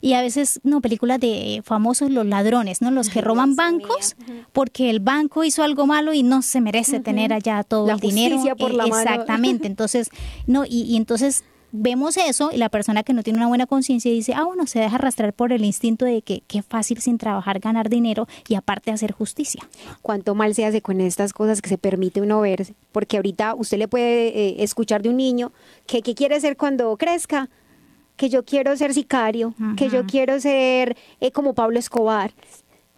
Y 0.00 0.14
a 0.14 0.20
veces, 0.20 0.58
no, 0.64 0.80
películas 0.80 1.20
de 1.20 1.62
famosos, 1.64 2.10
los 2.10 2.26
ladrones, 2.26 2.82
¿no? 2.82 2.90
Los 2.90 3.10
que 3.10 3.20
roban 3.20 3.54
bancos 3.54 4.16
porque 4.52 4.90
el 4.90 4.98
banco 4.98 5.44
hizo 5.44 5.62
algo 5.62 5.86
malo 5.86 6.12
y 6.12 6.24
no 6.24 6.42
se 6.42 6.60
merece 6.60 6.98
tener 6.98 7.32
allá 7.32 7.62
todo 7.62 7.86
La 7.86 7.92
el 7.92 8.00
dinero. 8.00 8.42
por 8.58 8.74
la 8.74 8.88
mano. 8.88 8.98
Exactamente. 9.00 9.66
Entonces, 9.68 10.10
no, 10.48 10.64
y, 10.64 10.82
y 10.82 10.96
entonces 10.96 11.44
vemos 11.72 12.16
eso 12.16 12.50
y 12.52 12.56
la 12.56 12.68
persona 12.68 13.02
que 13.02 13.12
no 13.12 13.22
tiene 13.22 13.38
una 13.38 13.48
buena 13.48 13.66
conciencia 13.66 14.10
dice, 14.10 14.34
ah, 14.34 14.44
bueno, 14.44 14.66
se 14.66 14.80
deja 14.80 14.96
arrastrar 14.96 15.32
por 15.32 15.52
el 15.52 15.64
instinto 15.64 16.04
de 16.04 16.22
que 16.22 16.42
qué 16.46 16.62
fácil 16.62 17.00
sin 17.00 17.18
trabajar 17.18 17.60
ganar 17.60 17.88
dinero 17.88 18.26
y 18.48 18.54
aparte 18.54 18.90
hacer 18.90 19.12
justicia. 19.12 19.62
cuánto 20.02 20.34
mal 20.34 20.54
se 20.54 20.64
hace 20.64 20.80
con 20.80 21.00
estas 21.00 21.32
cosas 21.32 21.60
que 21.62 21.68
se 21.68 21.78
permite 21.78 22.20
uno 22.20 22.40
ver, 22.40 22.74
porque 22.92 23.16
ahorita 23.16 23.54
usted 23.54 23.78
le 23.78 23.88
puede 23.88 24.28
eh, 24.28 24.56
escuchar 24.62 25.02
de 25.02 25.10
un 25.10 25.16
niño 25.16 25.52
que, 25.86 26.02
que 26.02 26.14
quiere 26.14 26.40
ser 26.40 26.56
cuando 26.56 26.96
crezca, 26.96 27.48
que 28.16 28.28
yo 28.28 28.44
quiero 28.44 28.76
ser 28.76 28.92
sicario, 28.92 29.54
que 29.76 29.88
yo 29.90 30.04
quiero 30.04 30.40
ser 30.40 30.96
eh, 31.20 31.30
como 31.30 31.54
Pablo 31.54 31.78
Escobar. 31.78 32.32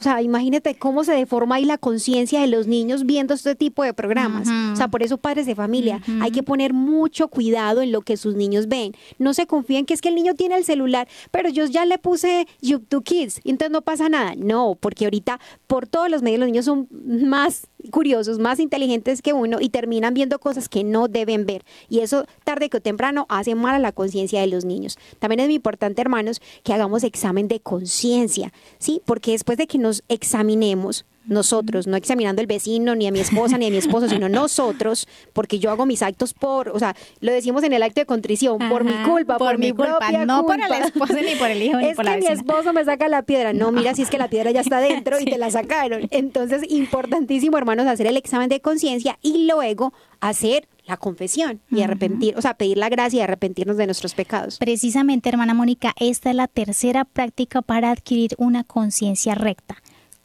O 0.01 0.03
sea, 0.03 0.23
imagínate 0.23 0.77
cómo 0.77 1.05
se 1.05 1.13
deforma 1.13 1.57
ahí 1.57 1.67
la 1.67 1.77
conciencia 1.77 2.41
de 2.41 2.47
los 2.47 2.67
niños 2.67 3.05
viendo 3.05 3.35
este 3.35 3.55
tipo 3.55 3.85
de 3.85 3.93
programas. 3.93 4.49
O 4.73 4.77
sea, 4.77 4.89
por 4.89 5.03
eso 5.03 5.19
padres 5.19 5.45
de 5.45 5.55
familia, 5.55 6.01
hay 6.23 6.31
que 6.31 6.43
poner 6.43 6.73
mucho 6.73 7.29
cuidado 7.29 7.83
en 7.83 7.93
lo 7.93 8.01
que 8.01 8.17
sus 8.17 8.35
niños 8.35 8.67
ven. 8.67 8.93
No 9.19 9.35
se 9.35 9.47
confíen 9.47 9.85
que 9.85 9.93
es 9.93 10.01
que 10.01 10.09
el 10.09 10.15
niño 10.15 10.35
tiene 10.35 10.57
el 10.57 10.65
celular, 10.65 11.07
pero 11.31 11.51
yo 11.51 11.67
ya 11.67 11.85
le 11.85 11.99
puse 11.99 12.47
YouTube 12.63 13.05
Kids, 13.05 13.41
entonces 13.45 13.71
no 13.71 13.83
pasa 13.83 14.09
nada. 14.09 14.35
No, 14.37 14.77
porque 14.81 15.05
ahorita 15.05 15.39
por 15.67 15.87
todos 15.87 16.11
los 16.11 16.23
medios 16.23 16.41
los 16.41 16.49
niños 16.49 16.65
son 16.65 16.89
más 16.91 17.67
curiosos, 17.91 18.39
más 18.39 18.61
inteligentes 18.61 19.23
que 19.23 19.33
uno 19.33 19.59
y 19.61 19.71
terminan 19.71 20.15
viendo 20.15 20.39
cosas 20.39 20.69
que 20.69 20.85
no 20.85 21.09
deben 21.09 21.47
ver. 21.47 21.65
Y 21.89 22.01
eso 22.01 22.25
tarde 22.45 22.71
que 22.71 22.81
temprano 22.81 23.27
hace 23.29 23.55
mal 23.55 23.75
a 23.75 23.79
la 23.79 23.93
conciencia 23.93 24.41
de 24.41 24.47
los 24.47 24.65
niños. 24.65 24.99
También 25.19 25.41
es 25.41 25.47
muy 25.47 25.57
importante, 25.57 26.01
hermanos, 26.01 26.41
que 26.63 26.73
hagamos 26.73 27.05
examen 27.05 27.49
de 27.49 27.61
conciencia, 27.61 28.53
¿sí? 28.79 29.03
Porque 29.05 29.33
después 29.33 29.59
de 29.59 29.67
que 29.67 29.79
nos 29.79 30.03
examinemos, 30.09 31.05
nosotros, 31.27 31.87
no 31.87 31.97
examinando 31.97 32.41
el 32.41 32.47
vecino, 32.47 32.95
ni 32.95 33.07
a 33.07 33.13
mi 33.13 33.21
esposa, 33.21 33.59
ni 33.59 33.67
a 33.67 33.71
mi 33.71 33.77
esposo, 33.77 34.09
sino 34.09 34.29
nosotros, 34.29 35.07
porque 35.33 35.59
yo 35.59 35.71
hago 35.71 35.87
mis 35.87 36.03
actos 36.03 36.35
por, 36.35 36.71
o 36.71 36.79
sea, 36.79 36.97
lo 37.21 37.33
decimos 37.33 37.63
en 37.63 37.73
el 37.73 37.83
acto 37.83 38.01
de 38.01 38.07
contrición, 38.07 38.59
por 38.69 38.85
mi 38.85 38.95
culpa, 39.05 39.39
por, 39.39 39.59
mi, 39.59 39.73
culpa, 39.73 39.99
propia 39.99 40.25
no 40.27 40.45
por 40.45 40.59
culpa. 40.59 40.77
el 40.79 40.85
esposo, 40.85 41.15
ni 41.15 41.35
por 41.37 41.51
el 41.51 41.63
hijo, 41.63 41.77
ni 41.81 41.89
es 41.89 41.97
por 41.97 42.05
que 42.05 42.11
la 42.11 42.17
mi 42.17 42.23
vecina. 42.23 42.41
esposo 42.41 42.73
me 42.73 42.85
saca 42.85 43.09
la 43.09 43.23
piedra. 43.23 43.53
No, 43.53 43.71
mira, 43.73 43.95
si 43.95 44.03
es 44.03 44.11
que 44.11 44.19
la 44.19 44.29
piedra 44.29 44.51
ya 44.51 44.61
está 44.61 44.81
dentro 44.81 45.21
y 45.21 45.25
te 45.25 45.39
la 45.39 45.51
sacaron. 45.51 46.09
Entonces, 46.11 46.63
importantísimo, 46.71 47.59
hermanos, 47.59 47.87
hacer 47.87 48.07
el 48.07 48.17
examen 48.17 48.49
de 48.49 48.61
conciencia 48.61 49.19
y 49.23 49.47
luego 49.47 49.93
hacer 50.21 50.69
la 50.87 50.97
confesión 50.97 51.61
y 51.71 51.83
arrepentir, 51.83 52.37
o 52.37 52.43
sea, 52.43 52.55
pedir 52.55 52.77
la 52.77 52.89
gracia 52.89 53.19
y 53.19 53.21
arrepentirnos 53.23 53.77
de 53.77 53.87
nuestros 53.87 54.15
pecados. 54.15 54.59
Precisamente, 54.59 55.29
hermana 55.29 55.55
Mónica, 55.55 55.95
esta 55.99 56.31
es 56.31 56.37
la 56.37 56.49
tercera 56.49 57.05
práctica 57.05 57.63
para 57.63 57.91
adquirir 57.91 58.35
una 58.39 58.65
conciencia 58.65 59.35
recta, 59.35 59.77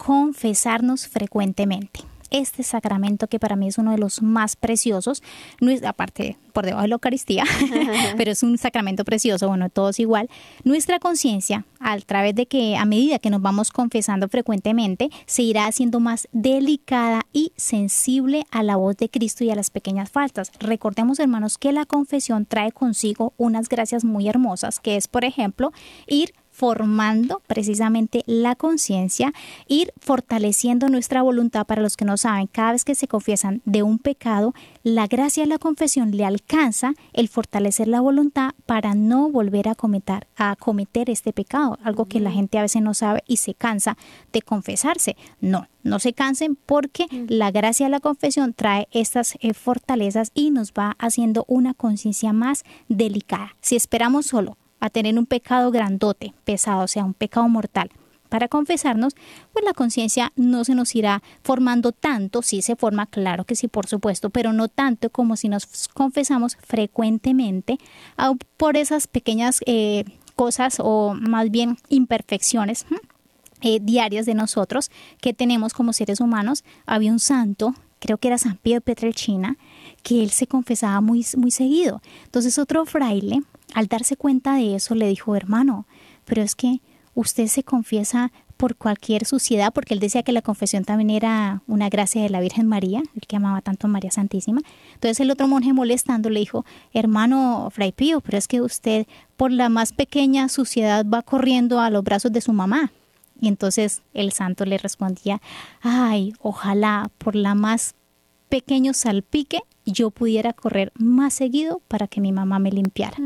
confesarnos 0.05 1.07
frecuentemente. 1.07 2.01
Este 2.29 2.61
sacramento 2.61 3.25
que 3.27 3.39
para 3.39 3.55
mí 3.55 3.67
es 3.67 3.79
uno 3.79 3.91
de 3.91 3.97
los 3.97 4.21
más 4.21 4.55
preciosos, 4.55 5.23
no 5.61 5.71
es 5.71 5.83
aparte 5.83 6.37
por 6.53 6.63
debajo 6.63 6.83
de 6.83 6.89
la 6.89 6.95
Eucaristía, 6.95 7.43
pero 8.17 8.31
es 8.31 8.43
un 8.43 8.59
sacramento 8.59 9.03
precioso, 9.03 9.47
bueno, 9.47 9.69
todos 9.69 9.99
igual. 9.99 10.29
Nuestra 10.63 10.99
conciencia, 10.99 11.65
a 11.79 11.97
través 11.99 12.35
de 12.35 12.45
que 12.45 12.77
a 12.77 12.85
medida 12.85 13.17
que 13.17 13.31
nos 13.31 13.41
vamos 13.41 13.71
confesando 13.71 14.29
frecuentemente, 14.29 15.09
se 15.25 15.41
irá 15.41 15.65
haciendo 15.65 15.99
más 15.99 16.27
delicada 16.31 17.25
y 17.33 17.51
sensible 17.55 18.45
a 18.51 18.61
la 18.61 18.75
voz 18.75 18.97
de 18.97 19.09
Cristo 19.09 19.43
y 19.43 19.49
a 19.49 19.55
las 19.55 19.71
pequeñas 19.71 20.11
faltas. 20.11 20.51
Recordemos, 20.59 21.19
hermanos, 21.19 21.57
que 21.57 21.71
la 21.71 21.85
confesión 21.87 22.45
trae 22.45 22.71
consigo 22.71 23.33
unas 23.37 23.69
gracias 23.69 24.03
muy 24.03 24.27
hermosas, 24.27 24.79
que 24.79 24.97
es, 24.97 25.07
por 25.07 25.25
ejemplo, 25.25 25.71
ir 26.05 26.33
formando 26.55 27.41
precisamente 27.47 28.23
la 28.27 28.55
conciencia, 28.55 29.33
ir 29.67 29.91
fortaleciendo 29.99 30.87
nuestra 30.87 31.21
voluntad 31.21 31.65
para 31.65 31.81
los 31.81 31.97
que 31.97 32.05
no 32.05 32.15
saben, 32.15 32.47
cada 32.47 32.71
vez 32.71 32.85
que 32.85 32.95
se 32.95 33.09
confiesan 33.09 33.61
de 33.65 33.83
un 33.83 33.99
pecado, 33.99 34.53
la 34.81 35.07
gracia 35.07 35.43
de 35.43 35.49
la 35.49 35.57
confesión 35.57 36.11
le 36.11 36.23
alcanza 36.23 36.93
el 37.11 37.27
fortalecer 37.27 37.89
la 37.89 37.99
voluntad 37.99 38.51
para 38.65 38.95
no 38.95 39.29
volver 39.29 39.67
a 39.67 39.75
cometer, 39.75 40.27
a 40.37 40.55
cometer 40.55 41.09
este 41.09 41.33
pecado, 41.33 41.77
algo 41.83 42.05
que 42.05 42.21
la 42.21 42.31
gente 42.31 42.57
a 42.57 42.61
veces 42.61 42.81
no 42.81 42.93
sabe 42.93 43.21
y 43.27 43.37
se 43.37 43.53
cansa 43.53 43.97
de 44.31 44.41
confesarse. 44.41 45.17
No, 45.41 45.67
no 45.83 45.99
se 45.99 46.13
cansen 46.13 46.55
porque 46.55 47.07
la 47.27 47.51
gracia 47.51 47.87
de 47.87 47.89
la 47.89 47.99
confesión 47.99 48.53
trae 48.53 48.87
estas 48.91 49.35
eh, 49.41 49.53
fortalezas 49.53 50.31
y 50.33 50.51
nos 50.51 50.71
va 50.71 50.95
haciendo 50.99 51.43
una 51.49 51.73
conciencia 51.73 52.31
más 52.31 52.63
delicada. 52.87 53.55
Si 53.59 53.75
esperamos 53.75 54.27
solo 54.27 54.57
a 54.85 54.89
tener 54.89 55.17
un 55.17 55.25
pecado 55.25 55.71
grandote, 55.71 56.33
pesado, 56.43 56.83
o 56.83 56.87
sea, 56.87 57.03
un 57.03 57.13
pecado 57.13 57.47
mortal, 57.49 57.89
para 58.29 58.47
confesarnos, 58.47 59.13
pues 59.53 59.63
la 59.63 59.73
conciencia 59.73 60.33
no 60.35 60.65
se 60.65 60.75
nos 60.75 60.95
irá 60.95 61.21
formando 61.43 61.91
tanto, 61.91 62.41
sí 62.41 62.61
se 62.61 62.75
forma, 62.75 63.05
claro 63.05 63.45
que 63.45 63.55
sí, 63.55 63.67
por 63.67 63.87
supuesto, 63.87 64.29
pero 64.29 64.51
no 64.51 64.67
tanto 64.67 65.09
como 65.09 65.37
si 65.37 65.47
nos 65.47 65.87
confesamos 65.89 66.57
frecuentemente 66.57 67.77
por 68.57 68.77
esas 68.77 69.07
pequeñas 69.07 69.61
eh, 69.65 70.05
cosas 70.35 70.77
o 70.79 71.13
más 71.13 71.49
bien 71.49 71.77
imperfecciones 71.89 72.85
eh, 73.61 73.79
diarias 73.81 74.25
de 74.25 74.33
nosotros 74.33 74.91
que 75.21 75.33
tenemos 75.33 75.73
como 75.73 75.93
seres 75.93 76.19
humanos. 76.19 76.63
Había 76.85 77.11
un 77.11 77.19
santo, 77.19 77.73
creo 77.99 78.17
que 78.17 78.27
era 78.27 78.37
San 78.37 78.59
de 78.63 78.81
Petrelchina, 78.81 79.57
que 80.03 80.21
él 80.21 80.31
se 80.31 80.45
confesaba 80.45 80.99
muy, 80.99 81.25
muy 81.37 81.51
seguido. 81.51 82.01
Entonces 82.25 82.59
otro 82.59 82.85
fraile, 82.85 83.41
al 83.73 83.87
darse 83.87 84.15
cuenta 84.15 84.55
de 84.55 84.75
eso, 84.75 84.95
le 84.95 85.07
dijo, 85.07 85.35
hermano, 85.35 85.85
pero 86.25 86.41
es 86.41 86.55
que 86.55 86.81
usted 87.13 87.47
se 87.47 87.63
confiesa 87.63 88.31
por 88.57 88.75
cualquier 88.75 89.25
suciedad, 89.25 89.73
porque 89.73 89.93
él 89.93 89.99
decía 89.99 90.23
que 90.23 90.31
la 90.31 90.41
confesión 90.41 90.85
también 90.85 91.09
era 91.09 91.61
una 91.67 91.89
gracia 91.89 92.21
de 92.21 92.29
la 92.29 92.39
Virgen 92.39 92.67
María, 92.67 93.03
el 93.15 93.21
que 93.27 93.35
amaba 93.35 93.61
tanto 93.61 93.87
a 93.87 93.89
María 93.89 94.11
Santísima. 94.11 94.61
Entonces 94.93 95.19
el 95.19 95.31
otro 95.31 95.47
monje 95.47 95.73
molestando 95.73 96.29
le 96.29 96.39
dijo, 96.39 96.65
hermano 96.93 97.69
Fray 97.71 97.91
Pío, 97.91 98.21
pero 98.21 98.37
es 98.37 98.47
que 98.47 98.61
usted 98.61 99.07
por 99.35 99.51
la 99.51 99.69
más 99.69 99.91
pequeña 99.91 100.47
suciedad 100.47 101.05
va 101.05 101.21
corriendo 101.21 101.79
a 101.81 101.89
los 101.89 102.03
brazos 102.03 102.31
de 102.31 102.41
su 102.41 102.53
mamá. 102.53 102.91
Y 103.41 103.49
entonces 103.49 104.01
el 104.13 104.31
santo 104.31 104.63
le 104.65 104.77
respondía, 104.77 105.41
ay, 105.81 106.33
ojalá 106.41 107.11
por 107.17 107.35
la 107.35 107.53
más 107.55 107.95
pequeño 108.49 108.93
salpique 108.93 109.61
yo 109.85 110.09
pudiera 110.09 110.51
correr 110.53 110.91
más 110.95 111.33
seguido 111.33 111.81
para 111.87 112.07
que 112.07 112.19
mi 112.19 112.31
mamá 112.31 112.59
me 112.59 112.71
limpiara. 112.71 113.17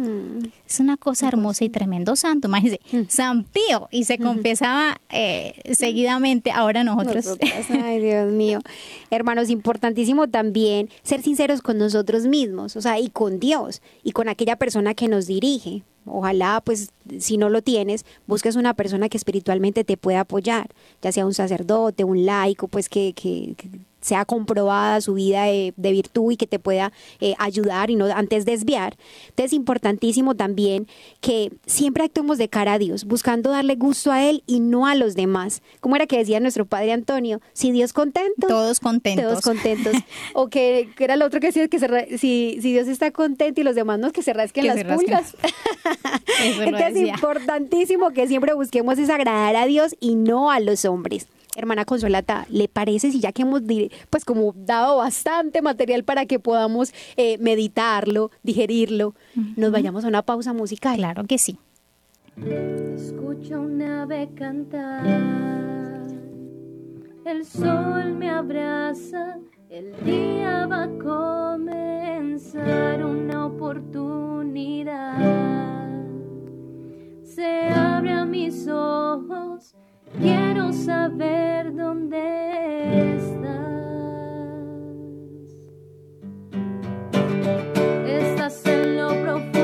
Es 0.67 0.79
una 0.79 0.97
cosa 0.97 1.27
hermosa 1.27 1.63
y 1.63 1.69
tremendo 1.69 2.15
santo. 2.15 2.47
Imagínense, 2.47 2.79
San 3.07 3.45
Pío, 3.45 3.87
y 3.91 4.03
se 4.03 4.17
confesaba 4.17 4.99
eh, 5.09 5.53
seguidamente. 5.73 6.51
Ahora 6.51 6.83
nosotros. 6.83 7.37
Ay, 7.69 7.99
Dios 8.01 8.31
mío. 8.31 8.59
Hermanos, 9.09 9.49
importantísimo 9.49 10.27
también 10.27 10.89
ser 11.01 11.21
sinceros 11.21 11.61
con 11.61 11.77
nosotros 11.77 12.27
mismos, 12.27 12.75
o 12.75 12.81
sea, 12.81 12.99
y 12.99 13.09
con 13.09 13.39
Dios, 13.39 13.81
y 14.03 14.11
con 14.11 14.27
aquella 14.27 14.57
persona 14.57 14.93
que 14.93 15.07
nos 15.07 15.27
dirige. 15.27 15.83
Ojalá, 16.05 16.61
pues, 16.65 16.91
si 17.19 17.37
no 17.37 17.49
lo 17.49 17.61
tienes, 17.61 18.03
busques 18.25 18.55
una 18.55 18.73
persona 18.73 19.09
que 19.09 19.17
espiritualmente 19.17 19.83
te 19.83 19.95
pueda 19.95 20.21
apoyar, 20.21 20.69
ya 21.01 21.11
sea 21.11 21.25
un 21.25 21.33
sacerdote, 21.33 22.03
un 22.03 22.25
laico, 22.25 22.67
pues, 22.67 22.89
que, 22.89 23.13
que, 23.13 23.53
que 23.55 23.69
sea 24.09 24.25
comprobada 24.25 24.99
su 25.01 25.13
vida 25.13 25.43
de, 25.43 25.73
de 25.77 25.91
virtud 25.91 26.31
y 26.31 26.37
que 26.37 26.47
te 26.47 26.59
pueda 26.59 26.91
eh, 27.19 27.35
ayudar 27.37 27.89
y 27.89 27.95
no 27.95 28.05
antes 28.05 28.45
desviar. 28.45 28.97
Entonces 29.29 29.51
es 29.51 29.53
importantísimo 29.53 30.35
también 30.35 30.87
que 31.21 31.51
siempre 31.65 32.03
actuemos 32.03 32.37
de 32.37 32.49
cara 32.49 32.73
a 32.73 32.79
Dios, 32.79 33.05
buscando 33.05 33.51
darle 33.51 33.75
gusto 33.75 34.11
a 34.11 34.25
Él 34.25 34.43
y 34.47 34.59
no 34.59 34.87
a 34.87 34.95
los 34.95 35.15
demás. 35.15 35.61
Como 35.79 35.95
era 35.95 36.07
que 36.07 36.17
decía 36.17 36.39
nuestro 36.39 36.65
padre 36.65 36.91
Antonio, 36.91 37.39
si 37.53 37.71
Dios 37.71 37.93
contento, 37.93 38.47
todos 38.47 38.79
contentos. 38.79 39.25
Todos 39.25 39.41
contentos. 39.41 39.93
o 40.33 40.47
que, 40.47 40.89
que, 40.97 41.03
era 41.03 41.15
lo 41.15 41.25
otro 41.25 41.39
que 41.39 41.47
decía, 41.47 41.67
que 41.67 41.79
se, 41.79 42.17
si, 42.17 42.57
si 42.61 42.71
Dios 42.73 42.87
está 42.87 43.11
contento 43.11 43.61
y 43.61 43.63
los 43.63 43.75
demás 43.75 43.99
no, 43.99 44.11
que 44.11 44.23
se 44.23 44.33
rasquen 44.33 44.63
Que 44.63 44.69
las 44.69 44.77
se 44.77 44.85
pulgas. 44.85 45.37
Entonces 46.41 46.95
es 46.95 47.07
importantísimo 47.09 48.09
que 48.09 48.27
siempre 48.27 48.53
busquemos 48.53 48.97
es 48.97 49.09
agradar 49.09 49.55
a 49.55 49.65
Dios 49.67 49.95
y 49.99 50.15
no 50.15 50.49
a 50.49 50.59
los 50.59 50.83
hombres. 50.85 51.27
Hermana 51.59 51.85
Consolata, 51.85 52.47
¿le 52.49 52.67
parece 52.69 53.11
si 53.11 53.19
ya 53.19 53.33
que 53.33 53.43
hemos 53.43 53.61
pues 54.09 54.25
como 54.25 54.53
dado 54.55 54.97
bastante 54.97 55.61
material 55.61 56.05
para 56.05 56.25
que 56.25 56.39
podamos 56.39 56.93
eh, 57.17 57.37
meditarlo, 57.37 58.31
digerirlo, 58.43 59.13
nos 59.55 59.71
vayamos 59.71 60.05
a 60.05 60.07
una 60.07 60.21
pausa 60.21 60.53
musical? 60.53 60.97
Claro 60.97 61.25
que 61.25 61.37
sí. 61.37 61.57
Escucho 62.37 63.59
un 63.59 63.81
ave 63.81 64.29
cantar, 64.35 65.05
el 67.25 67.43
sol 67.45 68.13
me 68.13 68.29
abraza, 68.29 69.37
el 69.69 69.93
día 70.05 70.65
va 70.65 70.83
a 70.83 70.97
comenzar 70.97 73.03
una 73.03 73.47
oportunidad. 73.47 75.17
Se 77.23 77.67
abren 77.69 78.31
mis 78.31 78.65
ojos, 78.69 79.75
quiero 80.17 80.73
saber 80.73 81.75
dónde 81.75 83.15
estás. 83.15 83.39
Estás 88.07 88.65
en 88.65 88.97
lo 88.97 89.09
profundo 89.21 89.58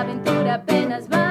aventura 0.00 0.54
apenas 0.54 1.08
va 1.08 1.25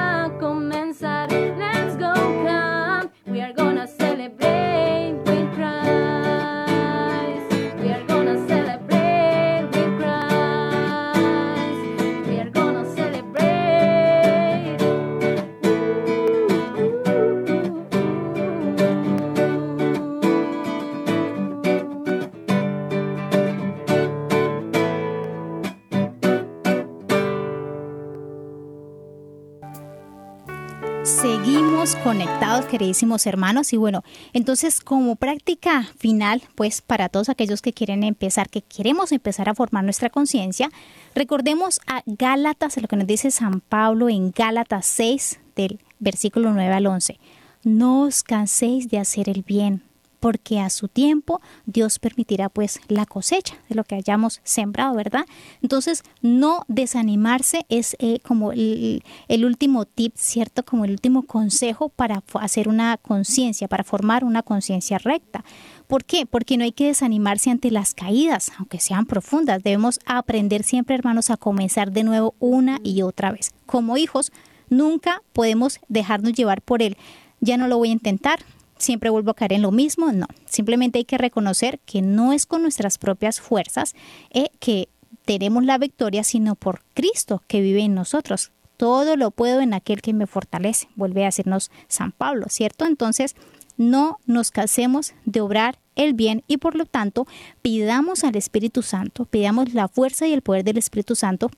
queridísimos 32.76 33.26
hermanos. 33.26 33.72
Y 33.72 33.78
bueno, 33.78 34.04
entonces 34.34 34.80
como 34.80 35.16
práctica 35.16 35.88
final, 35.98 36.42
pues 36.54 36.82
para 36.82 37.08
todos 37.08 37.30
aquellos 37.30 37.62
que 37.62 37.72
quieren 37.72 38.04
empezar, 38.04 38.50
que 38.50 38.60
queremos 38.60 39.12
empezar 39.12 39.48
a 39.48 39.54
formar 39.54 39.82
nuestra 39.82 40.10
conciencia, 40.10 40.68
recordemos 41.14 41.80
a 41.86 42.02
Gálatas, 42.04 42.76
lo 42.76 42.86
que 42.86 42.96
nos 42.96 43.06
dice 43.06 43.30
San 43.30 43.60
Pablo 43.60 44.10
en 44.10 44.30
Gálatas 44.30 44.84
6, 44.86 45.40
del 45.54 45.80
versículo 45.98 46.52
9 46.52 46.74
al 46.74 46.86
11. 46.86 47.18
No 47.64 48.02
os 48.02 48.22
canséis 48.22 48.90
de 48.90 48.98
hacer 48.98 49.30
el 49.30 49.42
bien, 49.42 49.82
porque 50.20 50.60
a 50.60 50.70
su 50.70 50.88
tiempo 50.88 51.40
Dios 51.66 51.98
permitirá 51.98 52.48
pues 52.48 52.80
la 52.88 53.06
cosecha 53.06 53.56
de 53.68 53.74
lo 53.74 53.84
que 53.84 53.94
hayamos 53.94 54.40
sembrado, 54.44 54.94
¿verdad? 54.94 55.26
Entonces, 55.62 56.02
no 56.22 56.64
desanimarse 56.68 57.66
es 57.68 57.96
eh, 57.98 58.20
como 58.20 58.52
el, 58.52 59.02
el 59.28 59.44
último 59.44 59.84
tip, 59.84 60.14
¿cierto? 60.16 60.64
Como 60.64 60.84
el 60.84 60.92
último 60.92 61.22
consejo 61.22 61.88
para 61.88 62.22
hacer 62.34 62.68
una 62.68 62.96
conciencia, 62.96 63.68
para 63.68 63.84
formar 63.84 64.24
una 64.24 64.42
conciencia 64.42 64.98
recta. 64.98 65.44
¿Por 65.86 66.04
qué? 66.04 66.26
Porque 66.26 66.56
no 66.56 66.64
hay 66.64 66.72
que 66.72 66.86
desanimarse 66.86 67.50
ante 67.50 67.70
las 67.70 67.94
caídas, 67.94 68.50
aunque 68.58 68.80
sean 68.80 69.06
profundas. 69.06 69.62
Debemos 69.62 70.00
aprender 70.04 70.64
siempre, 70.64 70.96
hermanos, 70.96 71.30
a 71.30 71.36
comenzar 71.36 71.92
de 71.92 72.02
nuevo 72.02 72.34
una 72.40 72.80
y 72.82 73.02
otra 73.02 73.30
vez. 73.30 73.52
Como 73.66 73.96
hijos, 73.96 74.32
nunca 74.68 75.22
podemos 75.32 75.78
dejarnos 75.88 76.32
llevar 76.32 76.62
por 76.62 76.82
él. 76.82 76.96
Ya 77.40 77.56
no 77.56 77.68
lo 77.68 77.78
voy 77.78 77.90
a 77.90 77.92
intentar, 77.92 78.40
siempre 78.78 79.10
vuelvo 79.10 79.30
a 79.30 79.34
caer 79.34 79.54
en 79.54 79.62
lo 79.62 79.70
mismo. 79.70 80.12
No, 80.12 80.26
simplemente 80.44 80.98
hay 80.98 81.04
que 81.04 81.18
reconocer 81.18 81.78
que 81.84 82.02
no 82.02 82.32
es 82.32 82.46
con 82.46 82.62
nuestras 82.62 82.98
propias 82.98 83.40
fuerzas 83.40 83.94
eh, 84.30 84.50
que 84.58 84.88
tenemos 85.24 85.64
la 85.64 85.78
victoria, 85.78 86.24
sino 86.24 86.54
por 86.54 86.82
Cristo 86.94 87.42
que 87.46 87.60
vive 87.60 87.82
en 87.82 87.94
nosotros. 87.94 88.52
Todo 88.76 89.16
lo 89.16 89.30
puedo 89.30 89.60
en 89.60 89.74
aquel 89.74 90.02
que 90.02 90.12
me 90.12 90.26
fortalece, 90.26 90.88
vuelve 90.96 91.22
a 91.22 91.26
decirnos 91.26 91.70
San 91.88 92.12
Pablo, 92.12 92.46
¿cierto? 92.48 92.84
Entonces, 92.84 93.34
no 93.76 94.18
nos 94.26 94.50
casemos 94.50 95.14
de 95.24 95.40
obrar 95.40 95.78
el 95.96 96.12
bien 96.14 96.44
y 96.46 96.58
por 96.58 96.74
lo 96.74 96.84
tanto 96.84 97.26
pidamos 97.62 98.24
al 98.24 98.36
Espíritu 98.36 98.82
Santo, 98.82 99.24
pidamos 99.24 99.74
la 99.74 99.88
fuerza 99.88 100.26
y 100.26 100.32
el 100.32 100.42
poder 100.42 100.64
del 100.64 100.78
Espíritu 100.78 101.14
Santo 101.14 101.50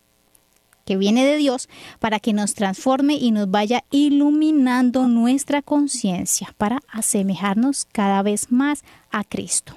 que 0.88 0.96
viene 0.96 1.26
de 1.26 1.36
Dios 1.36 1.68
para 1.98 2.18
que 2.18 2.32
nos 2.32 2.54
transforme 2.54 3.12
y 3.16 3.30
nos 3.30 3.50
vaya 3.50 3.84
iluminando 3.90 5.06
nuestra 5.06 5.60
conciencia 5.60 6.54
para 6.56 6.80
asemejarnos 6.90 7.84
cada 7.84 8.22
vez 8.22 8.50
más 8.50 8.84
a 9.10 9.22
Cristo. 9.22 9.74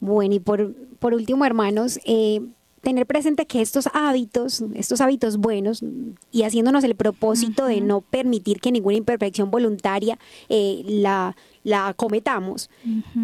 Bueno, 0.00 0.34
y 0.34 0.38
por, 0.38 0.74
por 0.98 1.14
último, 1.14 1.46
hermanos, 1.46 1.98
eh, 2.04 2.42
tener 2.82 3.06
presente 3.06 3.46
que 3.46 3.62
estos 3.62 3.88
hábitos, 3.94 4.62
estos 4.74 5.00
hábitos 5.00 5.38
buenos, 5.38 5.82
y 6.30 6.42
haciéndonos 6.42 6.84
el 6.84 6.94
propósito 6.94 7.64
de 7.64 7.80
no 7.80 8.02
permitir 8.02 8.60
que 8.60 8.70
ninguna 8.70 8.98
imperfección 8.98 9.50
voluntaria 9.50 10.18
eh, 10.50 10.82
la, 10.84 11.36
la 11.64 11.94
cometamos, 11.94 12.68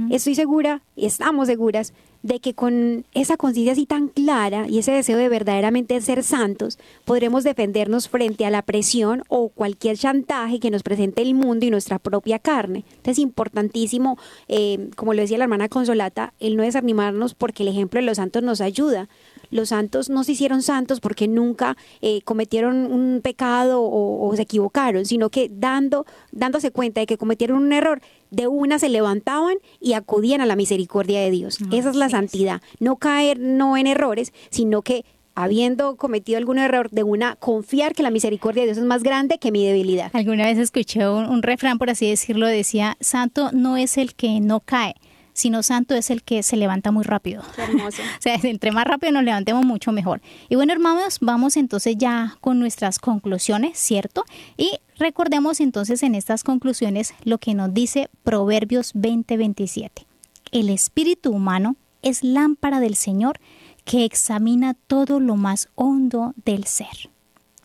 estoy 0.09 0.35
segura, 0.35 0.81
estamos 0.97 1.49
seguras 1.49 1.93
de 2.25 2.41
que 2.41 2.55
con 2.55 3.05
esa 3.13 3.37
conciencia 3.37 3.73
así 3.73 3.85
tan 3.85 4.09
clara 4.09 4.67
y 4.67 4.79
ese 4.79 4.93
deseo 4.93 5.19
de 5.19 5.29
verdaderamente 5.29 6.01
ser 6.01 6.23
santos, 6.23 6.79
podremos 7.05 7.45
defendernos 7.45 8.09
frente 8.09 8.47
a 8.47 8.51
la 8.51 8.63
presión 8.63 9.25
o 9.29 9.51
cualquier 9.51 9.99
chantaje 9.99 10.59
que 10.59 10.71
nos 10.71 10.83
presente 10.83 11.21
el 11.21 11.35
mundo 11.35 11.67
y 11.67 11.71
nuestra 11.71 11.99
propia 11.99 12.39
carne. 12.39 12.85
Entonces 12.89 13.13
es 13.13 13.19
importantísimo, 13.19 14.19
eh, 14.49 14.89
como 14.97 15.13
lo 15.13 15.21
decía 15.21 15.37
la 15.37 15.45
hermana 15.45 15.69
Consolata, 15.69 16.33
el 16.41 16.57
no 16.57 16.63
desanimarnos 16.63 17.35
porque 17.35 17.63
el 17.63 17.69
ejemplo 17.69 18.01
de 18.01 18.07
los 18.07 18.17
santos 18.17 18.43
nos 18.43 18.63
ayuda. 18.63 19.11
Los 19.51 19.69
santos 19.69 20.09
no 20.09 20.25
se 20.25 20.33
hicieron 20.33 20.63
santos 20.63 21.01
porque 21.01 21.29
nunca 21.29 21.77
eh, 22.01 22.23
cometieron 22.23 22.91
un 22.91 23.21
pecado 23.23 23.83
o, 23.83 24.27
o 24.27 24.35
se 24.35 24.43
equivocaron, 24.43 25.05
sino 25.05 25.29
que 25.29 25.51
dando, 25.53 26.07
dándose 26.33 26.71
cuenta 26.71 27.01
de 27.01 27.07
que 27.07 27.19
cometieron 27.19 27.59
un 27.63 27.73
error, 27.75 28.01
de 28.31 28.49
una 28.49 28.79
se 28.79 28.89
levantaban 28.89 29.57
y 29.81 29.93
acudían 29.93 30.41
a 30.41 30.47
la 30.47 30.57
misericordia 30.57 31.21
de 31.21 31.31
Dios. 31.31 31.59
Esa 31.71 31.91
es 31.91 31.97
la 31.97 32.09
santidad. 32.15 32.63
No 32.79 32.97
caer 32.97 33.39
no 33.41 33.77
en 33.77 33.87
errores, 33.87 34.33
sino 34.51 34.83
que 34.83 35.05
habiendo 35.35 35.97
cometido 35.97 36.39
algún 36.39 36.59
error, 36.59 36.91
de 36.91 37.03
una 37.03 37.35
confiar 37.37 37.93
que 37.93 38.05
la 38.05 38.11
misericordia 38.11 38.63
de 38.63 38.69
Dios 38.69 38.79
es 38.79 38.85
más 38.85 39.03
grande 39.03 39.39
que 39.39 39.51
mi 39.51 39.67
debilidad. 39.67 40.11
Alguna 40.15 40.45
vez 40.47 40.59
escuché 40.59 41.09
un, 41.09 41.25
un 41.27 41.43
refrán, 41.43 41.79
por 41.79 41.91
así 41.91 42.09
decirlo, 42.09 42.47
decía, 42.47 42.97
santo 43.01 43.51
no 43.53 43.77
es 43.77 43.99
el 43.99 44.15
que 44.15 44.39
no 44.41 44.61
cae, 44.61 44.95
sino 45.33 45.63
santo 45.63 45.95
es 45.95 46.11
el 46.11 46.23
que 46.23 46.43
se 46.43 46.57
levanta 46.57 46.93
muy 46.93 47.05
rápido. 47.05 47.43
Qué 47.55 47.63
hermoso. 47.63 48.03
O 48.19 48.23
sea, 48.25 48.39
entre 48.43 48.71
más 48.71 48.87
rápido 48.87 49.13
nos 49.13 49.25
levantemos, 49.25 49.65
mucho 49.65 49.93
mejor. 49.93 50.23
Y 50.49 50.55
bueno, 50.55 50.73
hermanos, 50.73 51.19
vamos 51.21 51.57
entonces 51.57 51.97
ya 51.99 52.37
con 52.41 52.59
nuestras 52.59 52.99
conclusiones, 52.99 53.77
¿cierto? 53.77 54.25
Y 54.57 54.79
recordemos 54.99 55.61
entonces 55.61 56.03
en 56.03 56.15
estas 56.15 56.45
conclusiones 56.45 57.13
lo 57.25 57.39
que 57.39 57.55
nos 57.55 57.75
dice 57.75 58.09
Proverbios 58.23 58.95
20:27. 58.95 60.07
El 60.53 60.71
espíritu 60.71 61.33
humano 61.33 61.77
es 62.05 62.23
lámpara 62.23 62.81
del 62.81 62.95
Señor 62.95 63.41
que 63.85 64.05
examina 64.05 64.75
todo 64.75 65.21
lo 65.21 65.37
más 65.37 65.69
hondo 65.75 66.35
del 66.45 66.65
ser. 66.65 67.11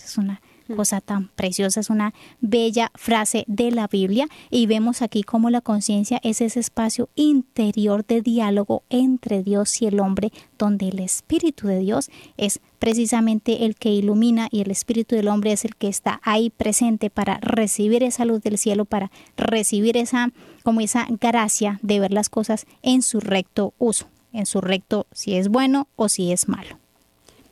Es 0.04 0.18
una 0.18 0.42
cosa 0.76 1.02
tan 1.02 1.30
preciosa, 1.30 1.80
es 1.80 1.90
una 1.90 2.14
bella 2.42 2.92
frase 2.96 3.44
de 3.48 3.72
la 3.72 3.88
Biblia 3.88 4.28
y 4.50 4.68
vemos 4.68 5.02
aquí 5.02 5.24
cómo 5.24 5.50
la 5.50 5.62
conciencia 5.62 6.20
es 6.24 6.42
ese 6.42 6.60
espacio 6.60 7.10
interior 7.16 8.06
de 8.06 8.22
diálogo 8.22 8.84
entre 8.90 9.44
Dios 9.44 9.82
y 9.82 9.88
el 9.88 10.00
hombre, 10.00 10.32
donde 10.58 10.90
el 10.90 11.00
Espíritu 11.00 11.68
de 11.68 11.80
Dios 11.80 12.10
es 12.38 12.60
precisamente 12.78 13.66
el 13.66 13.76
que 13.76 13.90
ilumina 13.90 14.48
y 14.52 14.62
el 14.62 14.72
Espíritu 14.72 15.16
del 15.16 15.28
hombre 15.28 15.52
es 15.52 15.66
el 15.66 15.76
que 15.76 15.88
está 15.88 16.22
ahí 16.24 16.50
presente 16.50 17.10
para 17.10 17.40
recibir 17.42 18.04
esa 18.04 18.26
luz 18.26 18.42
del 18.42 18.58
cielo, 18.58 18.86
para 18.86 19.12
recibir 19.38 19.98
esa 19.98 20.32
como 20.64 20.82
esa 20.82 21.08
gracia 21.20 21.80
de 21.82 22.00
ver 22.00 22.14
las 22.14 22.30
cosas 22.30 22.66
en 22.84 23.02
su 23.02 23.20
recto 23.20 23.74
uso, 23.80 24.08
en 24.34 24.46
su 24.46 24.62
recto 24.62 25.08
si 25.12 25.36
es 25.36 25.50
bueno 25.50 25.88
o 25.96 26.10
si 26.10 26.32
es 26.32 26.48
malo. 26.48 26.78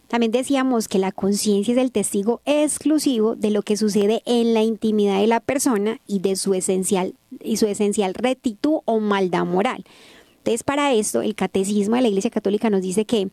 También 0.08 0.32
decíamos 0.32 0.88
que 0.88 1.00
la 1.00 1.12
conciencia 1.12 1.74
es 1.74 1.78
el 1.80 1.92
testigo 1.92 2.42
exclusivo 2.46 3.36
de 3.36 3.52
lo 3.52 3.62
que 3.62 3.76
sucede 3.76 4.22
en 4.26 4.54
la 4.54 4.64
intimidad 4.64 5.20
de 5.20 5.28
la 5.28 5.42
persona 5.42 6.00
y 6.08 6.20
de 6.20 6.38
su 6.38 6.54
esencial 6.54 7.16
y 7.42 7.58
su 7.58 7.68
esencial 7.68 8.14
rectitud 8.14 8.80
o 8.86 9.00
maldad 9.02 9.46
moral. 9.46 9.84
Entonces, 10.38 10.64
para 10.64 10.94
esto, 10.94 11.22
el 11.22 11.36
catecismo 11.36 11.98
de 11.98 12.04
la 12.04 12.08
Iglesia 12.08 12.32
Católica 12.32 12.70
nos 12.70 12.82
dice 12.82 13.04
que, 13.04 13.30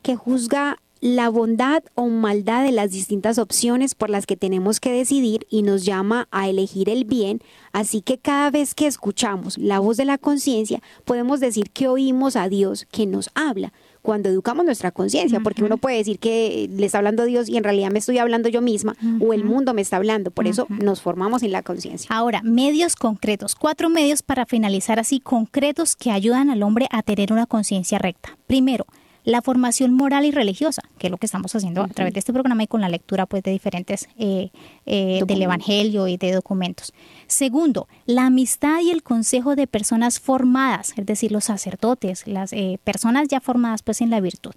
que 0.00 0.16
juzga 0.16 0.78
la 1.00 1.28
bondad 1.28 1.82
o 1.94 2.06
maldad 2.06 2.64
de 2.64 2.72
las 2.72 2.90
distintas 2.90 3.38
opciones 3.38 3.94
por 3.94 4.10
las 4.10 4.26
que 4.26 4.36
tenemos 4.36 4.80
que 4.80 4.92
decidir 4.92 5.46
y 5.50 5.62
nos 5.62 5.84
llama 5.84 6.28
a 6.30 6.48
elegir 6.48 6.88
el 6.88 7.04
bien, 7.04 7.40
así 7.72 8.00
que 8.00 8.18
cada 8.18 8.50
vez 8.50 8.74
que 8.74 8.86
escuchamos 8.86 9.58
la 9.58 9.78
voz 9.78 9.96
de 9.96 10.04
la 10.04 10.18
conciencia 10.18 10.80
podemos 11.04 11.40
decir 11.40 11.70
que 11.70 11.88
oímos 11.88 12.36
a 12.36 12.48
Dios 12.48 12.86
que 12.90 13.06
nos 13.06 13.30
habla 13.34 13.72
cuando 14.06 14.28
educamos 14.28 14.64
nuestra 14.64 14.92
conciencia, 14.92 15.40
porque 15.40 15.64
uno 15.64 15.78
puede 15.78 15.96
decir 15.96 16.20
que 16.20 16.70
le 16.72 16.86
está 16.86 16.98
hablando 16.98 17.24
Dios 17.24 17.48
y 17.48 17.56
en 17.56 17.64
realidad 17.64 17.90
me 17.90 17.98
estoy 17.98 18.18
hablando 18.18 18.48
yo 18.48 18.62
misma 18.62 18.96
o 19.20 19.32
el 19.32 19.44
mundo 19.44 19.74
me 19.74 19.82
está 19.82 19.96
hablando, 19.96 20.30
por 20.30 20.46
eso 20.46 20.68
nos 20.68 21.02
formamos 21.02 21.42
en 21.42 21.50
la 21.50 21.62
conciencia. 21.62 22.08
Ahora, 22.10 22.40
medios 22.44 22.94
concretos, 22.94 23.56
cuatro 23.56 23.90
medios 23.90 24.22
para 24.22 24.46
finalizar 24.46 25.00
así, 25.00 25.18
concretos 25.18 25.96
que 25.96 26.12
ayudan 26.12 26.50
al 26.50 26.62
hombre 26.62 26.86
a 26.92 27.02
tener 27.02 27.32
una 27.32 27.46
conciencia 27.46 27.98
recta. 27.98 28.38
Primero, 28.46 28.86
la 29.26 29.42
formación 29.42 29.92
moral 29.92 30.24
y 30.24 30.30
religiosa, 30.30 30.82
que 30.98 31.08
es 31.08 31.10
lo 31.10 31.18
que 31.18 31.26
estamos 31.26 31.54
haciendo 31.54 31.82
a 31.82 31.88
través 31.88 32.14
de 32.14 32.20
este 32.20 32.32
programa 32.32 32.62
y 32.62 32.68
con 32.68 32.80
la 32.80 32.88
lectura 32.88 33.26
pues 33.26 33.42
de 33.42 33.50
diferentes 33.50 34.08
eh, 34.18 34.50
eh, 34.86 35.20
del 35.26 35.42
Evangelio 35.42 36.06
y 36.06 36.16
de 36.16 36.30
documentos. 36.30 36.94
Segundo, 37.26 37.88
la 38.06 38.26
amistad 38.26 38.80
y 38.82 38.92
el 38.92 39.02
consejo 39.02 39.56
de 39.56 39.66
personas 39.66 40.20
formadas, 40.20 40.94
es 40.96 41.04
decir, 41.04 41.32
los 41.32 41.44
sacerdotes, 41.44 42.28
las 42.28 42.52
eh, 42.52 42.78
personas 42.84 43.26
ya 43.26 43.40
formadas 43.40 43.82
pues 43.82 44.00
en 44.00 44.10
la 44.10 44.20
virtud. 44.20 44.52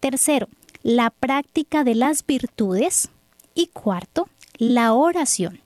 Tercero, 0.00 0.48
la 0.82 1.08
práctica 1.08 1.82
de 1.82 1.94
las 1.94 2.24
virtudes 2.26 3.08
y 3.54 3.68
cuarto, 3.68 4.28
la 4.58 4.92
oración. 4.92 5.60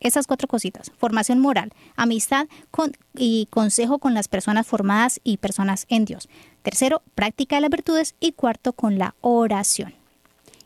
Esas 0.00 0.26
cuatro 0.26 0.48
cositas, 0.48 0.90
formación 0.98 1.38
moral, 1.38 1.72
amistad 1.96 2.46
con, 2.70 2.92
y 3.14 3.46
consejo 3.50 3.98
con 3.98 4.14
las 4.14 4.28
personas 4.28 4.66
formadas 4.66 5.20
y 5.24 5.36
personas 5.38 5.86
en 5.88 6.04
Dios. 6.04 6.28
Tercero, 6.62 7.02
práctica 7.14 7.56
de 7.56 7.62
las 7.62 7.70
virtudes 7.70 8.14
y 8.20 8.32
cuarto, 8.32 8.72
con 8.72 8.98
la 8.98 9.14
oración. 9.20 9.94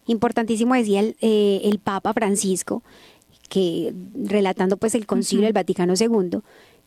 Importantísimo 0.06 0.74
decía 0.74 1.00
el, 1.00 1.16
eh, 1.20 1.62
el 1.64 1.78
Papa 1.78 2.12
Francisco, 2.12 2.82
que 3.48 3.94
relatando 4.14 4.76
pues 4.76 4.94
el 4.94 5.06
concilio 5.06 5.44
del 5.44 5.52
Vaticano 5.52 5.94
II, 5.98 6.40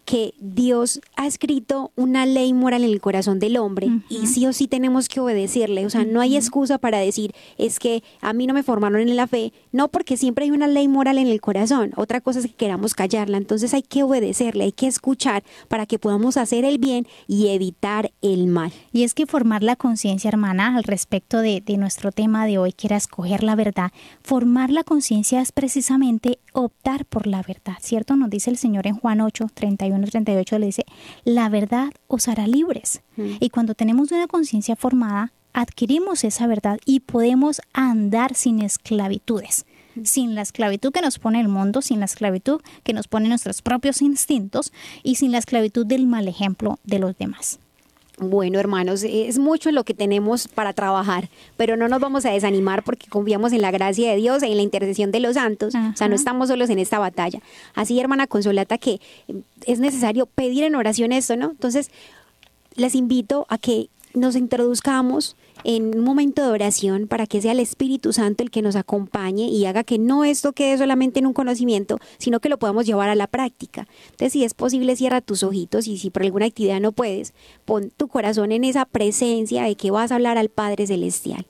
que 0.08 0.34
Dios 0.40 1.02
ha 1.18 1.28
escrito 1.28 1.92
una 1.98 2.26
ley 2.26 2.54
moral 2.54 2.86
en 2.86 2.92
el 2.92 3.02
corazón 3.02 3.40
del 3.40 3.58
hombre 3.58 3.90
y 4.08 4.28
sí 4.28 4.46
o 4.46 4.54
sí 4.54 4.70
tenemos 4.70 5.10
que 5.10 5.20
obedecerle. 5.20 5.86
O 5.86 5.90
sea, 5.90 6.06
no 6.06 6.22
hay 6.22 6.38
excusa 6.38 6.78
para 6.78 7.00
decir, 7.00 7.34
es 7.58 7.78
que 7.78 8.04
a 8.22 8.32
mí 8.32 8.48
no 8.48 8.54
me 8.54 8.64
formaron 8.64 9.02
en 9.02 9.18
la 9.18 9.28
fe. 9.28 9.52
No, 9.74 9.90
porque 9.90 10.16
siempre 10.16 10.46
hay 10.46 10.52
una 10.52 10.68
ley 10.68 10.88
moral 10.88 11.18
en 11.18 11.28
el 11.28 11.42
corazón. 11.42 11.92
Otra 11.98 12.22
cosa 12.22 12.40
es 12.40 12.46
que 12.46 12.54
queramos 12.54 12.96
callarla. 12.96 13.36
Entonces 13.36 13.74
hay 13.74 13.82
que 13.82 14.04
obedecerle, 14.04 14.64
hay 14.64 14.72
que 14.72 14.88
escuchar 14.88 15.44
para 15.68 15.86
que 15.86 16.00
podamos 16.00 16.38
hacer 16.38 16.64
el 16.64 16.78
bien 16.78 17.06
y 17.28 17.50
evitar 17.50 18.14
el 18.22 18.48
mal. 18.48 18.72
Y 18.94 19.04
es 19.04 19.14
que 19.14 19.26
formar 19.26 19.62
la 19.62 19.76
conciencia, 19.76 20.30
hermana, 20.30 20.78
al 20.78 20.86
respecto 20.86 21.42
de, 21.42 21.60
de 21.60 21.76
nuestro 21.76 22.14
tema 22.14 22.46
de 22.46 22.60
hoy, 22.60 22.72
que 22.72 22.88
era 22.88 22.96
escoger 22.96 23.44
la 23.44 23.56
verdad, 23.56 23.92
formar 24.24 24.70
la 24.70 24.86
conciencia 24.86 25.42
es 25.42 25.52
precisamente 25.52 26.40
optar 26.64 27.06
por 27.06 27.28
la 27.28 27.44
verdad, 27.44 27.76
¿cierto? 27.80 28.16
Nos 28.16 28.30
dice 28.30 28.50
el 28.50 28.58
Señor 28.58 28.88
en 28.88 28.96
Juan 28.96 29.22
8, 29.22 29.48
31, 29.54 30.08
38, 30.08 30.60
le 30.60 30.66
dice, 30.66 30.86
la 31.24 31.50
verdad 31.50 31.90
os 32.08 32.28
hará 32.28 32.48
libres. 32.48 33.02
Y 33.16 33.50
cuando 33.50 33.76
tenemos 33.76 34.12
una 34.12 34.28
conciencia 34.28 34.76
formada, 34.76 35.32
adquirimos 35.54 36.24
esa 36.24 36.48
verdad 36.48 36.80
y 36.86 37.02
podemos 37.02 37.62
andar 37.74 38.36
sin 38.36 38.62
esclavitudes. 38.62 39.66
Sin 40.04 40.36
la 40.36 40.42
esclavitud 40.42 40.92
que 40.92 41.02
nos 41.02 41.18
pone 41.18 41.42
el 41.42 41.48
mundo, 41.48 41.82
sin 41.82 42.00
la 42.00 42.06
esclavitud 42.06 42.62
que 42.84 42.94
nos 42.94 43.08
pone 43.08 43.30
nuestros 43.30 43.62
propios 43.62 44.02
instintos 44.02 44.72
y 45.04 45.16
sin 45.16 45.32
la 45.32 45.40
esclavitud 45.40 45.86
del 45.86 46.06
mal 46.06 46.28
ejemplo 46.28 46.80
de 46.84 47.00
los 47.00 47.18
demás. 47.18 47.60
Bueno, 48.20 48.60
hermanos, 48.60 49.04
es 49.04 49.38
mucho 49.38 49.72
lo 49.72 49.84
que 49.84 49.94
tenemos 49.94 50.48
para 50.48 50.74
trabajar, 50.74 51.30
pero 51.56 51.78
no 51.78 51.88
nos 51.88 52.00
vamos 52.00 52.26
a 52.26 52.32
desanimar 52.32 52.82
porque 52.82 53.06
confiamos 53.08 53.54
en 53.54 53.62
la 53.62 53.70
gracia 53.70 54.10
de 54.10 54.16
Dios, 54.16 54.42
en 54.42 54.58
la 54.58 54.64
intercesión 54.64 55.12
de 55.12 55.20
los 55.20 55.36
santos. 55.36 55.76
O 55.76 55.96
sea, 55.96 56.08
no 56.08 56.16
estamos 56.16 56.48
solos 56.48 56.72
en 56.72 56.80
esta 56.80 56.98
batalla. 56.98 57.42
Así, 57.76 58.00
hermana 58.00 58.26
Consolata, 58.26 58.80
que 58.80 59.00
es 59.68 59.80
necesario 59.80 60.26
pedir 60.26 60.64
en 60.64 60.74
oración 60.74 61.12
esto, 61.12 61.36
¿no? 61.36 61.52
Entonces, 61.52 61.92
les 62.76 62.96
invito 62.96 63.46
a 63.50 63.60
que 63.60 63.90
nos 64.16 64.36
introduzcamos 64.36 65.36
en 65.68 65.98
un 65.98 66.06
momento 66.06 66.42
de 66.42 66.48
oración 66.48 67.08
para 67.08 67.28
que 67.28 67.42
sea 67.42 67.52
el 67.52 67.60
Espíritu 67.60 68.14
Santo 68.14 68.42
el 68.42 68.52
que 68.52 68.62
nos 68.62 68.78
acompañe 68.78 69.50
y 69.50 69.66
haga 69.66 69.84
que 69.84 70.00
no 70.00 70.24
esto 70.24 70.54
quede 70.54 70.78
solamente 70.78 71.20
en 71.20 71.28
un 71.28 71.34
conocimiento, 71.34 72.00
sino 72.20 72.40
que 72.40 72.48
lo 72.48 72.58
podamos 72.58 72.86
llevar 72.86 73.10
a 73.10 73.16
la 73.16 73.28
práctica. 73.28 73.86
Entonces, 74.12 74.32
si 74.32 74.46
es 74.46 74.54
posible, 74.54 74.96
cierra 74.96 75.20
tus 75.20 75.44
ojitos 75.44 75.88
y 75.88 75.98
si 75.98 76.10
por 76.10 76.24
alguna 76.24 76.46
actividad 76.46 76.80
no 76.80 76.94
puedes, 76.94 77.34
pon 77.66 77.92
tu 77.98 78.08
corazón 78.08 78.54
en 78.54 78.64
esa 78.64 78.86
presencia 78.86 79.64
de 79.64 79.76
que 79.76 79.92
vas 79.92 80.14
a 80.14 80.16
hablar 80.16 80.38
al 80.38 80.48
Padre 80.48 80.88
Celestial. 80.88 81.46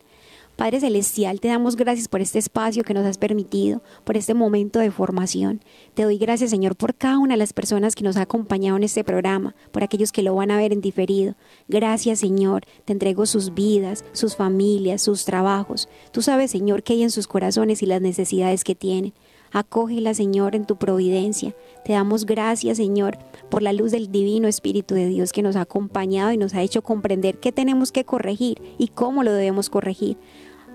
Padre 0.57 0.79
Celestial, 0.79 1.39
te 1.39 1.49
damos 1.49 1.75
gracias 1.75 2.07
por 2.07 2.19
este 2.19 2.39
espacio 2.39 2.83
que 2.83 2.95
nos 2.95 3.05
has 3.05 3.19
permitido, 3.19 3.83
por 4.03 4.17
este 4.17 4.33
momento 4.33 4.79
de 4.79 4.89
formación. 4.89 5.61
Te 5.93 6.01
doy 6.01 6.17
gracias, 6.17 6.49
Señor, 6.49 6.75
por 6.75 6.95
cada 6.95 7.19
una 7.19 7.35
de 7.35 7.37
las 7.37 7.53
personas 7.53 7.93
que 7.93 8.03
nos 8.03 8.17
ha 8.17 8.23
acompañado 8.23 8.75
en 8.75 8.81
este 8.81 9.03
programa, 9.03 9.55
por 9.71 9.83
aquellos 9.83 10.11
que 10.11 10.23
lo 10.23 10.33
van 10.33 10.49
a 10.49 10.57
ver 10.57 10.73
en 10.73 10.81
diferido. 10.81 11.35
Gracias, 11.67 12.17
Señor. 12.21 12.63
Te 12.85 12.93
entrego 12.93 13.27
sus 13.27 13.53
vidas, 13.53 14.03
sus 14.13 14.35
familias, 14.35 15.03
sus 15.03 15.25
trabajos. 15.25 15.89
Tú 16.11 16.23
sabes, 16.23 16.49
Señor, 16.49 16.81
qué 16.81 16.93
hay 16.93 17.03
en 17.03 17.11
sus 17.11 17.27
corazones 17.27 17.83
y 17.83 17.85
las 17.85 18.01
necesidades 18.01 18.63
que 18.63 18.73
tienen. 18.73 19.13
Acógela, 19.51 20.13
Señor, 20.13 20.55
en 20.55 20.65
tu 20.65 20.77
providencia. 20.77 21.55
Te 21.85 21.93
damos 21.93 22.25
gracias, 22.25 22.77
Señor, 22.77 23.17
por 23.49 23.61
la 23.61 23.73
luz 23.73 23.91
del 23.91 24.11
divino 24.11 24.47
Espíritu 24.47 24.95
de 24.95 25.07
Dios 25.07 25.31
que 25.31 25.41
nos 25.41 25.55
ha 25.55 25.61
acompañado 25.61 26.31
y 26.31 26.37
nos 26.37 26.53
ha 26.53 26.61
hecho 26.61 26.81
comprender 26.81 27.39
qué 27.39 27.51
tenemos 27.51 27.91
que 27.91 28.03
corregir 28.03 28.61
y 28.77 28.89
cómo 28.89 29.23
lo 29.23 29.31
debemos 29.33 29.69
corregir. 29.69 30.17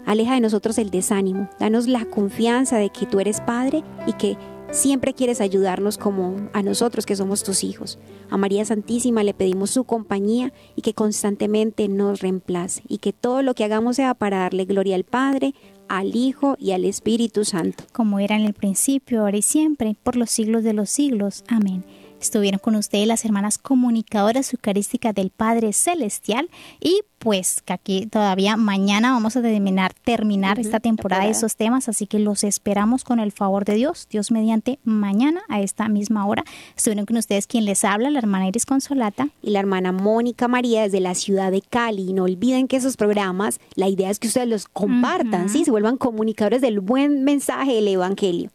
Aleja 0.06 0.34
de 0.34 0.40
nosotros 0.40 0.78
el 0.78 0.90
desánimo, 0.90 1.48
danos 1.58 1.86
la 1.86 2.04
confianza 2.04 2.76
de 2.78 2.90
que 2.90 3.06
tú 3.06 3.20
eres 3.20 3.40
Padre 3.40 3.82
y 4.06 4.12
que 4.14 4.36
siempre 4.72 5.12
quieres 5.12 5.40
ayudarnos 5.40 5.98
como 5.98 6.48
a 6.52 6.62
nosotros 6.62 7.06
que 7.06 7.14
somos 7.14 7.44
tus 7.44 7.62
hijos. 7.62 7.98
A 8.30 8.36
María 8.36 8.64
Santísima 8.64 9.22
le 9.22 9.34
pedimos 9.34 9.70
su 9.70 9.84
compañía 9.84 10.52
y 10.74 10.82
que 10.82 10.94
constantemente 10.94 11.88
nos 11.88 12.20
reemplace 12.20 12.82
y 12.88 12.98
que 12.98 13.12
todo 13.12 13.42
lo 13.42 13.54
que 13.54 13.64
hagamos 13.64 13.96
sea 13.96 14.14
para 14.14 14.38
darle 14.38 14.64
gloria 14.64 14.96
al 14.96 15.04
Padre, 15.04 15.54
al 15.88 16.16
Hijo 16.16 16.56
y 16.58 16.72
al 16.72 16.84
Espíritu 16.84 17.44
Santo. 17.44 17.84
Como 17.92 18.18
era 18.18 18.34
en 18.36 18.46
el 18.46 18.54
principio, 18.54 19.20
ahora 19.20 19.36
y 19.36 19.42
siempre, 19.42 19.94
por 20.02 20.16
los 20.16 20.30
siglos 20.30 20.64
de 20.64 20.72
los 20.72 20.88
siglos. 20.88 21.44
Amén. 21.48 21.84
Estuvieron 22.22 22.60
con 22.60 22.76
ustedes 22.76 23.08
las 23.08 23.24
hermanas 23.24 23.58
comunicadoras 23.58 24.54
eucarísticas 24.54 25.12
del 25.12 25.30
Padre 25.30 25.72
Celestial 25.72 26.48
y 26.80 27.00
pues 27.18 27.62
que 27.62 27.72
aquí 27.72 28.06
todavía 28.06 28.56
mañana 28.56 29.10
vamos 29.10 29.36
a 29.36 29.42
terminar, 29.42 29.92
terminar 29.92 30.60
esta 30.60 30.78
temporada 30.78 31.24
de 31.24 31.30
esos 31.30 31.56
temas, 31.56 31.88
así 31.88 32.06
que 32.06 32.20
los 32.20 32.44
esperamos 32.44 33.02
con 33.02 33.18
el 33.18 33.32
favor 33.32 33.64
de 33.64 33.74
Dios, 33.74 34.06
Dios 34.08 34.30
mediante 34.30 34.78
mañana 34.84 35.42
a 35.48 35.60
esta 35.60 35.88
misma 35.88 36.24
hora. 36.26 36.44
Estuvieron 36.76 37.06
con 37.06 37.16
ustedes 37.16 37.48
quien 37.48 37.64
les 37.64 37.84
habla, 37.84 38.08
la 38.08 38.20
hermana 38.20 38.46
Iris 38.46 38.66
Consolata. 38.66 39.28
Y 39.42 39.50
la 39.50 39.58
hermana 39.58 39.90
Mónica 39.90 40.46
María 40.46 40.82
desde 40.82 41.00
la 41.00 41.16
ciudad 41.16 41.50
de 41.50 41.60
Cali. 41.60 42.12
No 42.12 42.24
olviden 42.24 42.68
que 42.68 42.76
esos 42.76 42.96
programas, 42.96 43.58
la 43.74 43.88
idea 43.88 44.10
es 44.10 44.20
que 44.20 44.28
ustedes 44.28 44.48
los 44.48 44.66
compartan, 44.66 45.48
¿sí? 45.48 45.64
Se 45.64 45.72
vuelvan 45.72 45.96
comunicadores 45.96 46.60
del 46.60 46.78
buen 46.78 47.24
mensaje 47.24 47.74
del 47.74 47.88
Evangelio. 47.88 48.50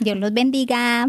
Dios 0.00 0.16
los 0.16 0.32
bendiga. 0.32 1.08